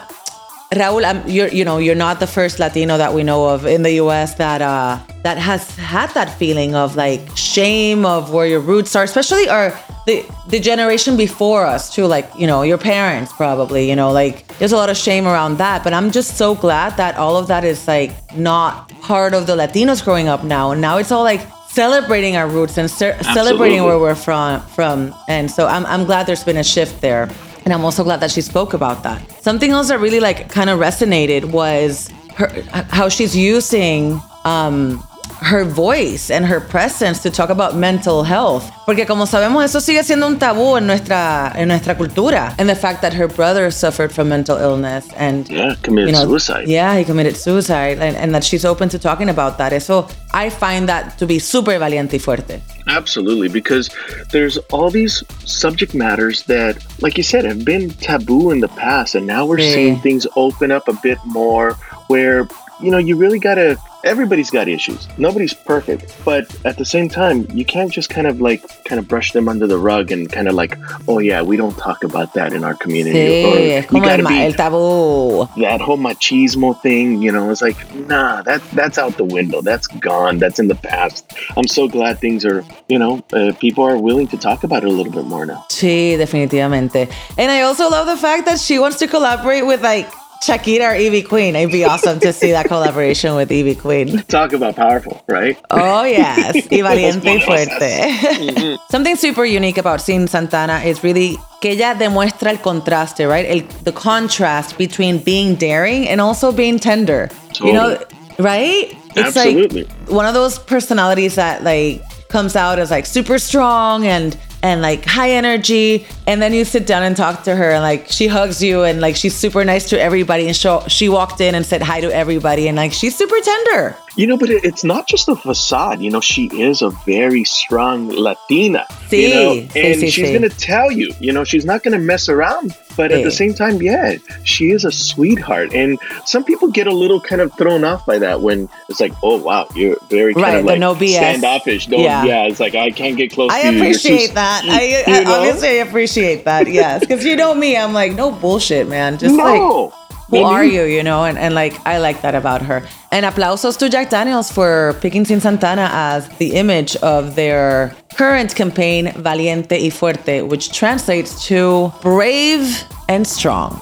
Raul, 0.71 1.03
I'm, 1.03 1.27
you're 1.27 1.47
you 1.47 1.65
know 1.65 1.79
you're 1.79 1.95
not 1.95 2.19
the 2.19 2.27
first 2.27 2.59
Latino 2.59 2.97
that 2.97 3.13
we 3.13 3.23
know 3.23 3.49
of 3.49 3.65
in 3.65 3.81
the 3.81 3.93
U.S. 3.93 4.35
that 4.35 4.61
uh 4.61 4.99
that 5.23 5.39
has 5.39 5.75
had 5.77 6.13
that 6.13 6.29
feeling 6.37 6.75
of 6.75 6.95
like 6.95 7.21
shame 7.35 8.05
of 8.05 8.31
where 8.31 8.45
your 8.45 8.59
roots 8.59 8.95
are, 8.95 9.03
especially 9.03 9.49
our 9.49 9.77
the 10.05 10.23
the 10.47 10.59
generation 10.59 11.17
before 11.17 11.65
us 11.65 11.91
too, 11.93 12.05
like 12.05 12.29
you 12.37 12.45
know 12.45 12.61
your 12.61 12.77
parents 12.77 13.33
probably, 13.33 13.89
you 13.89 13.95
know, 13.95 14.11
like 14.11 14.47
there's 14.59 14.71
a 14.71 14.77
lot 14.77 14.91
of 14.91 14.97
shame 14.97 15.25
around 15.25 15.57
that. 15.57 15.83
But 15.83 15.93
I'm 15.93 16.11
just 16.11 16.37
so 16.37 16.53
glad 16.53 16.97
that 16.97 17.15
all 17.17 17.35
of 17.35 17.47
that 17.47 17.63
is 17.63 17.87
like 17.87 18.11
not 18.37 18.89
part 19.01 19.33
of 19.33 19.47
the 19.47 19.55
Latinos 19.55 20.03
growing 20.03 20.27
up 20.27 20.43
now, 20.43 20.69
and 20.69 20.79
now 20.79 20.97
it's 20.97 21.11
all 21.11 21.23
like 21.23 21.41
celebrating 21.71 22.35
our 22.35 22.47
roots 22.47 22.77
and 22.77 22.89
ce- 22.91 23.17
celebrating 23.33 23.83
where 23.83 23.97
we're 23.97 24.15
from 24.15 24.59
from 24.69 25.13
and 25.27 25.49
so 25.51 25.67
I'm, 25.67 25.85
I'm 25.85 26.03
glad 26.03 26.25
there's 26.25 26.43
been 26.43 26.57
a 26.57 26.63
shift 26.63 26.99
there 26.99 27.29
and 27.69 27.75
i'm 27.75 27.85
also 27.85 28.03
glad 28.03 28.19
that 28.19 28.31
she 28.31 28.41
spoke 28.41 28.73
about 28.73 29.03
that. 29.03 29.19
Something 29.43 29.69
else 29.71 29.89
that 29.89 29.99
really 29.99 30.19
like 30.19 30.49
kind 30.49 30.71
of 30.71 30.79
resonated 30.79 31.45
was 31.51 32.09
her 32.35 32.49
how 32.89 33.09
she's 33.09 33.35
using 33.35 34.19
um 34.43 35.03
her 35.41 35.63
voice 35.63 36.29
and 36.29 36.45
her 36.45 36.59
presence 36.59 37.21
to 37.23 37.29
talk 37.31 37.49
about 37.49 37.75
mental 37.75 38.23
health 38.23 38.69
porque 38.85 39.05
como 39.07 39.25
sabemos 39.25 39.63
eso 39.63 39.79
sigue 39.79 40.03
siendo 40.03 40.27
un 40.27 40.37
tabú 40.37 40.77
en 40.77 40.85
nuestra 40.85 41.51
en 41.55 41.67
nuestra 41.69 41.95
cultura 41.95 42.53
and 42.57 42.67
the 42.69 42.75
fact 42.75 43.01
that 43.01 43.13
her 43.13 43.27
brother 43.27 43.71
suffered 43.71 44.11
from 44.11 44.27
mental 44.29 44.57
illness 44.57 45.05
and 45.15 45.47
Yeah, 45.49 45.75
committed 45.81 46.09
you 46.09 46.15
know, 46.15 46.25
suicide. 46.25 46.67
Yeah, 46.67 46.97
he 46.97 47.03
committed 47.05 47.35
suicide, 47.37 47.99
and, 47.99 48.15
and 48.17 48.33
that 48.35 48.43
she's 48.43 48.65
open 48.65 48.89
to 48.89 48.99
talking 48.99 49.29
about 49.29 49.57
that. 49.57 49.71
Eso, 49.73 50.07
I 50.33 50.49
find 50.49 50.87
that 50.89 51.17
to 51.19 51.25
be 51.25 51.39
super 51.39 51.77
valiente 51.79 52.13
y 52.13 52.19
fuerte. 52.19 52.61
Absolutely, 52.87 53.47
because 53.49 53.89
there's 54.31 54.57
all 54.71 54.89
these 54.91 55.23
subject 55.45 55.93
matters 55.95 56.43
that, 56.43 56.77
like 57.01 57.17
you 57.17 57.23
said, 57.23 57.45
have 57.45 57.63
been 57.63 57.91
taboo 58.01 58.51
in 58.51 58.59
the 58.59 58.67
past, 58.69 59.15
and 59.15 59.25
now 59.25 59.45
we're 59.45 59.57
Sí. 59.57 59.73
seeing 59.73 59.99
things 60.01 60.27
open 60.35 60.71
up 60.71 60.87
a 60.87 60.93
bit 61.01 61.17
more 61.25 61.77
where, 62.07 62.47
you 62.81 62.91
know, 62.91 62.97
you 62.97 63.15
really 63.15 63.39
gotta, 63.39 63.77
everybody's 64.03 64.49
got 64.49 64.67
issues. 64.67 65.07
Nobody's 65.17 65.53
perfect, 65.53 66.15
but 66.23 66.45
at 66.65 66.77
the 66.77 66.85
same 66.85 67.09
time, 67.09 67.45
you 67.51 67.65
can't 67.65 67.91
just 67.91 68.09
kind 68.09 68.27
of 68.27 68.39
like, 68.41 68.61
kind 68.85 68.99
of 68.99 69.07
brush 69.07 69.31
them 69.33 69.47
under 69.49 69.67
the 69.67 69.77
rug 69.77 70.11
and 70.11 70.31
kind 70.31 70.47
of 70.47 70.55
like, 70.55 70.77
oh 71.07 71.19
yeah, 71.19 71.41
we 71.41 71.57
don't 71.57 71.77
talk 71.77 72.03
about 72.03 72.33
that 72.33 72.53
in 72.53 72.63
our 72.63 72.73
community. 72.75 73.17
Sí, 73.19 73.43
Or 73.45 73.57
es 73.57 73.83
you 73.83 73.89
como 73.89 74.03
el, 74.03 74.09
gotta 74.09 74.23
ma- 74.23 74.29
be 74.29 74.45
el 74.45 74.53
tabú. 74.53 75.49
that 75.57 75.81
whole 75.81 75.97
machismo 75.97 76.79
thing, 76.81 77.21
you 77.21 77.31
know, 77.31 77.49
it's 77.51 77.61
like, 77.61 77.77
nah, 77.95 78.41
that 78.43 78.61
that's 78.71 78.97
out 78.97 79.17
the 79.17 79.25
window. 79.25 79.61
That's 79.61 79.87
gone. 79.87 80.37
That's 80.39 80.59
in 80.59 80.67
the 80.67 80.75
past. 80.75 81.25
I'm 81.57 81.67
so 81.67 81.87
glad 81.87 82.19
things 82.19 82.45
are, 82.45 82.63
you 82.87 82.97
know, 82.99 83.21
uh, 83.33 83.51
people 83.59 83.83
are 83.83 83.97
willing 83.97 84.27
to 84.29 84.37
talk 84.37 84.63
about 84.63 84.83
it 84.83 84.87
a 84.89 84.91
little 84.91 85.11
bit 85.11 85.25
more 85.25 85.45
now. 85.45 85.65
Sí, 85.69 86.15
definitivamente. 86.17 87.09
And 87.37 87.51
I 87.51 87.61
also 87.61 87.89
love 87.89 88.07
the 88.07 88.17
fact 88.17 88.45
that 88.45 88.59
she 88.59 88.79
wants 88.79 88.97
to 88.99 89.07
collaborate 89.07 89.65
with 89.65 89.81
like 89.83 90.07
Shakira 90.41 90.91
or 90.91 90.95
Ivy 90.95 91.21
Queen. 91.21 91.55
It'd 91.55 91.71
be 91.71 91.83
awesome 91.83 92.19
to 92.21 92.31
see 92.31 92.51
that 92.51 92.67
collaboration 92.67 93.35
with 93.35 93.51
Ivy 93.51 93.75
Queen. 93.75 94.23
Talk 94.23 94.53
about 94.53 94.75
powerful, 94.75 95.21
right? 95.27 95.57
Oh, 95.69 96.03
yes. 96.03 96.67
Y 96.71 96.81
valiente 96.81 97.25
y 97.25 97.39
fuerte. 97.41 97.79
Mm-hmm. 97.79 98.75
Something 98.89 99.15
super 99.15 99.43
unique 99.43 99.77
about 99.77 99.99
Cyn 99.99 100.29
Santana 100.29 100.79
is 100.79 101.03
really 101.03 101.37
que 101.61 101.71
ella 101.71 101.95
demuestra 101.99 102.51
el 102.51 102.57
contraste, 102.57 103.27
right? 103.27 103.45
El, 103.45 103.67
the 103.83 103.91
contrast 103.91 104.77
between 104.77 105.19
being 105.19 105.55
daring 105.55 106.07
and 106.07 106.21
also 106.21 106.51
being 106.51 106.79
tender. 106.79 107.29
You 107.61 107.73
know, 107.73 107.97
right? 108.37 108.95
It's 109.15 109.35
Absolutely. 109.35 109.83
like 109.83 110.09
one 110.09 110.25
of 110.25 110.33
those 110.33 110.57
personalities 110.59 111.35
that 111.35 111.63
like 111.63 112.01
comes 112.29 112.55
out 112.55 112.79
as 112.79 112.91
like 112.91 113.05
super 113.05 113.39
strong 113.39 114.05
and 114.05 114.37
and 114.61 114.81
like 114.81 115.05
high 115.05 115.31
energy 115.31 116.05
and 116.27 116.41
then 116.41 116.53
you 116.53 116.65
sit 116.65 116.85
down 116.85 117.03
and 117.03 117.15
talk 117.15 117.43
to 117.43 117.55
her 117.55 117.71
and 117.71 117.81
like 117.81 118.07
she 118.07 118.27
hugs 118.27 118.61
you 118.61 118.83
and 118.83 118.99
like 118.99 119.15
she's 119.15 119.35
super 119.35 119.63
nice 119.63 119.89
to 119.89 120.01
everybody 120.01 120.47
and 120.47 120.55
she, 120.55 120.69
she 120.87 121.09
walked 121.09 121.39
in 121.41 121.55
and 121.55 121.65
said 121.65 121.81
hi 121.81 122.01
to 122.01 122.13
everybody 122.13 122.67
and 122.67 122.75
like 122.77 122.91
she's 122.91 123.17
super 123.17 123.39
tender 123.41 123.95
You 124.19 124.27
know, 124.27 124.35
but 124.35 124.49
it, 124.49 124.65
it's 124.65 124.83
not 124.83 125.07
just 125.07 125.29
a 125.29 125.35
facade. 125.35 126.01
You 126.01 126.11
know, 126.11 126.19
she 126.19 126.47
is 126.47 126.81
a 126.81 126.89
very 127.05 127.45
strong 127.45 128.09
Latina. 128.09 128.85
Sí, 129.09 129.21
you 129.21 129.33
know, 129.33 129.51
and 129.75 130.11
she's 130.11 130.31
gonna 130.31 130.49
tell 130.49 130.91
you. 130.91 131.13
You 131.21 131.31
know, 131.31 131.45
she's 131.45 131.63
not 131.63 131.83
gonna 131.83 131.99
mess 131.99 132.27
around. 132.27 132.75
But 132.99 133.13
at 133.13 133.23
the 133.23 133.31
same 133.31 133.53
time, 133.53 133.81
yeah, 133.81 134.17
she 134.43 134.71
is 134.71 134.83
a 134.83 134.91
sweetheart. 134.91 135.73
And 135.73 135.97
some 136.25 136.43
people 136.43 136.67
get 136.67 136.85
a 136.85 136.91
little 136.91 137.21
kind 137.21 137.41
of 137.41 137.53
thrown 137.57 137.85
off 137.85 138.05
by 138.05 138.19
that 138.19 138.41
when 138.41 138.67
it's 138.89 138.99
like, 138.99 139.13
oh 139.23 139.37
wow, 139.37 139.69
you're 139.73 139.95
very 140.09 140.33
kind 140.33 140.43
Right, 140.45 140.55
of 140.59 140.65
like 140.65 140.79
no 140.79 140.93
BS. 140.93 141.15
standoffish. 141.15 141.85
Don't, 141.87 142.01
Yeah. 142.01 142.25
yeah. 142.25 142.43
it's 142.47 142.59
like 142.59 142.75
I 142.75 142.91
can't 142.91 143.15
get 143.15 143.31
close 143.31 143.51
I 143.53 143.61
to 143.61 143.67
you. 143.67 143.71
You're 143.71 143.81
appreciate 143.83 144.33
that. 144.33 144.63
I, 144.65 145.03
I 145.07 145.23
obviously 145.33 145.69
I 145.69 145.83
appreciate 145.87 146.43
that. 146.43 146.67
Yes, 146.67 146.99
because 146.99 147.23
you 147.23 147.37
know 147.37 147.55
me, 147.55 147.77
I'm 147.77 147.93
like 147.93 148.15
no 148.15 148.31
bullshit, 148.31 148.89
man. 148.89 149.17
Just 149.17 149.33
no. 149.35 149.43
like 149.45 149.93
who 150.29 150.43
are 150.43 150.63
you, 150.63 150.83
you 150.83 151.03
know? 151.03 151.25
And, 151.25 151.37
and 151.37 151.53
like 151.55 151.73
I 151.85 151.97
like 151.97 152.21
that 152.21 152.35
about 152.35 152.61
her. 152.61 152.83
And 153.11 153.25
aplausos 153.25 153.77
to 153.79 153.89
Jack 153.89 154.09
Daniels 154.09 154.51
for 154.51 154.95
picking 155.01 155.25
Cyn 155.25 155.41
Santana 155.41 155.89
as 155.91 156.29
the 156.37 156.55
image 156.55 156.95
of 156.97 157.35
their 157.35 157.95
current 158.15 158.55
campaign, 158.55 159.11
Valiente 159.17 159.81
y 159.81 159.89
Fuerte, 159.89 160.47
which 160.47 160.71
translates 160.71 161.47
to 161.47 161.91
brave 162.01 162.83
and 163.07 163.25
strong. 163.25 163.79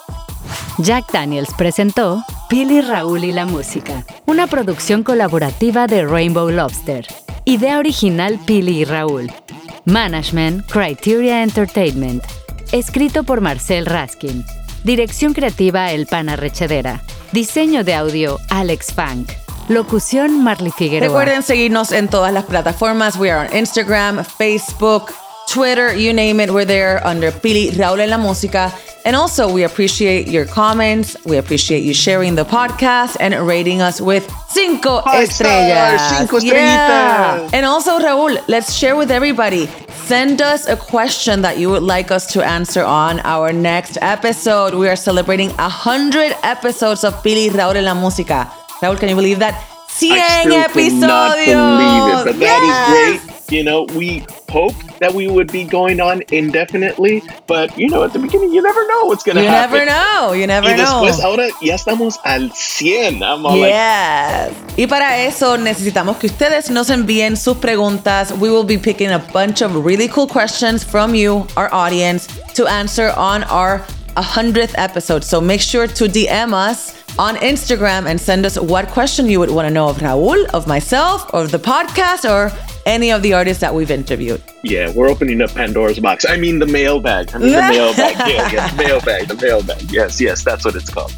Jack 0.79 1.11
Daniels 1.11 1.49
presentó 1.57 2.23
Pili 2.49 2.81
Raúl 2.81 3.25
y 3.25 3.33
la 3.33 3.45
música, 3.45 4.05
una 4.25 4.47
producción 4.47 5.03
colaborativa 5.03 5.87
de 5.87 6.05
Rainbow 6.05 6.49
Lobster. 6.49 7.05
Idea 7.45 7.79
original 7.79 8.39
Pili 8.45 8.81
y 8.81 8.85
Raúl. 8.85 9.31
Management 9.85 10.65
Criteria 10.69 11.43
Entertainment. 11.43 12.23
Escrito 12.71 13.23
por 13.23 13.41
Marcel 13.41 13.85
Raskin. 13.85 14.45
Dirección 14.87 15.33
creativa 15.33 15.91
El 15.91 16.05
Pana 16.05 16.37
Rechedera. 16.37 17.01
Diseño 17.33 17.83
de 17.83 17.93
audio 17.93 18.39
Alex 18.47 18.93
Funk. 18.93 19.33
Locución 19.67 20.41
Marley 20.41 20.71
Figueroa. 20.71 21.09
Recuerden 21.09 21.43
seguirnos 21.43 21.91
en 21.91 22.07
todas 22.07 22.31
las 22.31 22.45
plataformas. 22.45 23.17
We 23.17 23.29
are 23.29 23.49
on 23.49 23.53
Instagram, 23.53 24.23
Facebook, 24.23 25.11
Twitter, 25.53 25.93
you 25.93 26.13
name 26.13 26.41
it. 26.41 26.51
We're 26.51 26.65
there 26.65 27.01
under 27.03 27.33
Pili 27.33 27.71
Raúl 27.71 27.99
en 27.99 28.11
la 28.11 28.17
música. 28.17 28.71
And 29.07 29.15
also, 29.15 29.49
we 29.49 29.63
appreciate 29.63 30.27
your 30.27 30.43
comments. 30.45 31.15
We 31.23 31.37
appreciate 31.37 31.79
you 31.87 31.93
sharing 31.93 32.35
the 32.35 32.43
podcast 32.43 33.15
and 33.21 33.33
rating 33.47 33.79
us 33.81 34.01
with 34.01 34.29
cinco 34.49 34.99
Five 35.01 35.29
estrellas. 35.29 36.01
stars, 36.01 36.17
cinco 36.17 36.37
Yeah. 36.43 37.39
estrellitas. 37.39 37.53
And 37.53 37.65
also, 37.65 37.99
Raúl, 37.99 38.37
let's 38.49 38.73
share 38.73 38.97
with 38.97 39.09
everybody. 39.09 39.69
Send 40.05 40.41
us 40.41 40.67
a 40.67 40.75
question 40.75 41.41
that 41.43 41.57
you 41.57 41.69
would 41.69 41.83
like 41.83 42.11
us 42.11 42.27
to 42.33 42.43
answer 42.43 42.83
on 42.83 43.21
our 43.23 43.53
next 43.53 43.97
episode. 44.01 44.73
We 44.75 44.89
are 44.89 44.97
celebrating 44.97 45.51
100 45.57 46.35
episodes 46.43 47.05
of 47.05 47.13
Pili 47.23 47.49
Raúl 47.49 47.77
en 47.77 47.85
la 47.85 47.93
música. 47.95 48.47
Raúl, 48.83 48.99
can 48.99 49.07
you 49.07 49.15
believe 49.15 49.39
that? 49.39 49.55
100 49.87 50.19
I 50.19 50.41
still 50.41 50.63
episodios. 50.67 51.45
cannot 51.45 51.77
believe 51.79 52.07
it, 52.11 52.25
but 52.25 52.39
that 52.43 52.61
is 52.61 52.75
Yes. 52.75 53.21
great. 53.23 53.36
You 53.49 53.63
know, 53.63 53.83
we 53.95 54.25
hope 54.51 54.73
that 54.99 55.13
we 55.13 55.27
would 55.27 55.49
be 55.51 55.63
going 55.63 56.01
on 56.01 56.21
indefinitely, 56.31 57.23
but 57.47 57.77
you 57.77 57.87
know, 57.89 58.03
at 58.03 58.11
the 58.11 58.19
beginning, 58.19 58.51
you 58.53 58.61
never 58.61 58.85
know 58.87 59.05
what's 59.05 59.23
going 59.23 59.37
to 59.37 59.41
You 59.43 59.47
happen. 59.47 59.85
never 59.85 59.85
know. 59.89 60.33
You 60.33 60.47
never 60.47 60.67
Y 60.69 60.75
know. 60.75 61.07
ahora 61.23 61.47
ya 61.61 61.75
estamos 61.75 62.17
al 62.25 62.51
100. 62.51 63.21
I'm 63.23 63.45
all 63.45 63.55
like, 63.57 63.69
Yes. 63.71 64.51
Y 64.77 64.85
para 64.87 65.23
eso 65.23 65.57
necesitamos 65.57 66.17
que 66.17 66.27
ustedes 66.27 66.69
nos 66.69 66.89
envíen 66.89 67.37
sus 67.37 67.57
preguntas. 67.57 68.31
We 68.33 68.49
will 68.49 68.65
be 68.65 68.77
picking 68.77 69.11
a 69.11 69.19
bunch 69.33 69.61
of 69.61 69.73
really 69.85 70.09
cool 70.09 70.27
questions 70.27 70.83
from 70.83 71.15
you, 71.15 71.47
our 71.55 71.73
audience, 71.73 72.27
to 72.55 72.67
answer 72.67 73.13
on 73.15 73.43
our 73.45 73.81
100th 74.21 74.73
episode. 74.77 75.23
So 75.23 75.39
make 75.39 75.61
sure 75.61 75.87
to 75.87 76.03
DM 76.05 76.53
us 76.53 76.95
on 77.17 77.35
Instagram 77.37 78.07
and 78.09 78.19
send 78.19 78.45
us 78.45 78.59
what 78.59 78.87
question 78.89 79.27
you 79.27 79.39
would 79.39 79.51
want 79.51 79.67
to 79.67 79.73
know 79.73 79.87
of 79.89 79.97
Raúl, 79.97 80.45
of 80.53 80.67
myself, 80.67 81.33
or 81.33 81.41
of 81.43 81.51
the 81.51 81.59
podcast, 81.59 82.29
or 82.29 82.51
any 82.85 83.11
of 83.11 83.21
the 83.21 83.33
artists 83.33 83.59
that 83.61 83.73
we've 83.73 83.91
interviewed. 83.91 84.41
yeah, 84.63 84.91
we're 84.93 85.09
opening 85.09 85.41
up 85.41 85.51
Pandora's 85.53 85.99
box. 85.99 86.25
I 86.27 86.37
mean, 86.37 86.59
the 86.59 86.65
mailbag. 86.67 87.31
I 87.33 87.37
mean, 87.39 87.51
the 87.51 87.61
mailbag. 87.77 88.15
Yeah, 88.29 88.51
yeah, 88.51 88.67
the 88.69 88.77
mailbag, 88.83 89.27
the 89.27 89.35
mailbag. 89.35 89.91
Yes, 89.91 90.21
yes, 90.21 90.43
that's 90.43 90.63
what 90.63 90.75
it's 90.75 90.89
called. 90.89 91.11